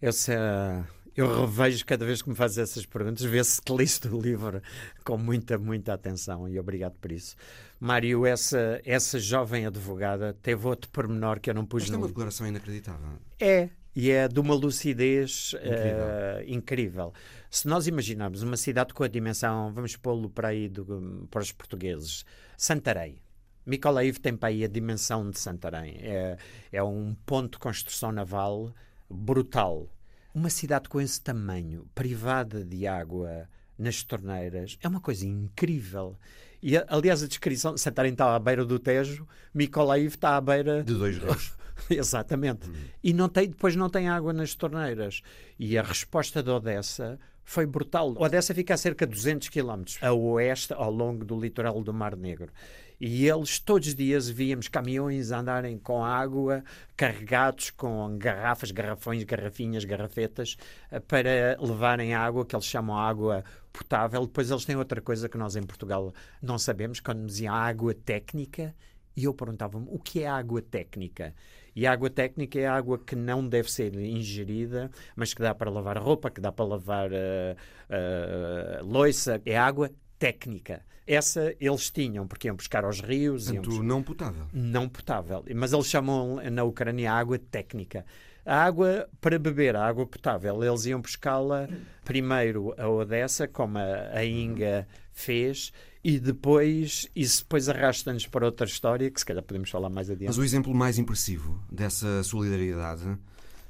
Essa 0.00 0.86
eu 1.18 1.46
revejo 1.46 1.84
cada 1.84 2.06
vez 2.06 2.22
que 2.22 2.28
me 2.28 2.36
fazes 2.36 2.58
essas 2.58 2.86
perguntas, 2.86 3.24
vê-se 3.24 3.60
que 3.60 3.74
liste 3.74 4.06
o 4.06 4.20
livro 4.20 4.62
com 5.04 5.18
muita, 5.18 5.58
muita 5.58 5.92
atenção 5.92 6.48
e 6.48 6.60
obrigado 6.60 6.94
por 7.00 7.10
isso. 7.10 7.34
Mário, 7.80 8.24
essa, 8.24 8.80
essa 8.84 9.18
jovem 9.18 9.66
advogada 9.66 10.36
teve 10.40 10.64
outro 10.64 10.88
pormenor 10.90 11.40
que 11.40 11.50
eu 11.50 11.54
não 11.54 11.66
pus 11.66 11.82
Esta 11.82 11.94
no... 11.94 11.98
é 11.98 12.02
uma 12.02 12.08
declaração 12.08 12.46
inacreditável. 12.46 13.08
É, 13.40 13.68
e 13.94 14.10
é 14.10 14.28
de 14.28 14.38
uma 14.38 14.54
lucidez 14.54 15.54
incrível. 15.54 16.06
Uh, 16.06 16.54
incrível. 16.54 17.12
Se 17.50 17.66
nós 17.66 17.86
imaginarmos 17.86 18.42
uma 18.42 18.56
cidade 18.56 18.92
com 18.94 19.02
a 19.02 19.08
dimensão, 19.08 19.72
vamos 19.72 19.96
pô-lo 19.96 20.28
para 20.28 20.48
aí 20.48 20.68
do, 20.68 21.26
para 21.30 21.42
os 21.42 21.52
portugueses, 21.52 22.24
Santarém. 22.56 23.20
Mykolaiv 23.66 24.18
tem 24.18 24.34
para 24.34 24.48
aí 24.48 24.64
a 24.64 24.68
dimensão 24.68 25.30
de 25.30 25.38
Santarém. 25.38 25.98
É, 26.00 26.38
é 26.72 26.82
um 26.82 27.14
ponto 27.26 27.52
de 27.52 27.58
construção 27.58 28.10
naval 28.10 28.72
brutal. 29.10 29.88
Uma 30.34 30.48
cidade 30.48 30.88
com 30.88 31.00
esse 31.00 31.20
tamanho, 31.20 31.86
privada 31.94 32.64
de 32.64 32.86
água 32.86 33.48
nas 33.78 34.02
torneiras, 34.02 34.78
é 34.82 34.88
uma 34.88 35.00
coisa 35.00 35.26
incrível. 35.26 36.16
E, 36.62 36.76
aliás, 36.88 37.22
a 37.22 37.28
descrição 37.28 37.74
de 37.74 37.80
Santarém 37.80 38.12
está 38.12 38.34
à 38.34 38.38
beira 38.38 38.64
do 38.64 38.78
Tejo, 38.78 39.26
Mykolaiv 39.54 40.14
está 40.14 40.36
à 40.36 40.40
beira... 40.40 40.82
De 40.82 40.94
dois 40.94 41.18
rios. 41.18 41.56
Exatamente. 41.90 42.68
Hum. 42.68 42.74
E 43.02 43.12
não 43.12 43.28
tem, 43.28 43.48
depois 43.48 43.76
não 43.76 43.88
tem 43.88 44.08
água 44.08 44.32
nas 44.32 44.54
torneiras. 44.54 45.22
E 45.58 45.76
a 45.78 45.82
resposta 45.82 46.42
de 46.42 46.50
Odessa 46.50 47.18
foi 47.44 47.64
brutal. 47.64 48.14
Odessa 48.18 48.54
fica 48.54 48.74
a 48.74 48.76
cerca 48.76 49.06
de 49.06 49.14
200 49.14 49.48
quilómetros 49.48 49.98
a 50.02 50.12
oeste, 50.12 50.72
ao 50.74 50.90
longo 50.90 51.24
do 51.24 51.38
litoral 51.38 51.82
do 51.82 51.94
Mar 51.94 52.14
Negro. 52.14 52.52
E 53.00 53.28
eles, 53.28 53.60
todos 53.60 53.88
os 53.88 53.94
dias, 53.94 54.28
víamos 54.28 54.66
caminhões 54.66 55.30
andarem 55.30 55.78
com 55.78 56.04
água, 56.04 56.64
carregados 56.96 57.70
com 57.70 58.18
garrafas, 58.18 58.72
garrafões, 58.72 59.22
garrafinhas, 59.22 59.84
garrafetas, 59.84 60.56
eh, 60.90 60.98
para 60.98 61.56
levarem 61.60 62.12
água, 62.12 62.44
que 62.44 62.56
eles 62.56 62.66
chamam 62.66 62.98
água 62.98 63.44
potável. 63.72 64.26
Depois 64.26 64.50
eles 64.50 64.64
têm 64.64 64.74
outra 64.74 65.00
coisa 65.00 65.28
que 65.28 65.38
nós 65.38 65.54
em 65.54 65.62
Portugal 65.62 66.12
não 66.42 66.58
sabemos, 66.58 66.98
quando 66.98 67.24
diziam 67.24 67.54
água 67.54 67.94
técnica, 67.94 68.74
e 69.16 69.24
eu 69.24 69.32
perguntava-me 69.32 69.86
o 69.88 69.98
que 69.98 70.22
é 70.22 70.28
água 70.28 70.60
técnica? 70.60 71.34
E 71.78 71.86
a 71.86 71.92
água 71.92 72.10
técnica 72.10 72.58
é 72.58 72.66
água 72.66 72.98
que 72.98 73.14
não 73.14 73.48
deve 73.48 73.70
ser 73.70 73.94
ingerida, 73.94 74.90
mas 75.14 75.32
que 75.32 75.40
dá 75.40 75.54
para 75.54 75.70
lavar 75.70 75.96
roupa, 75.96 76.28
que 76.28 76.40
dá 76.40 76.50
para 76.50 76.64
lavar 76.64 77.08
uh, 77.08 77.14
uh, 77.14 78.84
loiça. 78.84 79.40
É 79.46 79.56
água 79.56 79.88
técnica. 80.18 80.84
Essa 81.06 81.54
eles 81.60 81.88
tinham, 81.88 82.26
porque 82.26 82.48
iam 82.48 82.56
buscar 82.56 82.84
aos 82.84 83.00
rios. 83.00 83.44
Portanto, 83.44 83.70
iam 83.74 83.82
não 83.84 84.02
potável. 84.02 84.46
Não 84.52 84.88
potável. 84.88 85.44
Mas 85.54 85.72
eles 85.72 85.86
chamam 85.86 86.40
na 86.50 86.64
Ucrânia 86.64 87.12
água 87.12 87.38
técnica. 87.38 88.04
A 88.48 88.64
água 88.64 89.06
para 89.20 89.38
beber, 89.38 89.76
a 89.76 89.86
água 89.86 90.06
potável, 90.06 90.64
eles 90.64 90.86
iam 90.86 91.02
buscá-la 91.02 91.68
primeiro 92.02 92.74
a 92.78 92.88
Odessa, 92.88 93.46
como 93.46 93.76
a, 93.76 94.08
a 94.14 94.24
Inga 94.24 94.88
fez, 95.12 95.70
e 96.02 96.18
depois 96.18 97.06
isso 97.14 97.42
depois 97.42 97.68
arrasta-nos 97.68 98.26
para 98.26 98.46
outra 98.46 98.66
história 98.66 99.10
que 99.10 99.20
se 99.20 99.26
calhar 99.26 99.42
podemos 99.42 99.68
falar 99.68 99.90
mais 99.90 100.08
adiante. 100.08 100.28
Mas 100.28 100.38
o 100.38 100.44
exemplo 100.44 100.74
mais 100.74 100.96
impressivo 100.96 101.62
dessa 101.70 102.22
solidariedade 102.22 103.18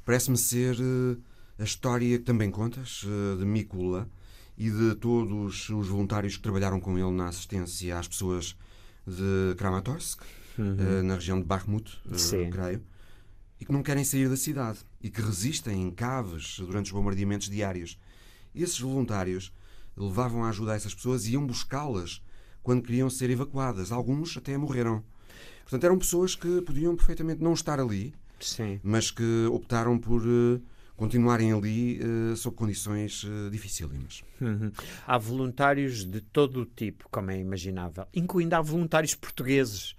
parece-me 0.04 0.38
ser 0.38 0.76
uh, 0.76 1.20
a 1.58 1.64
história 1.64 2.16
que 2.16 2.24
também 2.24 2.48
contas 2.48 3.02
uh, 3.02 3.36
de 3.36 3.44
Mikula 3.44 4.08
e 4.56 4.70
de 4.70 4.94
todos 4.94 5.70
os 5.70 5.88
voluntários 5.88 6.36
que 6.36 6.42
trabalharam 6.42 6.78
com 6.78 6.96
ele 6.96 7.10
na 7.10 7.26
assistência 7.26 7.98
às 7.98 8.06
pessoas 8.06 8.56
de 9.04 9.56
Kramatorsk, 9.56 10.22
uhum. 10.56 10.76
uh, 10.76 11.02
na 11.02 11.14
região 11.14 11.40
de 11.40 11.46
Bakhmut, 11.46 11.98
uh, 12.06 12.50
creio, 12.50 12.80
e 13.60 13.64
que 13.64 13.72
não 13.72 13.82
querem 13.82 14.04
sair 14.04 14.28
da 14.28 14.36
cidade 14.36 14.78
e 15.02 15.10
que 15.10 15.20
resistem 15.20 15.82
em 15.82 15.90
caves 15.90 16.58
durante 16.58 16.86
os 16.86 16.92
bombardeamentos 16.92 17.48
diários. 17.48 17.98
Esses 18.54 18.78
voluntários 18.78 19.52
levavam 19.96 20.44
a 20.44 20.48
ajuda 20.48 20.72
a 20.72 20.76
essas 20.76 20.94
pessoas 20.94 21.26
e 21.26 21.32
iam 21.32 21.46
buscá-las 21.46 22.22
quando 22.62 22.82
queriam 22.82 23.10
ser 23.10 23.30
evacuadas. 23.30 23.90
Alguns 23.90 24.36
até 24.36 24.56
morreram. 24.56 25.02
Portanto, 25.62 25.84
eram 25.84 25.98
pessoas 25.98 26.34
que 26.34 26.62
podiam 26.62 26.96
perfeitamente 26.96 27.42
não 27.42 27.52
estar 27.52 27.78
ali, 27.78 28.14
Sim. 28.40 28.80
mas 28.82 29.10
que 29.10 29.46
optaram 29.50 29.98
por 29.98 30.22
uh, 30.22 30.62
continuarem 30.96 31.52
ali 31.52 32.00
uh, 32.00 32.36
sob 32.36 32.56
condições 32.56 33.24
uh, 33.24 33.50
dificílimas. 33.50 34.22
Uhum. 34.40 34.72
Há 35.06 35.18
voluntários 35.18 36.04
de 36.04 36.20
todo 36.20 36.62
o 36.62 36.66
tipo, 36.66 37.06
como 37.10 37.30
é 37.30 37.38
imaginável, 37.38 38.06
incluindo 38.14 38.54
há 38.54 38.60
voluntários 38.60 39.14
portugueses. 39.14 39.94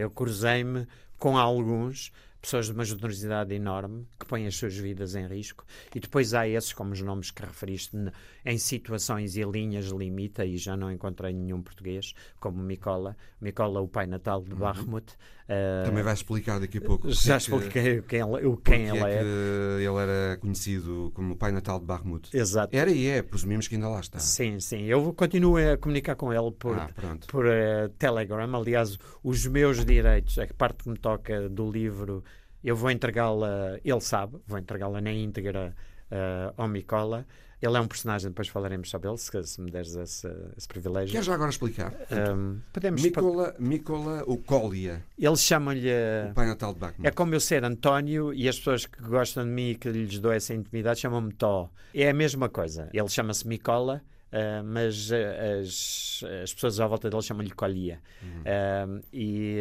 Eu 0.00 0.10
cruzei-me 0.10 0.84
com 1.16 1.38
alguns 1.38 2.10
pessoas 2.40 2.66
de 2.66 2.72
uma 2.72 2.84
generosidade 2.84 3.54
enorme 3.54 4.06
que 4.18 4.26
põem 4.26 4.46
as 4.46 4.56
suas 4.56 4.76
vidas 4.76 5.14
em 5.14 5.26
risco. 5.26 5.64
E 5.94 6.00
depois 6.00 6.34
há 6.34 6.48
esses, 6.48 6.72
como 6.72 6.92
os 6.92 7.02
nomes 7.02 7.30
que 7.30 7.42
referiste, 7.42 7.96
em 8.44 8.58
situações 8.58 9.36
e 9.36 9.42
linhas 9.42 9.86
limita 9.86 10.44
e 10.44 10.56
já 10.56 10.76
não 10.76 10.90
encontrei 10.90 11.32
nenhum 11.32 11.62
português, 11.62 12.14
como 12.38 12.62
Micola, 12.62 13.16
Micola 13.40 13.80
o 13.80 13.88
pai 13.88 14.06
natal 14.06 14.42
de 14.42 14.54
Barremut, 14.54 15.16
Uh, 15.50 15.84
Também 15.84 16.04
vai 16.04 16.14
explicar 16.14 16.60
daqui 16.60 16.78
a 16.78 16.80
pouco. 16.80 17.10
Já 17.10 17.36
expliquei 17.36 18.00
quem, 18.02 18.20
ele, 18.20 18.56
quem 18.64 18.88
ele 18.88 18.98
é. 19.00 19.18
Que 19.18 19.84
ele 19.84 19.96
era 19.98 20.36
conhecido 20.36 21.10
como 21.12 21.34
o 21.34 21.36
Pai 21.36 21.50
Natal 21.50 21.80
de 21.80 21.86
Barmut. 21.86 22.30
Exato. 22.32 22.76
Era 22.76 22.88
e 22.88 23.08
é, 23.08 23.20
presumimos 23.20 23.66
que 23.66 23.74
ainda 23.74 23.88
lá 23.88 23.98
está. 23.98 24.20
Sim, 24.20 24.60
sim. 24.60 24.84
Eu 24.84 25.12
continuo 25.12 25.56
a 25.56 25.76
comunicar 25.76 26.14
com 26.14 26.32
ele 26.32 26.52
por, 26.52 26.78
ah, 26.78 26.88
por 27.26 27.46
uh, 27.46 27.88
Telegram. 27.98 28.56
Aliás, 28.56 28.96
os 29.24 29.44
meus 29.44 29.84
direitos, 29.84 30.38
a 30.38 30.46
parte 30.56 30.84
que 30.84 30.88
me 30.88 30.96
toca 30.96 31.48
do 31.48 31.68
livro, 31.68 32.22
eu 32.62 32.76
vou 32.76 32.88
entregá-la, 32.88 33.80
ele 33.84 34.00
sabe, 34.00 34.38
vou 34.46 34.56
entregá-la 34.56 35.00
na 35.00 35.12
íntegra 35.12 35.74
uh, 36.12 36.54
ao 36.56 36.68
Micola. 36.68 37.26
Ele 37.62 37.76
é 37.76 37.80
um 37.80 37.86
personagem, 37.86 38.30
depois 38.30 38.48
falaremos 38.48 38.88
sobre 38.88 39.08
ele, 39.08 39.18
se, 39.18 39.44
se 39.44 39.60
me 39.60 39.70
deres 39.70 39.94
esse, 39.94 40.26
esse 40.56 40.66
privilégio. 40.66 41.12
Quer 41.12 41.22
já 41.22 41.34
agora 41.34 41.50
explicar? 41.50 41.92
Um, 42.34 42.58
podemos... 42.72 43.02
Micola, 43.02 43.54
Micola 43.58 44.24
ou 44.26 44.38
Colia. 44.38 45.04
Eles 45.18 45.42
chamam-lhe... 45.42 45.90
O 46.30 46.34
Pai 46.34 46.46
Natal 46.46 46.72
de 46.72 46.80
Bachmann. 46.80 47.06
É 47.06 47.10
como 47.10 47.34
eu 47.34 47.40
ser 47.40 47.62
António 47.62 48.32
e 48.32 48.48
as 48.48 48.56
pessoas 48.56 48.86
que 48.86 49.02
gostam 49.02 49.44
de 49.44 49.50
mim 49.50 49.70
e 49.70 49.74
que 49.74 49.90
lhes 49.90 50.18
dou 50.18 50.32
essa 50.32 50.54
intimidade 50.54 51.00
chamam-me 51.00 51.34
Tó. 51.34 51.70
É 51.94 52.08
a 52.08 52.14
mesma 52.14 52.48
coisa. 52.48 52.88
Ele 52.94 53.08
chama-se 53.08 53.46
Micola, 53.46 54.02
uh, 54.32 54.64
mas 54.64 55.10
uh, 55.10 55.14
as, 55.60 56.24
as 56.42 56.54
pessoas 56.54 56.80
à 56.80 56.86
volta 56.86 57.10
dele 57.10 57.22
chamam-lhe 57.22 57.50
Colia. 57.50 58.00
Uhum. 58.22 58.40
Uh, 58.40 59.04
e 59.12 59.58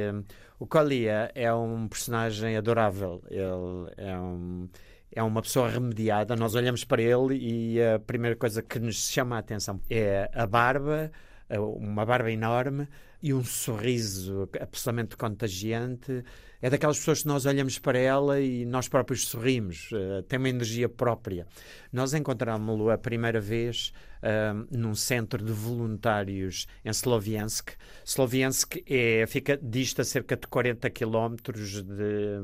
o 0.57 0.65
Colia 0.65 1.31
é 1.35 1.53
um 1.53 1.85
personagem 1.89 2.55
adorável. 2.55 3.21
Ele 3.29 3.91
é 3.97 4.17
um 4.17 4.69
é 5.11 5.23
uma 5.23 5.41
pessoa 5.41 5.69
remediada. 5.69 6.35
Nós 6.35 6.55
olhamos 6.55 6.83
para 6.83 7.01
ele 7.01 7.35
e 7.35 7.81
a 7.81 7.99
primeira 7.99 8.35
coisa 8.35 8.61
que 8.61 8.79
nos 8.79 9.09
chama 9.09 9.35
a 9.35 9.39
atenção 9.39 9.81
é 9.89 10.29
a 10.33 10.45
barba, 10.45 11.11
uma 11.57 12.05
barba 12.05 12.31
enorme 12.31 12.87
e 13.21 13.33
um 13.33 13.43
sorriso 13.43 14.47
absolutamente 14.59 15.17
contagiante. 15.17 16.23
É 16.61 16.69
daquelas 16.69 16.97
pessoas 16.97 17.21
que 17.21 17.27
nós 17.27 17.45
olhamos 17.45 17.79
para 17.79 17.97
ela 17.97 18.39
e 18.39 18.65
nós 18.65 18.89
próprios 18.89 19.27
sorrimos, 19.27 19.89
uh, 19.91 20.21
tem 20.23 20.37
uma 20.37 20.49
energia 20.49 20.89
própria. 20.89 21.47
Nós 21.91 22.13
encontramos-lo 22.13 22.89
a 22.89 22.97
primeira 22.97 23.39
vez 23.39 23.93
uh, 24.17 24.67
num 24.69 24.93
centro 24.93 25.43
de 25.43 25.53
voluntários 25.53 26.67
em 26.83 26.89
Sloviansk. 26.89 27.71
Sloviansk 28.05 28.83
é, 28.85 29.25
fica, 29.25 29.57
dista 29.57 30.03
cerca 30.03 30.35
de 30.35 30.47
40 30.47 30.89
quilómetros 30.89 31.81
de, 31.81 32.39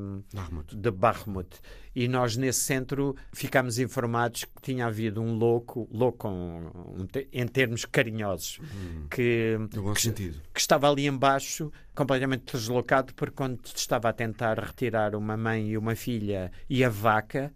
de 0.73 0.91
Bakhmut. 0.91 1.59
E 1.95 2.07
nós, 2.07 2.35
nesse 2.35 2.59
centro, 2.59 3.15
ficámos 3.31 3.79
informados 3.79 4.43
que 4.43 4.61
tinha 4.61 4.85
havido 4.85 5.21
um 5.21 5.33
louco, 5.33 5.87
louco 5.91 6.27
um, 6.27 7.07
em 7.31 7.47
termos 7.47 7.85
carinhosos, 7.85 8.59
hum, 8.61 9.07
que, 9.09 9.57
que, 9.71 10.11
que, 10.53 10.59
estava 10.59 10.89
ali 10.89 11.07
embaixo, 11.07 11.71
completamente 11.95 12.51
deslocado, 12.51 13.13
porque 13.13 13.35
quando 13.35 13.59
estava 13.73 14.09
a 14.09 14.13
tentar 14.13 14.59
retirar 14.59 15.15
uma 15.15 15.37
mãe 15.37 15.69
e 15.69 15.77
uma 15.77 15.95
filha 15.95 16.51
e 16.69 16.83
a 16.83 16.89
vaca, 16.89 17.53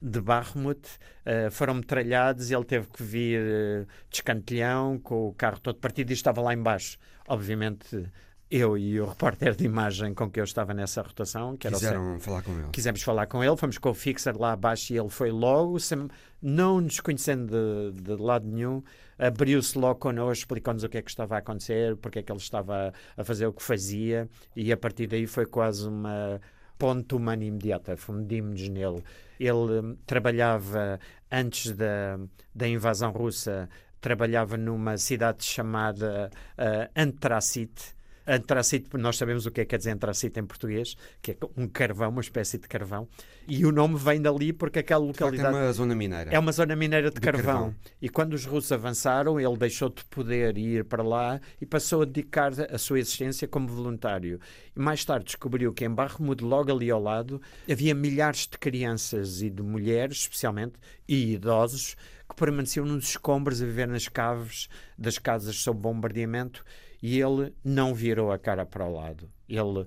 de 0.00 0.20
Barremut 0.20 0.88
uh, 1.26 1.50
foram 1.50 1.74
metralhados 1.74 2.50
e 2.50 2.54
ele 2.54 2.64
teve 2.64 2.86
que 2.86 3.02
vir 3.02 3.40
uh, 3.40 3.86
de 4.08 4.16
escantilhão 4.16 4.98
com 4.98 5.28
o 5.28 5.34
carro 5.34 5.58
todo 5.58 5.78
partido 5.78 6.10
e 6.10 6.14
estava 6.14 6.40
lá 6.40 6.54
embaixo. 6.54 6.98
Obviamente, 7.26 8.08
eu 8.50 8.78
e 8.78 9.00
o 9.00 9.06
repórter 9.06 9.54
de 9.54 9.64
imagem 9.64 10.14
com 10.14 10.30
que 10.30 10.40
eu 10.40 10.44
estava 10.44 10.72
nessa 10.72 11.02
rotação. 11.02 11.56
Que 11.56 11.68
Quiseram 11.68 12.16
o... 12.16 12.20
falar 12.20 12.42
com 12.42 12.52
ele. 12.52 12.68
Quisemos 12.72 13.02
falar 13.02 13.26
com 13.26 13.44
ele, 13.44 13.56
fomos 13.56 13.78
com 13.78 13.90
o 13.90 13.94
fixer 13.94 14.36
lá 14.38 14.52
abaixo 14.52 14.92
e 14.92 14.98
ele 14.98 15.10
foi 15.10 15.30
logo, 15.30 15.78
sem... 15.78 16.08
não 16.40 16.80
nos 16.80 17.00
conhecendo 17.00 17.92
de, 17.92 18.02
de 18.02 18.22
lado 18.22 18.46
nenhum, 18.46 18.82
abriu-se 19.18 19.78
logo 19.78 20.00
connosco, 20.00 20.42
explicou-nos 20.42 20.82
o 20.82 20.88
que 20.88 20.98
é 20.98 21.02
que 21.02 21.10
estava 21.10 21.36
a 21.36 21.38
acontecer, 21.38 21.96
porque 21.96 22.20
é 22.20 22.22
que 22.22 22.32
ele 22.32 22.38
estava 22.38 22.92
a 23.16 23.24
fazer 23.24 23.46
o 23.46 23.52
que 23.52 23.62
fazia 23.62 24.28
e 24.56 24.72
a 24.72 24.76
partir 24.76 25.06
daí 25.06 25.26
foi 25.26 25.44
quase 25.44 25.86
uma 25.86 26.40
ponto 26.78 27.16
humano 27.16 27.42
imediata, 27.42 27.96
fundimos-nos 27.96 28.68
nele. 28.68 29.02
Ele 29.38 29.80
hum, 29.80 29.96
trabalhava 30.06 30.98
antes 31.30 31.72
da, 31.72 32.18
da 32.54 32.68
invasão 32.68 33.10
russa, 33.10 33.68
trabalhava 34.00 34.56
numa 34.56 34.96
cidade 34.96 35.44
chamada 35.44 36.30
uh, 36.56 36.90
Antracite, 36.96 37.97
Antracite, 38.30 38.90
nós 38.98 39.16
sabemos 39.16 39.46
o 39.46 39.50
que 39.50 39.62
é 39.62 39.64
que 39.64 39.70
quer 39.70 39.78
dizer 39.78 39.92
antracite 39.92 40.38
em 40.38 40.44
português, 40.44 40.96
que 41.22 41.30
é 41.30 41.36
um 41.56 41.66
carvão, 41.66 42.10
uma 42.10 42.20
espécie 42.20 42.58
de 42.58 42.68
carvão, 42.68 43.08
e 43.48 43.64
o 43.64 43.72
nome 43.72 43.96
vem 43.96 44.20
dali 44.20 44.52
porque 44.52 44.80
aquela 44.80 45.02
localidade. 45.02 45.56
é 45.56 45.60
uma 45.60 45.72
zona 45.72 45.94
mineira. 45.94 46.30
É 46.30 46.38
uma 46.38 46.52
zona 46.52 46.76
mineira 46.76 47.08
de, 47.08 47.14
de 47.14 47.20
carvão. 47.22 47.44
carvão. 47.44 47.74
E 48.02 48.10
quando 48.10 48.34
os 48.34 48.44
russos 48.44 48.70
avançaram, 48.70 49.40
ele 49.40 49.56
deixou 49.56 49.88
de 49.88 50.04
poder 50.04 50.58
ir 50.58 50.84
para 50.84 51.02
lá 51.02 51.40
e 51.58 51.64
passou 51.64 52.02
a 52.02 52.04
dedicar 52.04 52.52
a 52.70 52.76
sua 52.76 53.00
existência 53.00 53.48
como 53.48 53.66
voluntário. 53.66 54.38
E 54.76 54.78
mais 54.78 55.02
tarde 55.06 55.24
descobriu 55.24 55.72
que 55.72 55.86
em 55.86 55.90
Barremud, 55.90 56.44
logo 56.44 56.70
ali 56.70 56.90
ao 56.90 57.00
lado, 57.00 57.40
havia 57.70 57.94
milhares 57.94 58.46
de 58.46 58.58
crianças 58.58 59.40
e 59.40 59.48
de 59.48 59.62
mulheres, 59.62 60.18
especialmente, 60.18 60.74
e 61.08 61.32
idosos, 61.32 61.96
que 62.28 62.36
permaneciam 62.36 62.84
nos 62.84 63.08
escombros 63.08 63.62
a 63.62 63.64
viver 63.64 63.88
nas 63.88 64.06
caves 64.06 64.68
das 64.98 65.16
casas 65.16 65.56
sob 65.56 65.80
bombardeamento 65.80 66.62
e 67.02 67.20
ele 67.20 67.52
não 67.64 67.94
virou 67.94 68.32
a 68.32 68.38
cara 68.38 68.64
para 68.66 68.84
o 68.84 68.92
lado. 68.92 69.30
Ele 69.48 69.86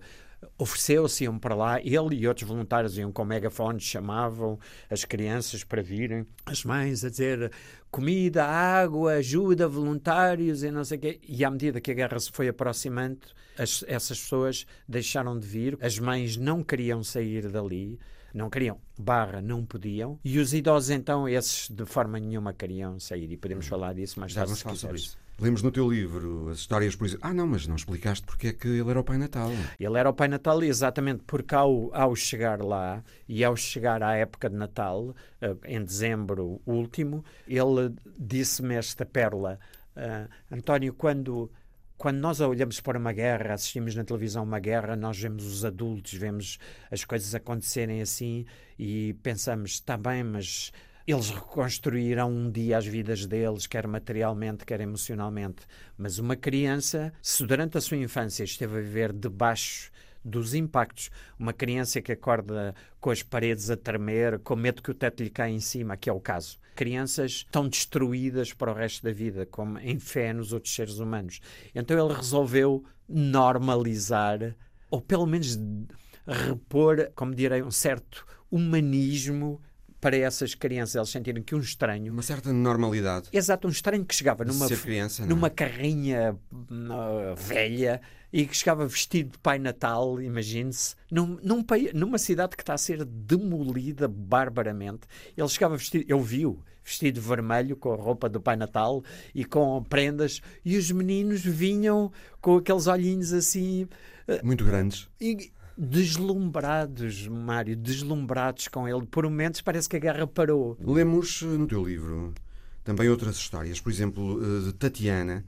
ofereceu-se, 0.57 1.23
iam 1.23 1.37
para 1.37 1.55
lá, 1.55 1.79
ele 1.81 2.15
e 2.15 2.27
outros 2.27 2.47
voluntários 2.47 2.97
iam 2.97 3.11
com 3.11 3.23
megafones, 3.23 3.83
chamavam 3.83 4.59
as 4.89 5.05
crianças 5.05 5.63
para 5.63 5.81
virem, 5.81 6.25
as 6.45 6.63
mães 6.63 7.03
a 7.03 7.09
dizer 7.09 7.51
comida, 7.89 8.45
água, 8.45 9.13
ajuda, 9.13 9.67
voluntários 9.67 10.63
e 10.63 10.71
não 10.71 10.83
sei 10.83 10.97
o 10.97 11.01
quê. 11.01 11.19
E 11.27 11.43
à 11.43 11.51
medida 11.51 11.81
que 11.81 11.91
a 11.91 11.93
guerra 11.93 12.19
se 12.19 12.31
foi 12.31 12.47
aproximando, 12.47 13.19
as, 13.57 13.83
essas 13.87 14.19
pessoas 14.19 14.65
deixaram 14.87 15.37
de 15.37 15.45
vir, 15.45 15.77
as 15.81 15.99
mães 15.99 16.37
não 16.37 16.63
queriam 16.63 17.03
sair 17.03 17.49
dali, 17.49 17.99
não 18.33 18.49
queriam, 18.49 18.79
barra, 18.97 19.41
não 19.41 19.65
podiam, 19.65 20.19
e 20.23 20.39
os 20.39 20.53
idosos 20.53 20.89
então, 20.89 21.27
esses 21.27 21.69
de 21.69 21.85
forma 21.85 22.19
nenhuma 22.19 22.53
queriam 22.53 22.99
sair, 22.99 23.29
e 23.31 23.37
podemos 23.37 23.65
hum. 23.65 23.69
falar 23.69 23.93
disso 23.93 24.19
mais 24.19 24.33
tarde 24.33 24.55
se 24.55 24.65
quiseres. 24.65 25.17
Lemos 25.41 25.63
no 25.63 25.71
teu 25.71 25.89
livro 25.89 26.49
as 26.49 26.59
histórias, 26.59 26.95
por 26.95 27.07
exemplo. 27.07 27.27
Ah, 27.27 27.33
não, 27.33 27.47
mas 27.47 27.65
não 27.65 27.75
explicaste 27.75 28.23
porque 28.25 28.49
é 28.49 28.53
que 28.53 28.67
ele 28.67 28.89
era 28.89 28.99
o 28.99 29.03
Pai 29.03 29.17
Natal. 29.17 29.49
Ele 29.79 29.97
era 29.97 30.07
o 30.07 30.13
Pai 30.13 30.27
Natal 30.27 30.61
exatamente 30.63 31.23
porque 31.25 31.55
ao, 31.55 31.89
ao 31.95 32.15
chegar 32.15 32.61
lá 32.61 33.03
e 33.27 33.43
ao 33.43 33.55
chegar 33.55 34.03
à 34.03 34.15
época 34.15 34.47
de 34.49 34.55
Natal, 34.55 35.15
eh, 35.41 35.55
em 35.65 35.83
dezembro 35.83 36.61
último, 36.63 37.25
ele 37.47 37.91
disse-me 38.19 38.75
esta 38.75 39.03
pérola. 39.03 39.59
Uh, 39.95 40.29
António, 40.55 40.93
quando 40.93 41.51
quando 41.97 42.17
nós 42.17 42.39
olhamos 42.39 42.79
para 42.79 42.97
uma 42.97 43.13
guerra, 43.13 43.53
assistimos 43.53 43.93
na 43.93 44.03
televisão 44.03 44.43
uma 44.43 44.59
guerra, 44.59 44.95
nós 44.95 45.19
vemos 45.19 45.45
os 45.45 45.63
adultos, 45.63 46.13
vemos 46.13 46.57
as 46.89 47.05
coisas 47.05 47.35
acontecerem 47.35 48.01
assim 48.01 48.43
e 48.77 49.13
pensamos, 49.21 49.73
está 49.73 49.97
bem, 49.97 50.23
mas 50.23 50.71
eles 51.11 51.29
reconstruirão 51.29 52.31
um 52.31 52.51
dia 52.51 52.77
as 52.77 52.85
vidas 52.85 53.25
deles, 53.25 53.67
quer 53.67 53.87
materialmente, 53.87 54.65
quer 54.65 54.81
emocionalmente. 54.81 55.65
Mas 55.97 56.19
uma 56.19 56.35
criança, 56.35 57.11
se 57.21 57.45
durante 57.45 57.77
a 57.77 57.81
sua 57.81 57.97
infância 57.97 58.43
esteve 58.43 58.77
a 58.77 58.81
viver 58.81 59.11
debaixo 59.13 59.91
dos 60.23 60.53
impactos. 60.53 61.09
Uma 61.37 61.53
criança 61.53 62.01
que 62.01 62.11
acorda 62.11 62.75
com 62.99 63.09
as 63.09 63.23
paredes 63.23 63.69
a 63.69 63.77
tremer, 63.77 64.39
com 64.39 64.55
medo 64.55 64.81
que 64.81 64.91
o 64.91 64.93
teto 64.93 65.23
lhe 65.23 65.29
caia 65.29 65.51
em 65.51 65.59
cima, 65.59 65.97
que 65.97 66.09
é 66.09 66.13
o 66.13 66.19
caso. 66.19 66.59
Crianças 66.75 67.31
estão 67.31 67.67
destruídas 67.67 68.53
para 68.53 68.71
o 68.71 68.75
resto 68.75 69.03
da 69.03 69.11
vida, 69.11 69.45
como 69.45 69.79
em 69.79 69.99
fé 69.99 70.31
nos 70.33 70.53
outros 70.53 70.73
seres 70.73 70.99
humanos. 70.99 71.41
Então 71.75 71.97
ele 71.97 72.13
resolveu 72.13 72.83
normalizar, 73.07 74.55
ou 74.89 75.01
pelo 75.01 75.25
menos 75.25 75.59
repor, 76.25 77.11
como 77.15 77.35
direi, 77.35 77.61
um 77.61 77.71
certo 77.71 78.25
humanismo 78.49 79.61
para 80.01 80.17
essas 80.17 80.55
crianças 80.55 80.95
eles 80.95 81.09
sentirem 81.09 81.43
que 81.43 81.53
um 81.53 81.59
estranho. 81.59 82.11
Uma 82.11 82.23
certa 82.23 82.51
normalidade. 82.51 83.29
Exato, 83.31 83.67
um 83.67 83.71
estranho 83.71 84.03
que 84.03 84.15
chegava 84.15 84.43
numa, 84.43 84.67
criança, 84.67 85.25
numa 85.27 85.49
carrinha 85.49 86.35
uh, 86.51 87.35
velha 87.35 88.01
e 88.33 88.45
que 88.47 88.57
chegava 88.57 88.87
vestido 88.87 89.33
de 89.33 89.37
Pai 89.37 89.59
Natal, 89.59 90.19
imagine-se, 90.19 90.95
num, 91.11 91.37
num, 91.43 91.63
numa 91.93 92.17
cidade 92.17 92.55
que 92.55 92.63
está 92.63 92.73
a 92.73 92.77
ser 92.77 93.05
demolida 93.05 94.07
barbaramente. 94.07 95.01
Ele 95.37 95.47
chegava 95.47 95.77
vestido, 95.77 96.05
eu 96.07 96.19
vi-o, 96.19 96.63
vestido 96.83 97.21
vermelho, 97.21 97.75
com 97.75 97.93
a 97.93 97.95
roupa 97.95 98.27
do 98.27 98.41
Pai 98.41 98.55
Natal 98.55 99.03
e 99.35 99.45
com 99.45 99.83
prendas, 99.83 100.41
e 100.65 100.77
os 100.77 100.89
meninos 100.91 101.41
vinham 101.41 102.11
com 102.41 102.57
aqueles 102.57 102.87
olhinhos 102.87 103.33
assim. 103.33 103.83
Uh, 104.27 104.43
Muito 104.43 104.65
grandes. 104.65 105.07
E, 105.19 105.51
deslumbrados, 105.77 107.27
Mário, 107.27 107.75
deslumbrados 107.75 108.67
com 108.67 108.87
ele. 108.87 109.05
Por 109.05 109.23
momentos 109.23 109.61
parece 109.61 109.89
que 109.89 109.95
a 109.95 109.99
guerra 109.99 110.27
parou. 110.27 110.77
Lemos 110.79 111.41
eh, 111.43 111.45
no 111.45 111.67
teu 111.67 111.83
livro 111.83 112.33
também 112.83 113.09
outras 113.09 113.35
histórias, 113.37 113.79
por 113.79 113.91
exemplo, 113.91 114.39
eh, 114.43 114.65
de 114.65 114.73
Tatiana, 114.73 115.45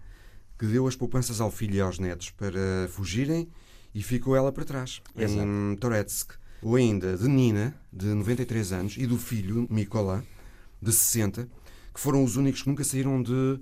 que 0.57 0.65
deu 0.65 0.87
as 0.87 0.95
poupanças 0.95 1.41
ao 1.41 1.51
filho 1.51 1.75
e 1.75 1.81
aos 1.81 1.99
netos 1.99 2.29
para 2.29 2.87
fugirem 2.89 3.47
e 3.93 4.01
ficou 4.01 4.35
ela 4.35 4.51
para 4.51 4.63
trás, 4.63 5.01
Exato. 5.17 5.47
em 5.47 5.75
Toretsk. 5.75 6.33
Ou 6.61 6.75
ainda 6.75 7.17
de 7.17 7.27
Nina, 7.27 7.75
de 7.91 8.05
93 8.05 8.71
anos, 8.71 8.95
e 8.97 9.05
do 9.05 9.17
filho, 9.17 9.67
Mikola, 9.69 10.23
de 10.81 10.91
60, 10.91 11.47
que 11.93 11.99
foram 11.99 12.23
os 12.23 12.37
únicos 12.37 12.61
que 12.61 12.69
nunca 12.69 12.83
saíram 12.83 13.21
de 13.21 13.59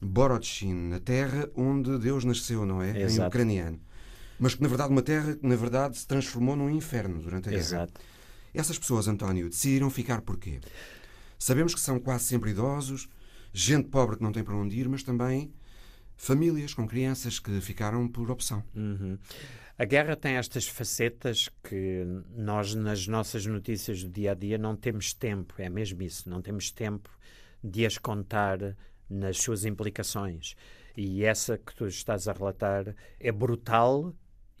Borodchin, 0.00 0.92
a 0.92 1.00
terra 1.00 1.48
onde 1.56 1.98
Deus 1.98 2.24
nasceu, 2.24 2.66
não 2.66 2.82
é? 2.82 3.02
Exato. 3.02 3.22
Em 3.22 3.28
ucraniano. 3.28 3.80
Mas 4.42 4.56
que, 4.56 4.62
na 4.62 4.66
verdade, 4.66 4.90
uma 4.90 5.02
terra 5.02 5.36
que, 5.36 5.46
na 5.46 5.54
verdade, 5.54 5.96
se 5.96 6.04
transformou 6.04 6.56
num 6.56 6.68
inferno 6.68 7.22
durante 7.22 7.48
a 7.48 7.52
guerra. 7.52 7.62
Exato. 7.62 8.00
Essas 8.52 8.76
pessoas, 8.76 9.06
António, 9.06 9.48
decidiram 9.48 9.88
ficar 9.88 10.20
porquê? 10.20 10.58
Sabemos 11.38 11.72
que 11.76 11.80
são 11.80 12.00
quase 12.00 12.24
sempre 12.24 12.50
idosos, 12.50 13.08
gente 13.52 13.88
pobre 13.88 14.16
que 14.16 14.22
não 14.24 14.32
tem 14.32 14.42
para 14.42 14.56
onde 14.56 14.76
ir, 14.76 14.88
mas 14.88 15.04
também 15.04 15.54
famílias 16.16 16.74
com 16.74 16.88
crianças 16.88 17.38
que 17.38 17.60
ficaram 17.60 18.08
por 18.08 18.32
opção. 18.32 18.64
Uhum. 18.74 19.16
A 19.78 19.84
guerra 19.84 20.16
tem 20.16 20.34
estas 20.34 20.66
facetas 20.66 21.48
que 21.62 22.04
nós, 22.34 22.74
nas 22.74 23.06
nossas 23.06 23.46
notícias 23.46 24.02
do 24.02 24.10
dia 24.10 24.32
a 24.32 24.34
dia, 24.34 24.58
não 24.58 24.74
temos 24.74 25.14
tempo, 25.14 25.54
é 25.58 25.68
mesmo 25.68 26.02
isso, 26.02 26.28
não 26.28 26.42
temos 26.42 26.72
tempo 26.72 27.08
de 27.62 27.86
as 27.86 27.96
contar 27.96 28.76
nas 29.08 29.38
suas 29.38 29.64
implicações. 29.64 30.56
E 30.96 31.24
essa 31.24 31.56
que 31.56 31.72
tu 31.76 31.86
estás 31.86 32.26
a 32.26 32.32
relatar 32.32 32.92
é 33.20 33.30
brutal 33.30 34.12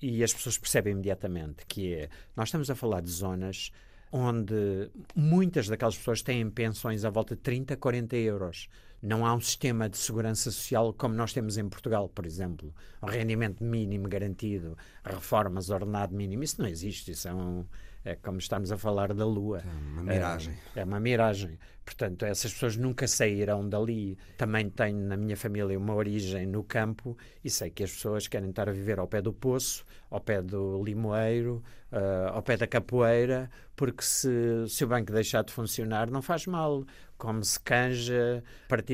e 0.02 0.22
as 0.22 0.34
pessoas 0.34 0.58
percebem 0.58 0.92
imediatamente 0.92 1.64
que 1.66 1.94
é, 1.94 2.08
nós 2.36 2.48
estamos 2.48 2.68
a 2.68 2.74
falar 2.74 3.00
de 3.00 3.10
zonas 3.10 3.70
onde 4.12 4.90
muitas 5.16 5.68
daquelas 5.68 5.96
pessoas 5.96 6.20
têm 6.20 6.50
pensões 6.50 7.04
à 7.04 7.08
volta 7.08 7.34
de 7.34 7.40
30, 7.40 7.76
40 7.78 8.14
euros. 8.16 8.68
Não 9.00 9.24
há 9.26 9.34
um 9.34 9.40
sistema 9.40 9.88
de 9.88 9.96
segurança 9.96 10.50
social 10.50 10.92
como 10.92 11.14
nós 11.14 11.32
temos 11.32 11.56
em 11.56 11.66
Portugal, 11.68 12.08
por 12.10 12.26
exemplo. 12.26 12.74
Um 13.02 13.06
rendimento 13.06 13.64
mínimo 13.64 14.08
garantido, 14.08 14.76
reformas, 15.02 15.70
ordenado 15.70 16.14
mínimo. 16.14 16.44
Isso 16.44 16.60
não 16.60 16.68
existe. 16.68 17.10
Isso 17.12 17.26
é, 17.26 17.34
um, 17.34 17.64
é 18.04 18.16
como 18.16 18.38
estamos 18.38 18.72
a 18.72 18.78
falar 18.78 19.12
da 19.14 19.24
Lua. 19.24 19.60
É 19.60 19.70
uma 19.70 20.02
miragem. 20.02 20.54
É, 20.74 20.80
é 20.80 20.84
uma 20.84 20.98
miragem. 20.98 21.58
Portanto, 21.84 22.24
essas 22.24 22.52
pessoas 22.52 22.76
nunca 22.76 23.06
sairão 23.06 23.68
dali. 23.68 24.18
Também 24.36 24.68
tenho 24.70 24.98
na 24.98 25.16
minha 25.16 25.36
família 25.36 25.78
uma 25.78 25.94
origem 25.94 26.46
no 26.46 26.64
campo 26.64 27.16
e 27.44 27.50
sei 27.50 27.70
que 27.70 27.84
as 27.84 27.92
pessoas 27.92 28.26
querem 28.26 28.50
estar 28.50 28.68
a 28.68 28.72
viver 28.72 28.98
ao 28.98 29.06
pé 29.06 29.20
do 29.20 29.32
poço, 29.32 29.84
ao 30.10 30.20
pé 30.20 30.42
do 30.42 30.82
limoeiro, 30.82 31.62
uh, 31.92 32.32
ao 32.32 32.42
pé 32.42 32.56
da 32.56 32.66
capoeira, 32.66 33.50
porque 33.76 34.02
se, 34.02 34.28
se 34.68 34.84
o 34.84 34.88
banco 34.88 35.12
deixar 35.12 35.44
de 35.44 35.52
funcionar, 35.52 36.10
não 36.10 36.22
faz 36.22 36.46
mal 36.46 36.84
come-se 37.22 37.60
canja, 37.60 38.42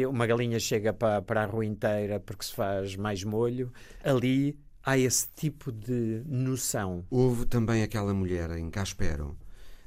uma 0.07 0.27
galinha 0.27 0.61
chega 0.61 0.93
para, 0.93 1.23
para 1.23 1.45
a 1.45 1.47
rua 1.47 1.65
inteira 1.65 2.21
porque 2.21 2.45
se 2.45 2.55
faz 2.55 2.95
mais 2.95 3.25
molho. 3.25 3.73
Ali 4.05 4.55
há 4.83 4.99
esse 4.99 5.29
tipo 5.35 5.71
de 5.73 6.23
noção. 6.27 7.05
Houve 7.11 7.47
também 7.47 7.83
aquela 7.83 8.15
mulher 8.15 8.51
em 8.53 8.71
Caspero 8.71 9.37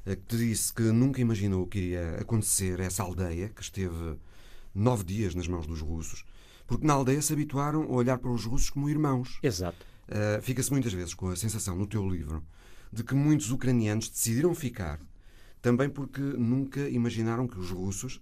eh, 0.04 0.16
que 0.16 0.22
te 0.22 0.36
disse 0.36 0.72
que 0.72 0.82
nunca 0.82 1.20
imaginou 1.20 1.66
que 1.66 1.78
iria 1.78 2.16
acontecer 2.20 2.80
essa 2.80 3.02
aldeia, 3.02 3.48
que 3.48 3.62
esteve 3.62 4.16
nove 4.74 5.04
dias 5.04 5.34
nas 5.34 5.48
mãos 5.48 5.66
dos 5.66 5.80
russos, 5.80 6.24
porque 6.66 6.86
na 6.86 6.94
aldeia 6.94 7.20
se 7.20 7.32
habituaram 7.32 7.82
a 7.82 7.92
olhar 7.92 8.18
para 8.18 8.30
os 8.30 8.44
russos 8.44 8.70
como 8.70 8.88
irmãos. 8.88 9.38
Exato. 9.42 9.84
Uh, 10.08 10.42
Fica-se 10.42 10.70
muitas 10.70 10.92
vezes 10.92 11.14
com 11.14 11.28
a 11.28 11.36
sensação 11.36 11.76
no 11.76 11.86
teu 11.86 12.08
livro 12.08 12.42
de 12.92 13.02
que 13.02 13.14
muitos 13.14 13.50
ucranianos 13.50 14.08
decidiram 14.08 14.54
ficar 14.54 15.00
também 15.62 15.88
porque 15.88 16.20
nunca 16.20 16.88
imaginaram 16.88 17.46
que 17.46 17.58
os 17.58 17.70
russos 17.70 18.20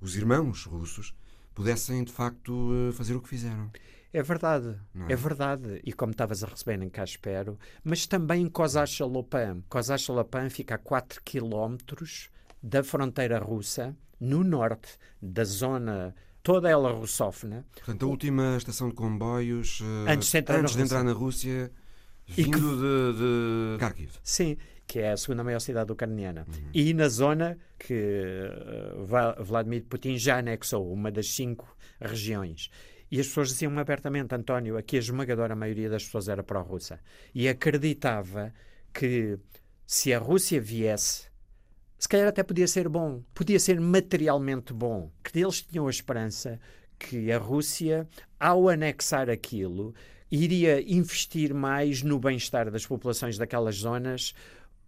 os 0.00 0.16
irmãos 0.16 0.64
russos 0.64 1.14
pudessem 1.54 2.04
de 2.04 2.12
facto 2.12 2.70
eh, 2.74 2.92
fazer 2.92 3.14
o 3.14 3.22
que 3.22 3.28
fizeram. 3.28 3.70
É 4.14 4.22
verdade, 4.22 4.76
é? 5.08 5.12
é? 5.12 5.16
verdade. 5.16 5.80
E 5.82 5.92
como 5.92 6.12
estavas 6.12 6.44
a 6.44 6.46
receber 6.46 6.80
em 6.80 6.88
Caspero, 6.88 7.58
mas 7.82 8.06
também 8.06 8.42
em 8.42 8.48
Kozacha-Lopan. 8.48 9.62
Kozacha-Lopan 9.68 10.48
fica 10.48 10.76
a 10.76 10.78
4 10.78 11.20
quilómetros 11.24 12.30
da 12.62 12.84
fronteira 12.84 13.40
russa, 13.40 13.96
no 14.20 14.44
norte 14.44 14.96
da 15.20 15.42
zona 15.42 16.14
toda 16.44 16.70
ela 16.70 16.92
russófona. 16.92 17.66
Portanto, 17.74 18.04
a 18.04 18.08
última 18.08 18.56
estação 18.56 18.88
de 18.88 18.94
comboios 18.94 19.80
uh, 19.80 20.08
antes 20.08 20.30
de 20.30 20.38
entrar, 20.38 20.60
antes 20.60 20.76
na, 20.76 20.78
de 20.78 20.86
entrar 20.86 21.02
na 21.02 21.12
Rússia, 21.12 21.72
vindo 22.28 22.52
que... 22.52 22.60
de, 22.60 23.18
de 23.18 23.78
Kharkiv. 23.80 24.12
Sim, 24.22 24.56
que 24.86 25.00
é 25.00 25.10
a 25.10 25.16
segunda 25.16 25.42
maior 25.42 25.58
cidade 25.58 25.90
ucraniana. 25.90 26.46
Uhum. 26.46 26.70
E 26.72 26.94
na 26.94 27.08
zona 27.08 27.58
que 27.78 27.94
uh, 27.94 29.42
Vladimir 29.42 29.84
Putin 29.86 30.16
já 30.16 30.38
anexou, 30.38 30.92
uma 30.92 31.10
das 31.10 31.34
cinco 31.34 31.76
regiões. 32.00 32.70
E 33.10 33.20
as 33.20 33.26
pessoas 33.26 33.48
diziam 33.48 33.78
abertamente, 33.78 34.34
António, 34.34 34.76
aqui 34.76 34.96
a 34.96 35.00
esmagadora 35.00 35.54
maioria 35.54 35.88
das 35.88 36.04
pessoas 36.04 36.28
era 36.28 36.42
pró-russa. 36.42 37.00
E 37.34 37.48
acreditava 37.48 38.52
que 38.92 39.38
se 39.86 40.12
a 40.12 40.18
Rússia 40.18 40.60
viesse, 40.60 41.28
se 41.98 42.08
calhar 42.08 42.28
até 42.28 42.42
podia 42.42 42.66
ser 42.66 42.88
bom, 42.88 43.22
podia 43.34 43.58
ser 43.58 43.80
materialmente 43.80 44.72
bom, 44.72 45.10
que 45.22 45.38
eles 45.38 45.62
tinham 45.62 45.86
a 45.86 45.90
esperança 45.90 46.58
que 46.98 47.30
a 47.30 47.38
Rússia, 47.38 48.08
ao 48.38 48.68
anexar 48.68 49.28
aquilo, 49.28 49.94
iria 50.30 50.80
investir 50.80 51.54
mais 51.54 52.02
no 52.02 52.18
bem-estar 52.18 52.70
das 52.70 52.86
populações 52.86 53.36
daquelas 53.38 53.76
zonas, 53.76 54.34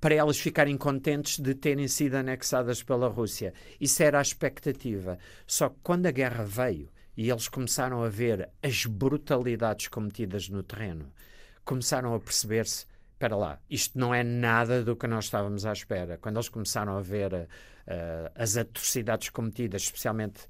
para 0.01 0.15
elas 0.15 0.39
ficarem 0.39 0.77
contentes 0.77 1.39
de 1.39 1.55
terem 1.55 1.89
sido 1.89 2.17
anexadas 2.17 2.83
pela 2.83 3.09
Rússia. 3.09 3.53
Isso 3.81 4.03
era 4.03 4.19
a 4.19 4.23
expectativa. 4.23 5.19
Só 5.47 5.69
que 5.69 5.77
quando 5.83 6.07
a 6.07 6.11
guerra 6.11 6.45
veio 6.45 6.89
e 7.17 7.31
eles 7.31 7.49
começaram 7.49 8.03
a 8.03 8.09
ver 8.09 8.51
as 8.63 8.85
brutalidades 8.85 9.89
cometidas 9.89 10.49
no 10.49 10.63
terreno, 10.63 11.13
começaram 11.65 12.15
a 12.15 12.21
perceber-se: 12.21 12.87
espera 13.13 13.35
lá, 13.37 13.59
isto 13.71 13.99
não 13.99 14.15
é 14.15 14.23
nada 14.23 14.85
do 14.85 14.95
que 14.95 15.07
nós 15.07 15.25
estávamos 15.25 15.65
à 15.65 15.73
espera. 15.73 16.19
Quando 16.19 16.37
eles 16.37 16.49
começaram 16.49 16.97
a 16.97 17.01
ver 17.01 17.33
uh, 17.33 17.47
as 18.35 18.57
atrocidades 18.57 19.31
cometidas, 19.31 19.83
especialmente 19.83 20.41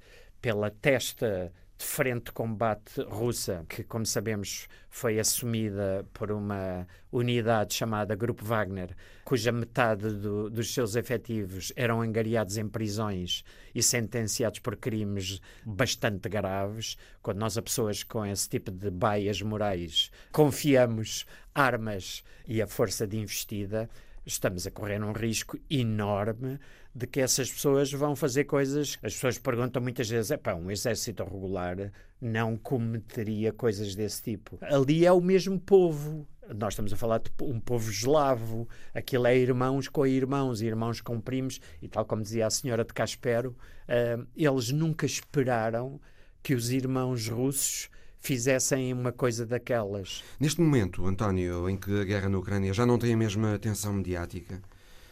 pela 0.41 0.69
testa 0.69 1.51
de 1.77 1.85
frente 1.85 2.25
de 2.25 2.31
combate 2.31 3.01
russa, 3.03 3.63
que, 3.69 3.83
como 3.83 4.05
sabemos, 4.05 4.67
foi 4.89 5.19
assumida 5.19 6.05
por 6.11 6.31
uma 6.31 6.87
unidade 7.11 7.75
chamada 7.75 8.15
Grupo 8.15 8.43
Wagner, 8.43 8.95
cuja 9.23 9.51
metade 9.51 10.09
do, 10.09 10.49
dos 10.49 10.73
seus 10.73 10.95
efetivos 10.95 11.71
eram 11.75 12.01
angariados 12.01 12.57
em 12.57 12.67
prisões 12.67 13.43
e 13.75 13.83
sentenciados 13.83 14.59
por 14.59 14.75
crimes 14.75 15.39
bastante 15.63 16.27
graves. 16.27 16.97
Quando 17.21 17.37
nós, 17.37 17.57
a 17.57 17.61
pessoas 17.61 18.01
com 18.01 18.25
esse 18.25 18.49
tipo 18.49 18.71
de 18.71 18.89
baias 18.89 19.41
morais, 19.41 20.09
confiamos 20.31 21.25
armas 21.53 22.23
e 22.47 22.59
a 22.59 22.65
força 22.65 23.05
de 23.05 23.17
investida, 23.17 23.87
estamos 24.25 24.65
a 24.65 24.71
correr 24.71 25.03
um 25.03 25.11
risco 25.11 25.57
enorme 25.69 26.59
de 26.97 27.05
que 27.05 27.21
essas 27.21 27.51
pessoas 27.51 27.91
vão 27.91 28.15
fazer 28.15 28.45
coisas. 28.45 28.97
As 29.03 29.13
pessoas 29.13 29.37
perguntam 29.37 29.81
muitas 29.81 30.09
vezes: 30.09 30.31
é 30.31 30.37
pá, 30.37 30.55
um 30.55 30.71
exército 30.71 31.23
regular 31.23 31.91
não 32.19 32.57
cometeria 32.57 33.53
coisas 33.53 33.93
desse 33.93 34.23
tipo. 34.23 34.57
Ali 34.61 35.05
é 35.05 35.11
o 35.11 35.21
mesmo 35.21 35.59
povo. 35.59 36.27
Nós 36.55 36.73
estamos 36.73 36.91
a 36.91 36.95
falar 36.95 37.19
de 37.19 37.29
um 37.41 37.59
povo 37.59 37.91
eslavo, 37.91 38.67
aquilo 38.95 39.27
é 39.27 39.37
irmãos 39.37 39.89
com 39.89 40.07
irmãos, 40.07 40.61
irmãos 40.61 41.01
com 41.01 41.19
primos, 41.19 41.59
e 41.81 41.89
tal 41.89 42.05
como 42.05 42.23
dizia 42.23 42.47
a 42.47 42.49
senhora 42.49 42.85
de 42.85 42.93
Caspero, 42.93 43.49
uh, 43.49 44.25
eles 44.33 44.71
nunca 44.71 45.05
esperaram 45.05 45.99
que 46.41 46.55
os 46.55 46.71
irmãos 46.71 47.27
russos 47.27 47.89
fizessem 48.21 48.93
uma 48.93 49.11
coisa 49.11 49.45
daquelas. 49.45 50.23
Neste 50.39 50.61
momento, 50.61 51.05
António, 51.05 51.69
em 51.69 51.75
que 51.75 51.99
a 51.99 52.05
guerra 52.05 52.29
na 52.29 52.37
Ucrânia 52.37 52.73
já 52.73 52.85
não 52.85 52.97
tem 52.97 53.13
a 53.13 53.17
mesma 53.17 53.53
atenção 53.53 53.91
mediática, 53.91 54.61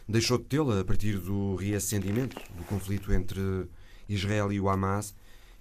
deixou 0.08 0.38
de 0.38 0.44
tê-la 0.44 0.80
a 0.80 0.84
partir 0.84 1.18
do 1.18 1.56
reacendimento 1.56 2.36
do 2.56 2.64
conflito 2.64 3.12
entre 3.12 3.40
Israel 4.08 4.52
e 4.52 4.60
o 4.60 4.68
Hamas. 4.68 5.14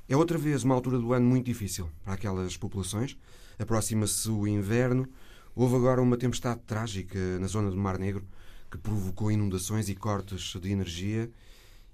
É 0.07 0.15
outra 0.15 0.37
vez 0.37 0.63
uma 0.63 0.75
altura 0.75 0.99
do 0.99 1.13
ano 1.13 1.25
muito 1.25 1.45
difícil 1.45 1.89
para 2.03 2.13
aquelas 2.13 2.55
populações. 2.55 3.17
Aproxima-se 3.57 4.29
o 4.29 4.47
inverno. 4.47 5.07
Houve 5.55 5.75
agora 5.75 6.01
uma 6.01 6.17
tempestade 6.17 6.59
trágica 6.67 7.39
na 7.39 7.47
zona 7.47 7.71
do 7.71 7.77
Mar 7.77 7.97
Negro 7.97 8.25
que 8.69 8.77
provocou 8.77 9.31
inundações 9.31 9.89
e 9.89 9.95
cortes 9.95 10.53
de 10.59 10.71
energia. 10.71 11.29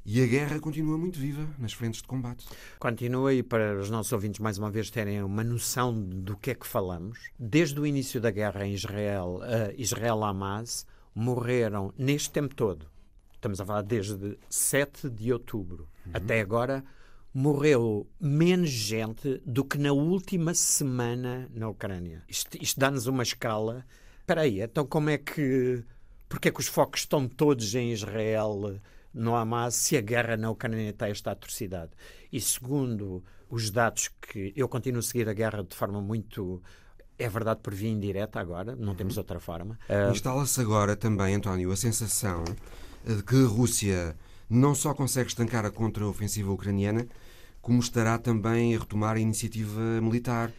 E 0.04 0.22
a 0.22 0.26
guerra 0.26 0.60
continua 0.60 0.97
muito 0.97 1.20
viva 1.20 1.47
nas 1.60 1.74
frentes 1.74 2.02
de 2.02 2.08
combate. 2.08 2.47
Continua, 2.80 3.32
e 3.36 3.43
para 3.43 3.80
os 3.80 3.91
nossos 3.91 4.12
ouvintes, 4.12 4.39
mais 4.39 4.58
uma 4.58 4.72
vez, 4.72 4.89
terem 4.89 5.22
uma 5.22 5.43
noção 5.43 5.93
do 5.93 6.36
que 6.36 6.49
é 6.49 6.56
que 6.56 6.66
falamos, 6.66 7.20
desde 7.38 7.80
o 7.80 7.86
início 7.86 8.20
da 8.20 8.32
guerra 8.32 8.66
em 8.66 8.74
Israel, 8.74 9.41
uh, 9.41 9.74
Israel-Hamas, 9.78 10.88
morreram 11.14 11.93
neste 11.97 12.32
tempo 12.32 12.55
todo, 12.55 12.88
estamos 13.34 13.59
a 13.59 13.66
falar 13.66 13.82
desde 13.82 14.38
7 14.49 15.09
de 15.09 15.34
outubro 15.34 15.88
uhum. 16.05 16.12
até 16.14 16.41
agora, 16.41 16.84
morreu 17.34 18.07
menos 18.20 18.70
gente 18.70 19.41
do 19.45 19.64
que 19.64 19.78
na 19.78 19.91
última 19.91 20.53
semana 20.53 21.49
na 21.53 21.70
Ucrânia. 21.70 22.24
Isto, 22.28 22.62
isto 22.62 22.80
dá-nos 22.80 23.07
uma 23.07 23.24
escala. 23.24 23.86
Espera 24.20 24.41
aí, 24.41 24.62
então 24.62 24.86
como 24.86 25.09
é 25.09 25.18
que... 25.18 25.84
Porque 26.28 26.49
é 26.49 26.51
que 26.51 26.59
os 26.59 26.68
focos 26.68 27.01
estão 27.01 27.28
todos 27.28 27.76
em 27.76 27.91
Israel, 27.91 28.80
no 29.14 29.36
Hamas, 29.36 29.76
se 29.76 29.97
a 29.97 30.01
guerra 30.01 30.38
na 30.38 30.49
Ucrânia 30.49 30.89
está 30.89 31.09
esta 31.09 31.32
atrocidade? 31.32 31.91
E 32.32 32.39
segundo 32.39 33.24
os 33.49 33.70
dados 33.70 34.09
que... 34.22 34.53
Eu 34.55 34.68
continuo 34.68 34.99
a 34.99 35.03
seguir 35.03 35.28
a 35.28 35.34
guerra 35.34 35.64
de 35.64 35.76
forma 35.76 36.01
muito 36.01 36.62
é 37.22 37.30
verdade 37.30 37.59
por 37.61 37.74
via 37.74 37.89
indireta 37.89 38.39
agora, 38.39 38.76
não 38.76 38.95
temos 38.95 39.17
outra 39.17 39.39
forma. 39.39 39.78
Uh... 39.89 40.11
Instala-se 40.11 40.59
agora 40.59 40.95
também, 40.95 41.36
António, 41.36 41.72
a 41.72 41.76
sensação 41.76 42.43
de 43.05 43.24
que 43.24 43.36
a 43.36 43.47
Rússia 43.47 44.15
não 44.49 44.76
só 44.76 44.93
consegue 44.93 45.30
estancar 45.30 45.65
a 45.65 45.72
contra-ofensiva 45.72 46.51
ucraniana, 46.51 47.07
como 47.61 47.80
estará 47.80 48.17
também 48.17 48.76
a 48.76 48.80
retomar 48.80 49.15
a 49.15 49.19
iniciativa 49.19 49.80
militar, 50.01 50.51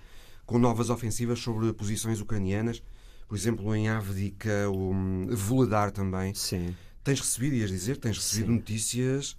com 0.46 0.58
novas 0.58 0.90
ofensivas 0.90 1.38
sobre 1.40 1.72
posições 1.72 2.20
ucranianas, 2.20 2.82
por 3.28 3.36
exemplo, 3.36 3.74
em 3.74 3.88
Avdica, 3.88 4.68
o 4.70 4.94
Voladar 5.34 5.90
também. 5.90 6.34
Sim. 6.34 6.74
Tens 7.02 7.20
recebido, 7.20 7.56
ias 7.56 7.70
dizer, 7.70 7.96
tens 7.96 8.16
recebido 8.18 8.48
Sim. 8.48 8.54
notícias 8.54 9.36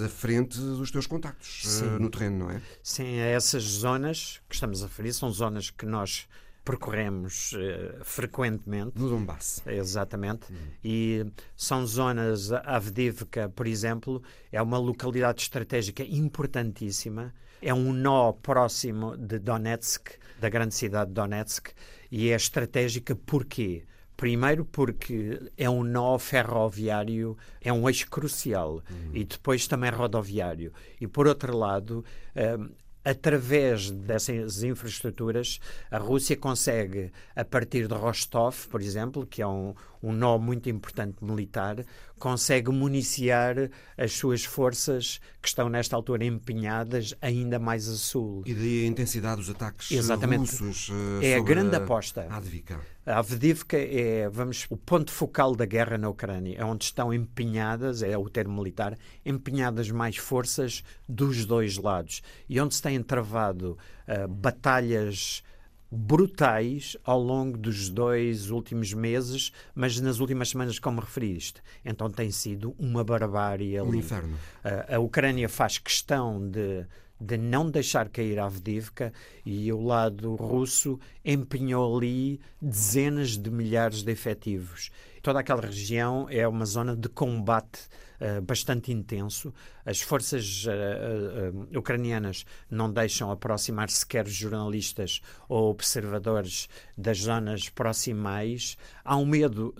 da 0.00 0.08
frente 0.08 0.58
dos 0.58 0.90
teus 0.90 1.06
contactos 1.06 1.80
uh, 1.82 1.98
no 1.98 2.10
terreno, 2.10 2.38
não 2.46 2.50
é? 2.50 2.62
Sim, 2.82 3.18
essas 3.18 3.62
zonas 3.62 4.40
que 4.48 4.54
estamos 4.54 4.82
a 4.82 4.86
referir 4.86 5.12
são 5.12 5.30
zonas 5.30 5.70
que 5.70 5.84
nós 5.84 6.26
percorremos 6.64 7.52
uh, 7.52 8.04
frequentemente. 8.04 8.92
No 8.98 9.08
Donbass. 9.08 9.62
Exatamente. 9.66 10.50
Uhum. 10.50 10.56
E 10.84 11.26
são 11.56 11.86
zonas, 11.86 12.52
Avdivka, 12.52 13.48
por 13.48 13.66
exemplo, 13.66 14.22
é 14.52 14.60
uma 14.62 14.78
localidade 14.78 15.42
estratégica 15.42 16.02
importantíssima. 16.02 17.34
É 17.62 17.74
um 17.74 17.92
nó 17.92 18.32
próximo 18.32 19.16
de 19.16 19.38
Donetsk, 19.38 20.12
da 20.40 20.48
grande 20.48 20.74
cidade 20.74 21.10
de 21.10 21.14
Donetsk, 21.14 21.72
e 22.10 22.30
é 22.30 22.34
estratégica 22.34 23.14
porquê? 23.14 23.84
Primeiro 24.20 24.66
porque 24.66 25.50
é 25.56 25.70
um 25.70 25.82
nó 25.82 26.18
ferroviário, 26.18 27.38
é 27.58 27.72
um 27.72 27.88
eixo 27.88 28.06
crucial, 28.10 28.82
uhum. 28.90 29.10
e 29.14 29.24
depois 29.24 29.66
também 29.66 29.90
rodoviário. 29.90 30.74
E 31.00 31.06
por 31.06 31.26
outro 31.26 31.56
lado, 31.56 32.04
um, 32.36 32.68
através 33.02 33.90
dessas 33.90 34.62
infraestruturas, 34.62 35.58
a 35.90 35.96
Rússia 35.96 36.36
consegue, 36.36 37.10
a 37.34 37.46
partir 37.46 37.88
de 37.88 37.94
Rostov, 37.94 38.66
por 38.68 38.82
exemplo, 38.82 39.26
que 39.26 39.40
é 39.40 39.46
um, 39.46 39.74
um 40.02 40.12
nó 40.12 40.38
muito 40.38 40.68
importante 40.68 41.22
militar, 41.22 41.84
consegue 42.18 42.70
municiar 42.70 43.70
as 43.96 44.12
suas 44.12 44.44
forças 44.44 45.20
que 45.40 45.48
estão 45.48 45.68
nesta 45.68 45.96
altura 45.96 46.24
empenhadas 46.24 47.14
ainda 47.20 47.58
mais 47.58 47.88
a 47.88 47.94
sul. 47.94 48.42
E 48.46 48.54
daí 48.54 48.84
a 48.84 48.86
intensidade 48.86 49.36
dos 49.40 49.50
ataques 49.50 49.90
Exatamente. 49.90 50.52
russos 50.52 50.88
uh, 50.90 51.22
É 51.22 51.36
a 51.36 51.40
grande 51.40 51.76
aposta. 51.76 52.26
A 52.28 52.36
Avdivka. 52.36 52.80
A 53.06 53.18
Avdivka 53.18 53.76
é, 53.76 54.28
vamos, 54.28 54.66
o 54.68 54.76
ponto 54.76 55.10
focal 55.10 55.56
da 55.56 55.64
guerra 55.64 55.96
na 55.96 56.08
Ucrânia, 56.08 56.56
é 56.58 56.64
onde 56.64 56.84
estão 56.84 57.12
empenhadas, 57.12 58.02
é 58.02 58.16
o 58.16 58.28
termo 58.28 58.56
militar, 58.56 58.96
empenhadas 59.24 59.90
mais 59.90 60.16
forças 60.16 60.84
dos 61.08 61.46
dois 61.46 61.76
lados 61.78 62.22
e 62.48 62.60
onde 62.60 62.74
se 62.74 62.82
têm 62.82 63.02
travado 63.02 63.78
uh, 64.06 64.28
batalhas 64.28 65.42
brutais 65.90 66.96
ao 67.04 67.20
longo 67.20 67.58
dos 67.58 67.88
dois 67.88 68.50
últimos 68.50 68.92
meses, 68.92 69.52
mas 69.74 70.00
nas 70.00 70.20
últimas 70.20 70.50
semanas, 70.50 70.78
como 70.78 71.00
referiste. 71.00 71.60
Então 71.84 72.08
tem 72.08 72.30
sido 72.30 72.74
uma 72.78 73.02
barbárie 73.02 73.76
ali. 73.76 73.88
Um 73.88 73.94
inferno. 73.94 74.38
A, 74.62 74.96
a 74.96 75.00
Ucrânia 75.00 75.48
faz 75.48 75.78
questão 75.78 76.48
de, 76.48 76.86
de 77.20 77.36
não 77.36 77.68
deixar 77.68 78.08
cair 78.08 78.38
a 78.38 78.46
Avdivka 78.46 79.12
e 79.44 79.72
o 79.72 79.82
lado 79.82 80.36
russo 80.36 80.98
empenhou 81.24 81.98
ali 81.98 82.40
dezenas 82.62 83.36
de 83.36 83.50
milhares 83.50 84.02
de 84.02 84.12
efetivos. 84.12 84.90
Toda 85.22 85.40
aquela 85.40 85.60
região 85.60 86.26
é 86.30 86.46
uma 86.46 86.64
zona 86.64 86.96
de 86.96 87.08
combate 87.08 87.80
uh, 88.20 88.40
bastante 88.42 88.92
intenso. 88.92 89.52
As 89.84 90.00
forças 90.00 90.64
uh, 90.66 91.78
ucranianas 91.78 92.44
não 92.70 92.92
deixam 92.92 93.30
aproximar 93.30 93.90
sequer 93.90 94.26
jornalistas 94.26 95.20
ou 95.48 95.70
observadores 95.70 96.68
das 96.96 97.18
zonas 97.18 97.68
proximais. 97.68 98.76
Há 99.04 99.16
um 99.16 99.26
medo, 99.26 99.74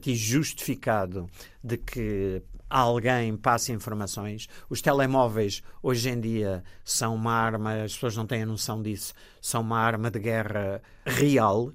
ti, 0.00 0.14
justificado 0.14 1.28
de 1.62 1.76
que 1.76 2.42
alguém 2.72 3.36
passe 3.36 3.70
informações. 3.70 4.48
Os 4.70 4.80
telemóveis, 4.80 5.62
hoje 5.82 6.08
em 6.08 6.18
dia, 6.18 6.64
são 6.82 7.14
uma 7.14 7.32
arma, 7.32 7.82
as 7.82 7.92
pessoas 7.92 8.16
não 8.16 8.26
têm 8.26 8.42
a 8.42 8.46
noção 8.46 8.82
disso, 8.82 9.12
são 9.40 9.60
uma 9.60 9.78
arma 9.78 10.10
de 10.10 10.18
guerra 10.18 10.80
real 11.04 11.72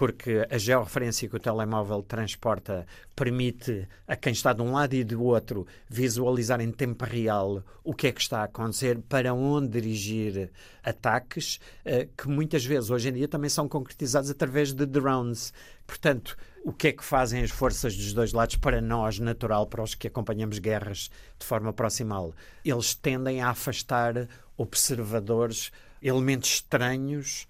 porque 0.00 0.46
a 0.48 0.56
georreferência 0.56 1.28
que 1.28 1.36
o 1.36 1.38
telemóvel 1.38 2.02
transporta 2.02 2.86
permite 3.14 3.86
a 4.08 4.16
quem 4.16 4.32
está 4.32 4.54
de 4.54 4.62
um 4.62 4.72
lado 4.72 4.94
e 4.94 5.04
do 5.04 5.22
outro 5.22 5.66
visualizar 5.90 6.58
em 6.58 6.72
tempo 6.72 7.04
real 7.04 7.62
o 7.84 7.92
que 7.92 8.06
é 8.06 8.12
que 8.12 8.22
está 8.22 8.40
a 8.40 8.44
acontecer, 8.44 8.98
para 9.10 9.34
onde 9.34 9.68
dirigir 9.68 10.50
ataques, 10.82 11.60
eh, 11.84 12.08
que 12.16 12.28
muitas 12.28 12.64
vezes 12.64 12.88
hoje 12.88 13.10
em 13.10 13.12
dia 13.12 13.28
também 13.28 13.50
são 13.50 13.68
concretizados 13.68 14.30
através 14.30 14.72
de 14.72 14.86
drones. 14.86 15.52
Portanto, 15.86 16.34
o 16.64 16.72
que 16.72 16.88
é 16.88 16.92
que 16.92 17.04
fazem 17.04 17.42
as 17.42 17.50
forças 17.50 17.94
dos 17.94 18.14
dois 18.14 18.32
lados 18.32 18.56
para 18.56 18.80
nós, 18.80 19.18
natural, 19.18 19.66
para 19.66 19.82
os 19.82 19.94
que 19.94 20.06
acompanhamos 20.08 20.58
guerras 20.58 21.10
de 21.38 21.44
forma 21.44 21.74
proximal? 21.74 22.32
Eles 22.64 22.94
tendem 22.94 23.42
a 23.42 23.50
afastar 23.50 24.26
observadores, 24.56 25.70
elementos 26.00 26.48
estranhos 26.48 27.46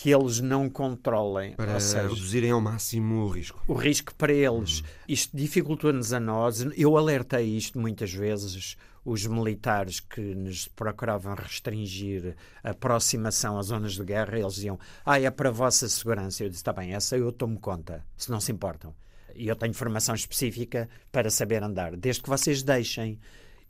que 0.00 0.08
eles 0.08 0.40
não 0.40 0.66
controlem. 0.70 1.52
Para 1.56 1.78
seja, 1.78 2.08
reduzirem 2.08 2.50
ao 2.52 2.60
máximo 2.60 3.16
o 3.16 3.28
risco. 3.28 3.62
O 3.68 3.74
risco 3.74 4.14
para 4.14 4.32
eles. 4.32 4.80
Hum. 4.80 4.84
Isto 5.06 5.36
dificultou-nos 5.36 6.14
a 6.14 6.18
nós. 6.18 6.60
Eu 6.74 6.96
alertei 6.96 7.54
isto 7.54 7.78
muitas 7.78 8.10
vezes. 8.10 8.78
Os 9.04 9.26
militares 9.26 10.00
que 10.00 10.34
nos 10.34 10.68
procuravam 10.68 11.34
restringir 11.34 12.34
a 12.64 12.70
aproximação 12.70 13.58
às 13.58 13.66
zonas 13.66 13.92
de 13.92 14.02
guerra, 14.02 14.38
eles 14.38 14.54
diziam: 14.54 14.78
Ah, 15.04 15.20
é 15.20 15.30
para 15.30 15.50
a 15.50 15.52
vossa 15.52 15.86
segurança. 15.86 16.42
Eu 16.44 16.48
disse: 16.48 16.60
Está 16.60 16.72
bem, 16.72 16.94
essa 16.94 17.18
eu 17.18 17.30
tomo 17.30 17.60
conta, 17.60 18.02
se 18.16 18.30
não 18.30 18.40
se 18.40 18.52
importam. 18.52 18.94
E 19.34 19.48
eu 19.48 19.56
tenho 19.56 19.74
formação 19.74 20.14
específica 20.14 20.88
para 21.12 21.28
saber 21.28 21.62
andar, 21.62 21.94
desde 21.94 22.22
que 22.22 22.28
vocês 22.30 22.62
deixem. 22.62 23.20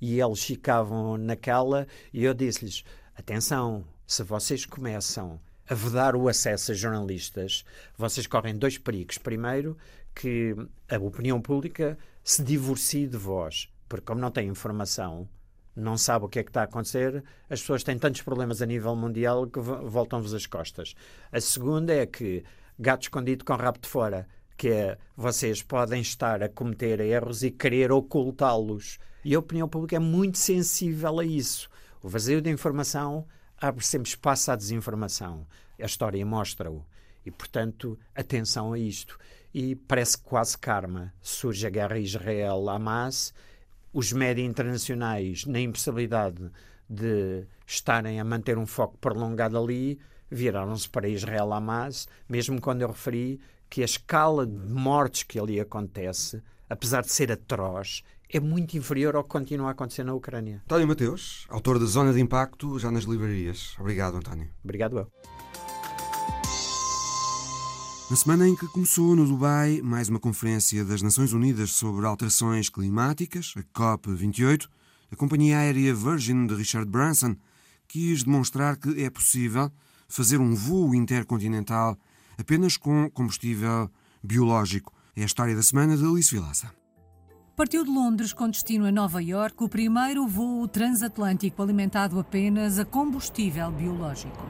E 0.00 0.20
eles 0.20 0.44
ficavam 0.44 1.18
naquela, 1.18 1.88
e 2.12 2.22
eu 2.22 2.34
disse-lhes: 2.34 2.84
Atenção, 3.16 3.84
se 4.06 4.22
vocês 4.22 4.64
começam 4.64 5.40
a 5.70 5.74
vedar 5.74 6.16
o 6.16 6.28
acesso 6.28 6.72
a 6.72 6.74
jornalistas, 6.74 7.64
vocês 7.96 8.26
correm 8.26 8.58
dois 8.58 8.76
perigos. 8.76 9.18
Primeiro, 9.18 9.78
que 10.12 10.56
a 10.90 10.98
opinião 10.98 11.40
pública 11.40 11.96
se 12.24 12.42
divorcie 12.42 13.06
de 13.06 13.16
vós, 13.16 13.72
porque 13.88 14.04
como 14.04 14.20
não 14.20 14.32
tem 14.32 14.48
informação, 14.48 15.28
não 15.76 15.96
sabe 15.96 16.24
o 16.24 16.28
que 16.28 16.40
é 16.40 16.42
que 16.42 16.50
está 16.50 16.62
a 16.62 16.64
acontecer, 16.64 17.22
as 17.48 17.60
pessoas 17.60 17.84
têm 17.84 17.96
tantos 17.96 18.20
problemas 18.22 18.60
a 18.60 18.66
nível 18.66 18.96
mundial 18.96 19.46
que 19.46 19.60
voltam-vos 19.60 20.34
as 20.34 20.44
costas. 20.44 20.96
A 21.30 21.40
segunda 21.40 21.94
é 21.94 22.04
que 22.04 22.42
gato 22.76 23.02
escondido 23.02 23.44
com 23.44 23.54
rabo 23.54 23.78
de 23.78 23.88
fora, 23.88 24.26
que 24.56 24.70
é 24.70 24.98
vocês 25.16 25.62
podem 25.62 26.00
estar 26.00 26.42
a 26.42 26.48
cometer 26.48 26.98
erros 26.98 27.44
e 27.44 27.50
querer 27.52 27.92
ocultá-los. 27.92 28.98
E 29.24 29.36
a 29.36 29.38
opinião 29.38 29.68
pública 29.68 29.94
é 29.94 30.00
muito 30.00 30.36
sensível 30.36 31.20
a 31.20 31.24
isso. 31.24 31.70
O 32.02 32.08
vazio 32.08 32.42
de 32.42 32.50
informação 32.50 33.24
abre 33.60 33.84
sempre 33.84 34.08
espaço 34.08 34.50
à 34.50 34.56
desinformação. 34.56 35.46
A 35.78 35.84
história 35.84 36.24
mostra-o. 36.24 36.84
E, 37.24 37.30
portanto, 37.30 37.98
atenção 38.14 38.72
a 38.72 38.78
isto. 38.78 39.18
E 39.52 39.74
parece 39.74 40.18
quase 40.18 40.56
karma. 40.56 41.12
Surge 41.20 41.66
a 41.66 41.70
guerra 41.70 41.98
Israel-Hamas, 41.98 43.34
os 43.92 44.12
médias 44.12 44.48
internacionais, 44.48 45.44
na 45.44 45.60
impossibilidade 45.60 46.50
de 46.88 47.46
estarem 47.66 48.18
a 48.18 48.24
manter 48.24 48.56
um 48.56 48.66
foco 48.66 48.96
prolongado 48.98 49.58
ali, 49.58 50.00
viraram-se 50.30 50.88
para 50.88 51.08
Israel-Hamas, 51.08 52.08
mesmo 52.28 52.60
quando 52.60 52.82
eu 52.82 52.88
referi 52.88 53.40
que 53.68 53.82
a 53.82 53.84
escala 53.84 54.46
de 54.46 54.68
mortes 54.68 55.22
que 55.22 55.38
ali 55.38 55.60
acontece, 55.60 56.42
apesar 56.68 57.02
de 57.02 57.12
ser 57.12 57.30
atroz, 57.30 58.02
é 58.32 58.40
muito 58.40 58.76
inferior 58.76 59.16
ao 59.16 59.24
que 59.24 59.30
continua 59.30 59.68
a 59.68 59.70
acontecer 59.72 60.04
na 60.04 60.14
Ucrânia. 60.14 60.62
António 60.64 60.86
Mateus, 60.86 61.46
autor 61.48 61.78
da 61.78 61.86
Zona 61.86 62.12
de 62.12 62.20
Impacto, 62.20 62.78
já 62.78 62.90
nas 62.90 63.04
livrarias. 63.04 63.74
Obrigado, 63.78 64.16
António. 64.16 64.48
Obrigado, 64.64 64.98
eu. 64.98 65.12
Na 68.10 68.16
semana 68.16 68.48
em 68.48 68.56
que 68.56 68.66
começou 68.66 69.14
no 69.14 69.24
Dubai 69.24 69.80
mais 69.82 70.08
uma 70.08 70.18
conferência 70.18 70.84
das 70.84 71.00
Nações 71.00 71.32
Unidas 71.32 71.70
sobre 71.70 72.04
alterações 72.06 72.68
climáticas, 72.68 73.54
a 73.56 73.62
COP28, 73.62 74.68
a 75.12 75.16
companhia 75.16 75.58
aérea 75.58 75.94
Virgin 75.94 76.46
de 76.46 76.54
Richard 76.54 76.90
Branson 76.90 77.36
quis 77.86 78.24
demonstrar 78.24 78.76
que 78.76 79.02
é 79.02 79.10
possível 79.10 79.70
fazer 80.08 80.38
um 80.38 80.54
voo 80.54 80.92
intercontinental 80.92 81.96
apenas 82.36 82.76
com 82.76 83.08
combustível 83.10 83.88
biológico. 84.22 84.92
É 85.14 85.22
a 85.22 85.26
história 85.26 85.54
da 85.54 85.62
semana 85.62 85.96
de 85.96 86.04
Alice 86.04 86.34
Vilaça. 86.34 86.79
Partiu 87.60 87.84
de 87.84 87.90
Londres 87.90 88.32
com 88.32 88.48
destino 88.48 88.86
a 88.86 88.90
Nova 88.90 89.22
York 89.22 89.62
o 89.62 89.68
primeiro 89.68 90.26
voo 90.26 90.66
transatlântico 90.66 91.62
alimentado 91.62 92.18
apenas 92.18 92.78
a 92.78 92.86
combustível 92.86 93.70
biológico. 93.70 94.46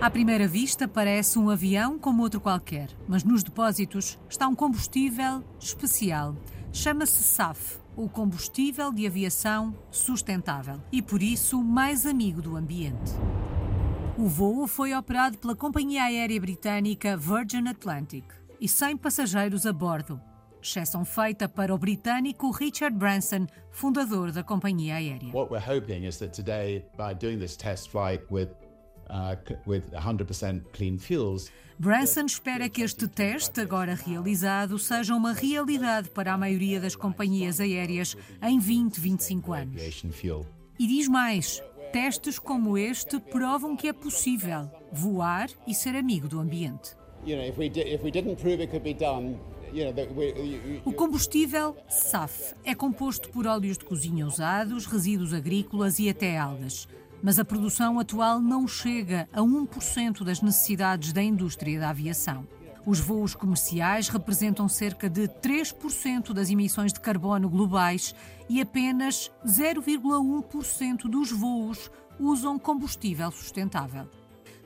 À 0.00 0.08
primeira 0.08 0.46
vista, 0.46 0.86
parece 0.86 1.36
um 1.36 1.50
avião 1.50 1.98
como 1.98 2.22
outro 2.22 2.40
qualquer, 2.40 2.90
mas 3.08 3.24
nos 3.24 3.42
depósitos 3.42 4.20
está 4.30 4.46
um 4.46 4.54
combustível 4.54 5.42
especial. 5.58 6.36
Chama-se 6.72 7.24
SAF, 7.24 7.80
o 7.96 8.08
combustível 8.08 8.92
de 8.92 9.04
aviação 9.04 9.74
sustentável, 9.90 10.80
e 10.92 11.02
por 11.02 11.20
isso 11.20 11.60
mais 11.60 12.06
amigo 12.06 12.40
do 12.40 12.56
ambiente. 12.56 13.10
O 14.16 14.28
voo 14.28 14.68
foi 14.68 14.94
operado 14.94 15.38
pela 15.38 15.56
companhia 15.56 16.04
aérea 16.04 16.40
britânica 16.40 17.16
Virgin 17.16 17.66
Atlantic 17.66 18.41
e 18.62 18.68
100 18.68 18.96
passageiros 18.98 19.66
a 19.66 19.72
bordo, 19.72 20.20
exceção 20.62 21.04
feita 21.04 21.48
para 21.48 21.74
o 21.74 21.78
britânico 21.78 22.48
Richard 22.52 22.96
Branson, 22.96 23.44
fundador 23.72 24.30
da 24.30 24.44
companhia 24.44 24.94
aérea. 24.94 25.34
What 25.34 25.52
we're 25.52 25.58
hoping 25.58 26.06
is 26.06 26.18
that 26.18 26.32
today, 26.32 26.86
by 26.96 27.12
doing 27.12 27.40
this 27.40 27.56
test 27.56 27.90
flight 27.90 28.24
with 28.30 28.50
Branson 31.76 32.24
espera 32.26 32.68
que 32.68 32.82
este 32.82 33.08
teste, 33.08 33.60
agora 33.60 33.94
realizado, 33.96 34.78
seja 34.78 35.14
uma 35.14 35.32
realidade 35.32 36.08
para 36.10 36.32
a 36.32 36.38
maioria 36.38 36.80
das 36.80 36.94
companhias 36.94 37.60
aéreas 37.60 38.16
em 38.40 38.60
20, 38.60 39.00
25 39.00 39.52
anos. 39.52 39.82
E 40.78 40.86
diz 40.86 41.08
mais: 41.08 41.60
testes 41.92 42.38
como 42.38 42.78
este 42.78 43.18
provam 43.18 43.76
que 43.76 43.88
é 43.88 43.92
possível 43.92 44.70
voar 44.92 45.50
e 45.66 45.74
ser 45.74 45.96
amigo 45.96 46.28
do 46.28 46.38
ambiente. 46.38 47.01
O 50.84 50.92
combustível 50.92 51.76
SAF 51.88 52.54
é 52.64 52.74
composto 52.74 53.30
por 53.30 53.46
óleos 53.46 53.78
de 53.78 53.84
cozinha 53.84 54.26
usados, 54.26 54.86
resíduos 54.86 55.32
agrícolas 55.32 55.98
e 55.98 56.08
até 56.08 56.36
algas. 56.36 56.88
Mas 57.22 57.38
a 57.38 57.44
produção 57.44 58.00
atual 58.00 58.40
não 58.40 58.66
chega 58.66 59.28
a 59.32 59.40
1% 59.40 60.24
das 60.24 60.42
necessidades 60.42 61.12
da 61.12 61.22
indústria 61.22 61.78
da 61.78 61.90
aviação. 61.90 62.46
Os 62.84 62.98
voos 62.98 63.34
comerciais 63.34 64.08
representam 64.08 64.68
cerca 64.68 65.08
de 65.08 65.28
3% 65.28 66.32
das 66.32 66.50
emissões 66.50 66.92
de 66.92 67.00
carbono 67.00 67.48
globais 67.48 68.12
e 68.48 68.60
apenas 68.60 69.30
0,1% 69.46 71.02
dos 71.08 71.30
voos 71.30 71.88
usam 72.18 72.58
combustível 72.58 73.30
sustentável. 73.30 74.08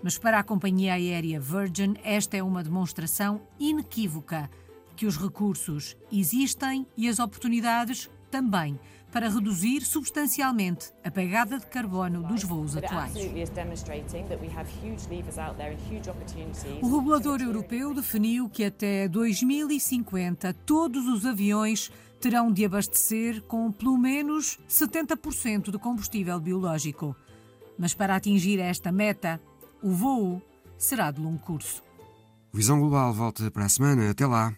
Mas 0.06 0.16
para 0.16 0.38
a 0.38 0.44
companhia 0.44 0.94
aérea 0.94 1.40
Virgin, 1.40 1.96
esta 2.04 2.36
é 2.36 2.40
uma 2.40 2.62
demonstração 2.62 3.40
inequívoca 3.58 4.48
que 4.94 5.04
os 5.04 5.16
recursos 5.16 5.96
existem 6.12 6.86
e 6.96 7.08
as 7.08 7.18
oportunidades 7.18 8.08
também 8.30 8.78
para 9.10 9.28
reduzir 9.28 9.80
substancialmente 9.80 10.92
a 11.02 11.10
pegada 11.10 11.58
de 11.58 11.66
carbono 11.66 12.22
dos 12.22 12.44
voos 12.44 12.76
atuais. 12.76 13.16
O 16.80 16.96
regulador 16.96 17.42
europeu 17.42 17.92
definiu 17.92 18.48
que 18.48 18.62
até 18.62 19.08
2050 19.08 20.54
todos 20.64 21.04
os 21.08 21.26
aviões 21.26 21.90
terão 22.20 22.52
de 22.52 22.64
abastecer 22.64 23.42
com 23.42 23.72
pelo 23.72 23.98
menos 23.98 24.56
70% 24.68 25.72
de 25.72 25.78
combustível 25.78 26.38
biológico. 26.38 27.16
Mas 27.76 27.92
para 27.92 28.14
atingir 28.14 28.60
esta 28.60 28.92
meta, 28.92 29.40
o 29.86 29.90
voo 29.90 30.42
será 30.76 31.12
de 31.12 31.20
longo 31.20 31.38
curso. 31.38 31.80
Visão 32.52 32.80
Global 32.80 33.12
volta 33.12 33.48
para 33.52 33.66
a 33.66 33.68
semana. 33.68 34.10
Até 34.10 34.26
lá. 34.26 34.52